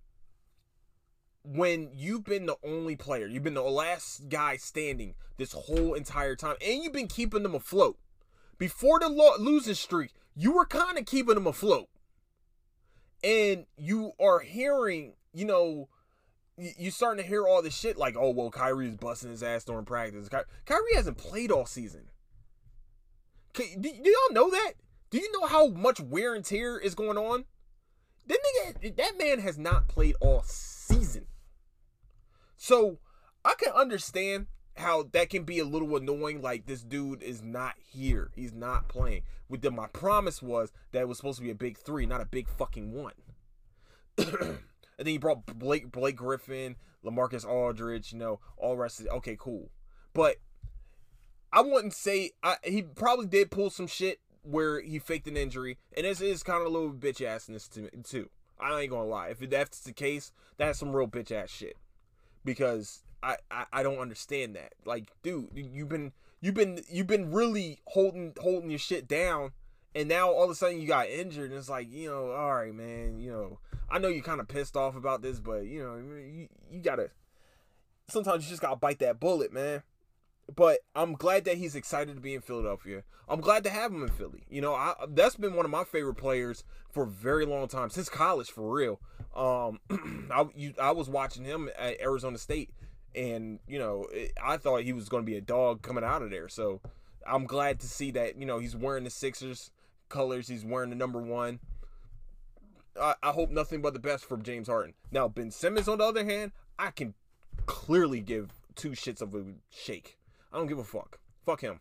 when 1.43 1.89
you've 1.95 2.25
been 2.25 2.45
the 2.45 2.59
only 2.63 2.97
player, 2.97 3.27
you've 3.27 3.45
been 3.45 3.55
the 3.55 3.63
last 3.63 4.29
guy 4.29 4.59
standing 4.59 5.15
this 5.39 5.53
whole 5.53 5.95
entire 5.95 6.37
time, 6.37 6.57
and 6.63 6.83
you've 6.83 6.93
been 6.93 7.09
keeping 7.09 7.45
them 7.45 7.55
afloat. 7.55 7.99
Before 8.59 9.01
the 9.01 9.09
lo- 9.09 9.39
losing 9.39 9.73
streak, 9.73 10.13
you 10.35 10.53
were 10.53 10.67
kind 10.67 10.99
of 10.99 11.07
keeping 11.07 11.37
them 11.37 11.47
afloat. 11.47 11.89
And 13.25 13.67
you 13.77 14.13
are 14.21 14.41
hearing, 14.41 15.15
you 15.33 15.45
know, 15.45 15.89
you 16.57 16.91
starting 16.91 17.23
to 17.23 17.29
hear 17.29 17.47
all 17.47 17.63
this 17.63 17.77
shit 17.77 17.97
like, 17.97 18.17
oh, 18.19 18.31
well, 18.31 18.51
Kyrie 18.51 18.89
is 18.89 18.97
busting 18.97 19.31
his 19.31 19.43
ass 19.43 19.65
during 19.65 19.85
practice. 19.85 20.29
Ky- 20.29 20.39
Kyrie 20.65 20.95
hasn't 20.95 21.19
played 21.19 21.51
all 21.51 21.67
season. 21.67 22.09
Do, 23.53 23.65
do 23.81 23.89
y'all 23.89 24.33
know 24.33 24.51
that? 24.51 24.75
Do 25.11 25.19
you 25.19 25.31
know 25.33 25.47
how 25.47 25.69
much 25.69 26.01
wear 26.01 26.35
and 26.35 26.45
tear 26.45 26.79
is 26.79 26.95
going 26.95 27.19
on? 27.19 27.45
That 28.27 28.39
nigga, 28.39 28.97
that 28.97 29.19
man 29.19 29.39
has 29.39 29.59
not 29.59 29.89
played 29.89 30.17
all 30.21 30.43
season. 30.45 31.27
So 32.57 32.99
I 33.45 33.55
can 33.59 33.73
understand 33.73 34.47
how 34.77 35.05
that 35.13 35.31
can 35.31 35.45
be 35.45 35.59
a 35.59 35.65
little 35.65 35.97
annoying. 35.97 36.43
Like 36.43 36.67
this 36.67 36.83
dude 36.83 37.23
is 37.23 37.43
not 37.43 37.75
here. 37.79 38.31
He's 38.35 38.53
not 38.53 38.89
playing. 38.89 39.23
With 39.49 39.63
them, 39.63 39.77
my 39.77 39.87
promise 39.89 40.43
was 40.43 40.73
that 40.93 41.03
it 41.03 41.09
was 41.09 41.19
supposed 41.19 41.39
to 41.39 41.45
be 41.45 41.51
a 41.51 41.55
big 41.55 41.79
three, 41.79 42.07
not 42.07 42.21
a 42.21 42.27
big 42.27 42.49
fucking 42.49 42.93
one. 42.93 43.15
and 44.19 44.59
then 44.99 45.09
you 45.09 45.19
brought 45.19 45.47
Blake 45.47 45.91
Blake 45.91 46.17
Griffin, 46.17 46.77
LaMarcus 47.05 47.47
Aldridge, 47.47 48.13
you 48.13 48.19
know, 48.19 48.41
all 48.57 48.77
rest 48.77 49.01
of. 49.01 49.07
Okay, 49.09 49.37
cool. 49.39 49.71
But 50.13 50.37
I 51.53 51.61
wouldn't 51.63 51.95
say 51.95 52.33
I, 52.43 52.57
he 52.65 52.83
probably 52.83 53.27
did 53.27 53.51
pull 53.51 53.71
some 53.71 53.87
shit 53.87 54.21
where 54.43 54.81
he 54.81 54.99
faked 54.99 55.27
an 55.27 55.37
injury, 55.37 55.79
and 55.97 56.05
this 56.07 56.21
is 56.21 56.43
kind 56.43 56.61
of 56.61 56.67
a 56.67 56.71
little 56.71 56.93
bitch 56.93 57.25
assness 57.27 57.69
to 57.71 57.81
me 57.81 57.91
too. 58.05 58.31
I 58.59 58.81
ain't 58.81 58.91
gonna 58.91 59.05
lie. 59.05 59.29
If 59.29 59.51
that's 59.51 59.81
the 59.81 59.93
case, 59.93 60.33
that's 60.57 60.79
some 60.79 60.95
real 60.95 61.09
bitch 61.09 61.31
ass 61.31 61.51
shit. 61.51 61.77
Because 62.45 63.03
I, 63.51 63.65
I, 63.73 63.83
don't 63.83 63.99
understand 63.99 64.57
that. 64.57 64.75
Like, 64.85 65.11
dude, 65.23 65.49
you've 65.55 65.89
been 65.89 66.13
you've 66.41 66.55
been 66.55 66.81
you've 66.91 67.07
been 67.07 67.33
really 67.33 67.81
holding 67.87 68.35
holding 68.41 68.71
your 68.71 68.79
shit 68.79 69.09
down, 69.09 69.53
and 69.95 70.09
now 70.09 70.31
all 70.31 70.45
of 70.45 70.51
a 70.51 70.55
sudden 70.55 70.81
you 70.81 70.87
got 70.87 71.09
injured, 71.09 71.51
and 71.51 71.59
it's 71.59 71.69
like, 71.69 71.91
you 71.91 72.09
know, 72.09 72.31
all 72.31 72.55
right, 72.55 72.75
man, 72.75 73.19
you 73.19 73.33
know, 73.33 73.59
I 73.91 73.99
know 73.99 74.09
you're 74.09 74.23
kind 74.23 74.41
of 74.41 74.49
pissed 74.49 74.77
off 74.77 74.97
about 74.97 75.23
this, 75.23 75.41
but 75.41 75.67
you 75.67 75.83
know, 75.83 75.97
you 75.97 76.49
you 76.71 76.81
gotta. 76.81 77.11
Sometimes 78.09 78.45
you 78.45 78.51
just 78.51 78.63
gotta 78.63 78.77
bite 78.77 79.01
that 79.01 79.19
bullet, 79.19 79.53
man 79.53 79.83
but 80.55 80.81
I'm 80.95 81.15
glad 81.15 81.45
that 81.45 81.57
he's 81.57 81.75
excited 81.75 82.15
to 82.15 82.21
be 82.21 82.35
in 82.35 82.41
Philadelphia. 82.41 83.03
I'm 83.29 83.41
glad 83.41 83.65
to 83.65 83.71
have 83.71 83.93
him 83.93 84.03
in 84.03 84.09
Philly. 84.11 84.45
You 84.49 84.61
know, 84.61 84.75
I, 84.75 84.95
that's 85.09 85.37
been 85.37 85.55
one 85.55 85.65
of 85.65 85.71
my 85.71 85.85
favorite 85.85 86.15
players 86.15 86.63
for 86.91 87.03
a 87.03 87.09
very 87.09 87.45
long 87.45 87.67
time 87.67 87.91
since 87.91 88.09
college, 88.09 88.51
for 88.51 88.73
real. 88.73 89.01
Um, 89.35 89.81
I 90.31 90.47
you, 90.55 90.75
I 90.81 90.93
was 90.93 91.09
watching 91.09 91.45
him 91.45 91.69
at 91.77 92.01
Arizona 92.01 92.39
State, 92.39 92.71
and 93.17 93.59
you 93.67 93.79
know, 93.79 94.07
it, 94.13 94.33
I 94.43 94.57
thought 94.59 94.83
he 94.83 94.93
was 94.93 95.09
going 95.09 95.23
to 95.25 95.31
be 95.31 95.37
a 95.37 95.41
dog 95.41 95.83
coming 95.83 96.05
out 96.05 96.23
of 96.23 96.31
there. 96.31 96.49
So 96.49 96.81
I'm 97.27 97.47
glad 97.47 97.81
to 97.81 97.89
see 97.89 98.11
that 98.13 98.39
you 98.39 98.47
know 98.47 98.59
he's 98.59 98.77
wearing 98.77 99.05
the 99.05 99.11
Sixers 99.11 99.71
colors. 100.09 100.49
He's 100.49 100.65
wearing 100.65 100.91
the 100.91 100.97
number 100.97 101.21
one. 101.21 101.61
I, 103.01 103.15
I 103.23 103.31
hope 103.31 103.51
nothing 103.51 103.83
but 103.83 103.95
the 103.95 104.01
best 104.01 104.25
for 104.25 104.37
James 104.37 104.69
Harden. 104.69 104.95
Now 105.11 105.29
Ben 105.29 105.51
Simmons, 105.51 105.89
on 105.89 105.99
the 105.99 106.05
other 106.05 106.25
hand, 106.25 106.53
I 106.79 106.91
can 106.91 107.15
clearly 107.67 108.21
give 108.21 108.51
two 108.75 108.91
shits 108.91 109.23
of 109.23 109.35
a 109.35 109.45
shake. 109.71 110.19
I 110.53 110.59
don't 110.59 110.67
give 110.67 110.79
a 110.79 110.85
fuck. 110.85 111.19
Fuck 111.45 111.61
him. 111.61 111.81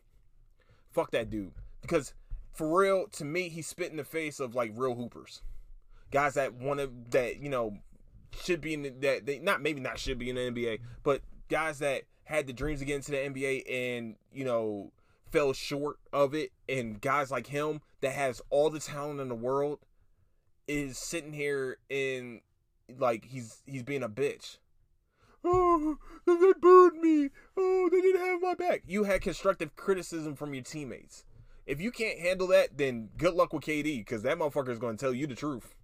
Fuck 0.91 1.11
that 1.11 1.29
dude. 1.29 1.51
Because 1.81 2.13
for 2.53 2.79
real, 2.79 3.07
to 3.09 3.25
me, 3.25 3.49
he 3.49 3.61
spit 3.61 3.91
in 3.91 3.97
the 3.97 4.03
face 4.03 4.39
of 4.39 4.55
like 4.55 4.71
real 4.75 4.95
hoopers, 4.95 5.41
guys 6.11 6.36
that 6.36 6.53
want 6.53 6.79
to 6.79 6.89
that 7.11 7.41
you 7.41 7.49
know 7.49 7.77
should 8.43 8.61
be 8.61 8.73
in 8.73 8.83
the, 8.83 8.89
that 9.01 9.25
they 9.25 9.39
not 9.39 9.61
maybe 9.61 9.81
not 9.81 9.99
should 9.99 10.19
be 10.19 10.29
in 10.29 10.36
the 10.36 10.41
NBA, 10.41 10.79
but 11.03 11.21
guys 11.49 11.79
that 11.79 12.03
had 12.25 12.47
the 12.47 12.53
dreams 12.53 12.79
to 12.79 12.86
get 12.86 12.95
into 12.95 13.11
the 13.11 13.17
NBA 13.17 13.63
and 13.69 14.15
you 14.31 14.43
know 14.43 14.91
fell 15.31 15.53
short 15.53 15.97
of 16.13 16.33
it, 16.33 16.51
and 16.67 17.01
guys 17.01 17.31
like 17.31 17.47
him 17.47 17.81
that 18.01 18.13
has 18.13 18.41
all 18.49 18.69
the 18.69 18.79
talent 18.79 19.19
in 19.19 19.29
the 19.29 19.36
world 19.36 19.79
is 20.67 20.97
sitting 20.97 21.33
here 21.33 21.77
and 21.89 22.41
like 22.97 23.25
he's 23.25 23.61
he's 23.65 23.83
being 23.83 24.03
a 24.03 24.09
bitch 24.09 24.57
oh, 25.45 25.97
they 26.25 26.53
booed 26.59 26.95
me. 26.95 27.29
Oh, 27.55 27.89
they 27.91 28.01
didn't 28.01 28.21
have 28.21 28.41
my 28.41 28.55
back. 28.55 28.83
You 28.88 29.03
had 29.03 29.21
constructive 29.21 29.75
criticism 29.75 30.36
from 30.36 30.53
your 30.53 30.63
teammates. 30.63 31.23
If 31.65 31.81
you 31.81 31.91
can't 31.91 32.19
handle 32.19 32.47
that, 32.47 32.77
then 32.77 33.09
good 33.17 33.33
luck 33.33 33.53
with 33.53 33.63
KD 33.63 33.99
because 33.99 34.23
that 34.23 34.38
motherfucker 34.38 34.69
is 34.69 34.79
going 34.79 34.97
to 34.97 35.03
tell 35.03 35.13
you 35.13 35.27
the 35.27 35.36
truth. 35.36 35.75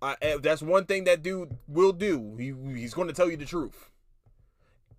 Uh, 0.00 0.14
that's 0.40 0.62
one 0.62 0.84
thing 0.84 1.04
that 1.04 1.22
dude 1.22 1.56
will 1.66 1.92
do. 1.92 2.36
He, 2.36 2.54
he's 2.78 2.94
going 2.94 3.08
to 3.08 3.14
tell 3.14 3.30
you 3.30 3.36
the 3.36 3.44
truth. 3.44 3.90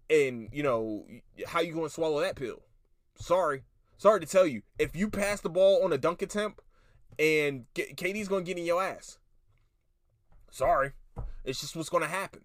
And, 0.09 0.49
you 0.51 0.63
know, 0.63 1.05
how 1.47 1.61
you 1.61 1.73
going 1.73 1.85
to 1.85 1.93
swallow 1.93 2.19
that 2.21 2.35
pill? 2.35 2.63
Sorry. 3.15 3.63
Sorry 3.97 4.19
to 4.19 4.25
tell 4.25 4.47
you. 4.47 4.63
If 4.77 4.95
you 4.95 5.09
pass 5.09 5.41
the 5.41 5.49
ball 5.49 5.83
on 5.83 5.93
a 5.93 5.97
dunk 5.97 6.21
attempt 6.21 6.61
and 7.17 7.65
get, 7.73 7.95
KD's 7.95 8.27
going 8.27 8.43
to 8.43 8.47
get 8.47 8.57
in 8.57 8.65
your 8.65 8.83
ass. 8.83 9.19
Sorry. 10.51 10.91
It's 11.45 11.61
just 11.61 11.75
what's 11.75 11.89
going 11.89 12.03
to 12.03 12.09
happen. 12.09 12.41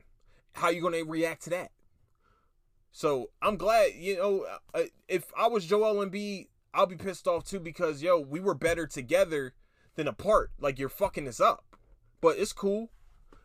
How 0.52 0.68
you 0.68 0.80
going 0.80 0.94
to 0.94 1.02
react 1.02 1.44
to 1.44 1.50
that? 1.50 1.70
So 2.92 3.30
I'm 3.42 3.56
glad, 3.56 3.92
you 3.96 4.16
know, 4.16 4.46
uh, 4.72 4.82
if 5.08 5.32
I 5.36 5.48
was 5.48 5.66
Joel 5.66 6.04
Embiid, 6.06 6.46
I'll 6.72 6.86
be 6.86 6.96
pissed 6.96 7.26
off 7.26 7.44
too 7.44 7.58
because, 7.58 8.02
yo, 8.02 8.20
we 8.20 8.38
were 8.38 8.54
better 8.54 8.86
together 8.86 9.54
than 9.96 10.06
apart. 10.06 10.52
Like, 10.60 10.78
you're 10.78 10.88
fucking 10.88 11.24
this 11.24 11.40
up. 11.40 11.73
But 12.24 12.38
it's 12.38 12.54
cool. 12.54 12.88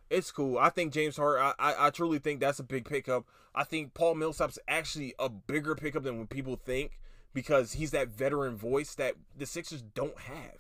It's 0.10 0.32
cool. 0.32 0.58
I 0.58 0.70
think 0.70 0.94
James 0.94 1.18
Hart. 1.18 1.38
I, 1.38 1.54
I, 1.60 1.88
I 1.88 1.90
truly 1.90 2.18
think 2.18 2.40
that's 2.40 2.60
a 2.60 2.64
big 2.64 2.86
pickup. 2.86 3.26
I 3.54 3.66
think 3.66 3.94
Paul 3.94 4.16
Millsap's 4.16 4.58
actually 4.70 5.14
a 5.20 5.28
bigger 5.28 5.76
pickup 5.76 6.04
than 6.04 6.18
what 6.18 6.30
people 6.30 6.56
think 6.56 6.98
because 7.34 7.74
he's 7.74 7.92
that 7.92 8.08
veteran 8.08 8.56
voice 8.56 8.96
that 8.96 9.16
the 9.38 9.46
Sixers 9.46 9.82
don't 9.82 10.18
have. 10.18 10.60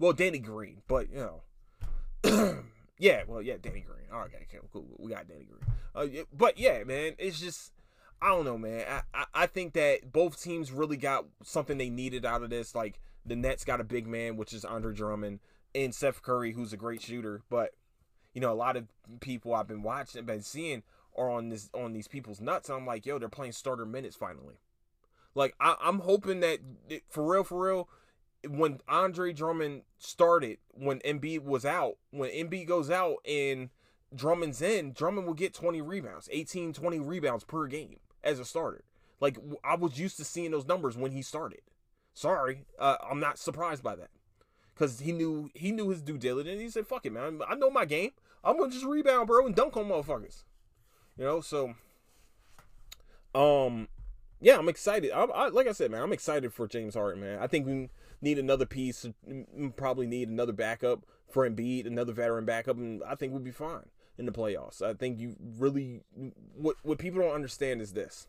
Well, 0.00 0.12
Danny 0.12 0.40
Green, 0.40 0.82
but 0.88 1.12
you 1.12 1.30
know, 2.24 2.64
yeah. 2.98 3.22
Well, 3.28 3.40
yeah, 3.40 3.54
Danny 3.62 3.84
Green. 3.86 4.08
All 4.12 4.18
right, 4.18 4.30
okay, 4.34 4.58
cool. 4.72 4.86
We 4.98 5.12
got 5.12 5.28
Danny 5.28 5.44
Green. 5.44 5.62
Uh, 5.94 6.24
but 6.36 6.58
yeah, 6.58 6.82
man, 6.82 7.12
it's 7.18 7.38
just 7.38 7.70
I 8.20 8.30
don't 8.30 8.46
know, 8.46 8.58
man. 8.58 8.84
I, 8.90 9.02
I 9.14 9.24
I 9.32 9.46
think 9.46 9.74
that 9.74 10.12
both 10.12 10.42
teams 10.42 10.72
really 10.72 10.96
got 10.96 11.24
something 11.44 11.78
they 11.78 11.88
needed 11.88 12.26
out 12.26 12.42
of 12.42 12.50
this. 12.50 12.74
Like 12.74 12.98
the 13.24 13.36
Nets 13.36 13.64
got 13.64 13.80
a 13.80 13.84
big 13.84 14.08
man, 14.08 14.36
which 14.36 14.52
is 14.52 14.64
Andre 14.64 14.92
Drummond 14.92 15.38
and 15.74 15.94
Seth 15.94 16.22
Curry, 16.22 16.52
who's 16.52 16.72
a 16.72 16.76
great 16.76 17.02
shooter. 17.02 17.42
But 17.48 17.70
you 18.34 18.40
know, 18.40 18.52
a 18.52 18.54
lot 18.54 18.76
of 18.76 18.86
people 19.20 19.54
I've 19.54 19.68
been 19.68 19.82
watching, 19.82 20.18
and 20.18 20.26
been 20.26 20.42
seeing, 20.42 20.82
are 21.16 21.30
on 21.30 21.48
this 21.48 21.70
on 21.74 21.92
these 21.92 22.08
people's 22.08 22.40
nuts. 22.40 22.68
And 22.68 22.78
I'm 22.78 22.86
like, 22.86 23.06
yo, 23.06 23.18
they're 23.18 23.28
playing 23.28 23.52
starter 23.52 23.86
minutes 23.86 24.16
finally. 24.16 24.56
Like 25.34 25.54
I, 25.60 25.76
I'm 25.80 26.00
hoping 26.00 26.40
that 26.40 26.60
for 27.08 27.24
real, 27.24 27.44
for 27.44 27.66
real, 27.66 27.88
when 28.48 28.80
Andre 28.88 29.32
Drummond 29.32 29.82
started, 29.98 30.58
when 30.70 31.00
Embiid 31.00 31.42
was 31.42 31.64
out, 31.64 31.96
when 32.10 32.30
Embiid 32.30 32.66
goes 32.66 32.90
out 32.90 33.16
and 33.26 33.70
Drummond's 34.14 34.62
in, 34.62 34.92
Drummond 34.92 35.26
will 35.26 35.34
get 35.34 35.54
20 35.54 35.80
rebounds, 35.82 36.28
18, 36.32 36.72
20 36.72 36.98
rebounds 36.98 37.44
per 37.44 37.66
game 37.66 37.98
as 38.24 38.40
a 38.40 38.44
starter. 38.44 38.84
Like 39.20 39.36
I 39.62 39.76
was 39.76 39.98
used 39.98 40.16
to 40.16 40.24
seeing 40.24 40.50
those 40.50 40.66
numbers 40.66 40.96
when 40.96 41.12
he 41.12 41.22
started. 41.22 41.60
Sorry, 42.12 42.64
uh, 42.78 42.96
I'm 43.08 43.20
not 43.20 43.38
surprised 43.38 43.82
by 43.82 43.94
that 43.96 44.10
because 44.80 45.00
he 45.00 45.12
knew 45.12 45.50
he 45.54 45.72
knew 45.72 45.90
his 45.90 46.00
due 46.00 46.16
diligence. 46.16 46.60
He 46.60 46.70
said, 46.70 46.86
"Fuck 46.86 47.04
it, 47.04 47.12
man. 47.12 47.40
I 47.46 47.54
know 47.54 47.70
my 47.70 47.84
game. 47.84 48.12
I'm 48.42 48.56
gonna 48.56 48.72
just 48.72 48.86
rebound, 48.86 49.26
bro, 49.26 49.46
and 49.46 49.54
dunk 49.54 49.76
on 49.76 49.84
motherfuckers." 49.84 50.44
You 51.18 51.24
know, 51.24 51.40
so 51.42 51.74
um, 53.34 53.88
yeah, 54.40 54.56
I'm 54.56 54.70
excited. 54.70 55.10
I, 55.12 55.24
I, 55.24 55.48
like 55.48 55.66
I 55.66 55.72
said, 55.72 55.90
man, 55.90 56.02
I'm 56.02 56.14
excited 56.14 56.54
for 56.54 56.66
James 56.66 56.94
Harden, 56.94 57.20
man. 57.20 57.38
I 57.40 57.46
think 57.46 57.66
we 57.66 57.90
need 58.22 58.38
another 58.38 58.64
piece. 58.64 59.06
Probably 59.76 60.06
need 60.06 60.30
another 60.30 60.54
backup 60.54 61.04
for 61.28 61.48
Embiid, 61.48 61.86
another 61.86 62.14
veteran 62.14 62.46
backup, 62.46 62.76
and 62.76 63.02
I 63.04 63.16
think 63.16 63.32
we'll 63.32 63.42
be 63.42 63.50
fine 63.50 63.90
in 64.16 64.24
the 64.24 64.32
playoffs. 64.32 64.80
I 64.80 64.94
think 64.94 65.20
you 65.20 65.36
really 65.58 66.00
what 66.56 66.76
what 66.82 66.96
people 66.96 67.20
don't 67.20 67.34
understand 67.34 67.82
is 67.82 67.92
this 67.92 68.28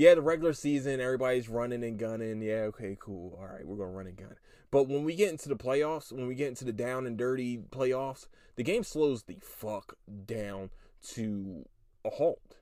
yeah, 0.00 0.14
the 0.14 0.22
regular 0.22 0.54
season, 0.54 0.98
everybody's 0.98 1.50
running 1.50 1.84
and 1.84 1.98
gunning. 1.98 2.40
Yeah, 2.40 2.62
okay, 2.68 2.96
cool. 2.98 3.38
All 3.38 3.46
right, 3.46 3.66
we're 3.66 3.76
going 3.76 3.90
to 3.90 3.94
run 3.94 4.06
and 4.06 4.16
gun. 4.16 4.34
But 4.70 4.88
when 4.88 5.04
we 5.04 5.14
get 5.14 5.28
into 5.28 5.50
the 5.50 5.56
playoffs, 5.56 6.10
when 6.10 6.26
we 6.26 6.34
get 6.34 6.48
into 6.48 6.64
the 6.64 6.72
down 6.72 7.06
and 7.06 7.18
dirty 7.18 7.58
playoffs, 7.58 8.26
the 8.56 8.62
game 8.62 8.82
slows 8.82 9.24
the 9.24 9.36
fuck 9.42 9.98
down 10.24 10.70
to 11.10 11.68
a 12.02 12.08
halt. 12.08 12.56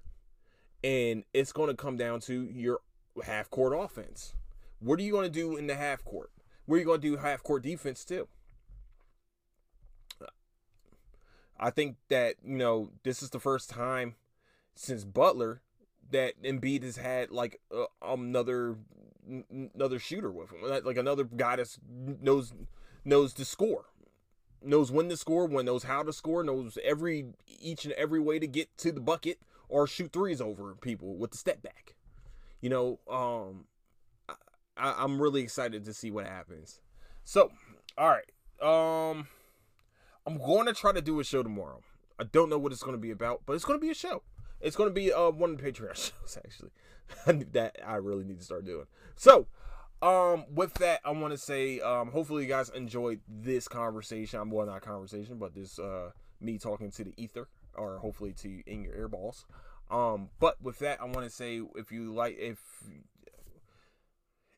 And 0.82 1.22
it's 1.32 1.52
going 1.52 1.68
to 1.68 1.76
come 1.76 1.96
down 1.96 2.18
to 2.22 2.42
your 2.52 2.80
half 3.22 3.50
court 3.50 3.72
offense. 3.72 4.34
What 4.80 4.98
are 4.98 5.04
you 5.04 5.12
going 5.12 5.30
to 5.30 5.30
do 5.30 5.56
in 5.56 5.68
the 5.68 5.76
half 5.76 6.04
court? 6.04 6.32
Where 6.66 6.78
are 6.78 6.80
you 6.80 6.86
going 6.86 7.00
to 7.02 7.08
do 7.08 7.18
half 7.18 7.44
court 7.44 7.62
defense 7.62 8.04
too? 8.04 8.26
I 11.56 11.70
think 11.70 11.98
that, 12.08 12.34
you 12.44 12.56
know, 12.56 12.90
this 13.04 13.22
is 13.22 13.30
the 13.30 13.38
first 13.38 13.70
time 13.70 14.16
since 14.74 15.04
Butler 15.04 15.62
that 16.10 16.42
Embiid 16.42 16.82
has 16.82 16.96
had 16.96 17.30
like 17.30 17.60
uh, 17.74 17.84
another 18.02 18.76
another 19.50 19.98
shooter 19.98 20.30
with 20.30 20.50
him, 20.50 20.84
like 20.84 20.96
another 20.96 21.24
guy 21.24 21.56
that 21.56 21.76
knows 22.20 22.52
knows 23.04 23.32
to 23.34 23.44
score, 23.44 23.86
knows 24.62 24.90
when 24.90 25.08
to 25.08 25.16
score, 25.16 25.46
when 25.46 25.66
knows 25.66 25.84
how 25.84 26.02
to 26.02 26.12
score, 26.12 26.42
knows 26.42 26.78
every 26.84 27.26
each 27.60 27.84
and 27.84 27.94
every 27.94 28.20
way 28.20 28.38
to 28.38 28.46
get 28.46 28.76
to 28.78 28.92
the 28.92 29.00
bucket 29.00 29.38
or 29.68 29.86
shoot 29.86 30.12
threes 30.12 30.40
over 30.40 30.74
people 30.74 31.16
with 31.16 31.32
the 31.32 31.38
step 31.38 31.62
back. 31.62 31.94
You 32.60 32.70
know, 32.70 32.98
um, 33.08 33.66
I, 34.76 34.94
I'm 34.98 35.20
really 35.20 35.42
excited 35.42 35.84
to 35.84 35.92
see 35.92 36.10
what 36.10 36.26
happens. 36.26 36.80
So, 37.24 37.50
all 37.96 38.08
right, 38.08 38.30
um, 38.62 39.28
I'm 40.26 40.38
going 40.38 40.66
to 40.66 40.74
try 40.74 40.92
to 40.92 41.02
do 41.02 41.20
a 41.20 41.24
show 41.24 41.42
tomorrow. 41.42 41.82
I 42.18 42.24
don't 42.24 42.50
know 42.50 42.58
what 42.58 42.72
it's 42.72 42.82
going 42.82 42.96
to 42.96 43.00
be 43.00 43.10
about, 43.10 43.42
but 43.46 43.52
it's 43.52 43.64
going 43.64 43.78
to 43.78 43.84
be 43.84 43.90
a 43.90 43.94
show. 43.94 44.22
It's 44.60 44.76
going 44.76 44.90
to 44.90 44.94
be 44.94 45.12
uh, 45.12 45.30
one 45.30 45.50
of 45.50 45.58
the 45.58 45.62
Patreon 45.62 45.94
shows, 45.94 46.38
actually. 46.44 46.70
that 47.52 47.76
I 47.86 47.96
really 47.96 48.24
need 48.24 48.38
to 48.38 48.44
start 48.44 48.66
doing. 48.66 48.86
So, 49.16 49.46
um, 50.02 50.44
with 50.54 50.74
that, 50.74 51.00
I 51.04 51.10
want 51.10 51.32
to 51.32 51.38
say, 51.38 51.80
um, 51.80 52.10
hopefully 52.10 52.44
you 52.44 52.48
guys 52.48 52.68
enjoyed 52.70 53.20
this 53.28 53.66
conversation. 53.66 54.40
I'm 54.40 54.50
well, 54.50 54.66
not 54.66 54.82
conversation, 54.82 55.38
but 55.38 55.54
this 55.54 55.78
uh, 55.78 56.10
me 56.40 56.58
talking 56.58 56.90
to 56.92 57.04
the 57.04 57.14
ether, 57.16 57.48
or 57.74 57.98
hopefully 57.98 58.32
to 58.34 58.62
in 58.66 58.82
your 58.82 58.94
earballs. 58.94 59.44
Um, 59.90 60.28
but 60.38 60.60
with 60.62 60.78
that, 60.80 61.00
I 61.00 61.04
want 61.04 61.24
to 61.24 61.30
say, 61.30 61.62
if 61.74 61.90
you 61.90 62.12
like, 62.12 62.36
if 62.38 62.58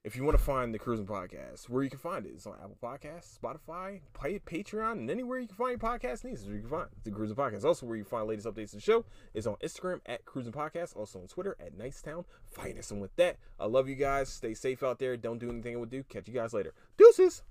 if 0.03 0.17
you 0.17 0.25
want 0.25 0.37
to 0.37 0.43
find 0.43 0.73
the 0.73 0.79
Crewsin 0.79 1.05
Podcast, 1.05 1.69
where 1.69 1.83
you 1.83 1.91
can 1.91 1.99
find 1.99 2.25
it, 2.25 2.33
it's 2.35 2.47
on 2.47 2.55
Apple 2.55 2.79
Podcasts, 2.83 3.39
Spotify, 3.39 4.01
Patreon, 4.15 4.93
and 4.93 5.11
anywhere 5.11 5.39
you 5.39 5.47
can 5.47 5.57
find 5.57 5.71
your 5.71 5.79
podcast 5.79 6.25
needs. 6.25 6.47
You 6.47 6.61
can 6.61 6.71
find 6.71 6.87
the 7.05 7.11
Crewsin 7.11 7.35
Podcast. 7.35 7.65
Also, 7.65 7.85
where 7.85 7.97
you 7.97 8.05
find 8.05 8.27
latest 8.27 8.47
updates 8.47 8.71
to 8.71 8.77
the 8.77 8.83
show 8.83 9.05
is 9.35 9.47
on 9.47 9.57
Instagram 9.63 10.01
at 10.07 10.25
Crewsin 10.25 10.53
Podcast. 10.53 10.97
Also 10.97 11.21
on 11.21 11.27
Twitter 11.27 11.55
at 11.61 11.77
Nicetown. 11.77 12.25
Find 12.47 12.79
us. 12.79 12.91
And 12.91 13.01
with 13.03 13.15
that, 13.17 13.37
I 13.59 13.67
love 13.67 13.89
you 13.89 13.95
guys. 13.95 14.31
Stay 14.31 14.55
safe 14.55 14.83
out 14.83 14.99
there. 14.99 15.19
Don't 15.19 15.39
do 15.39 15.51
anything 15.51 15.77
I 15.77 15.79
would 15.79 15.91
do. 15.91 16.03
Catch 16.05 16.29
you 16.29 16.35
guys 16.35 16.55
later. 16.55 16.73
Deuces. 16.97 17.43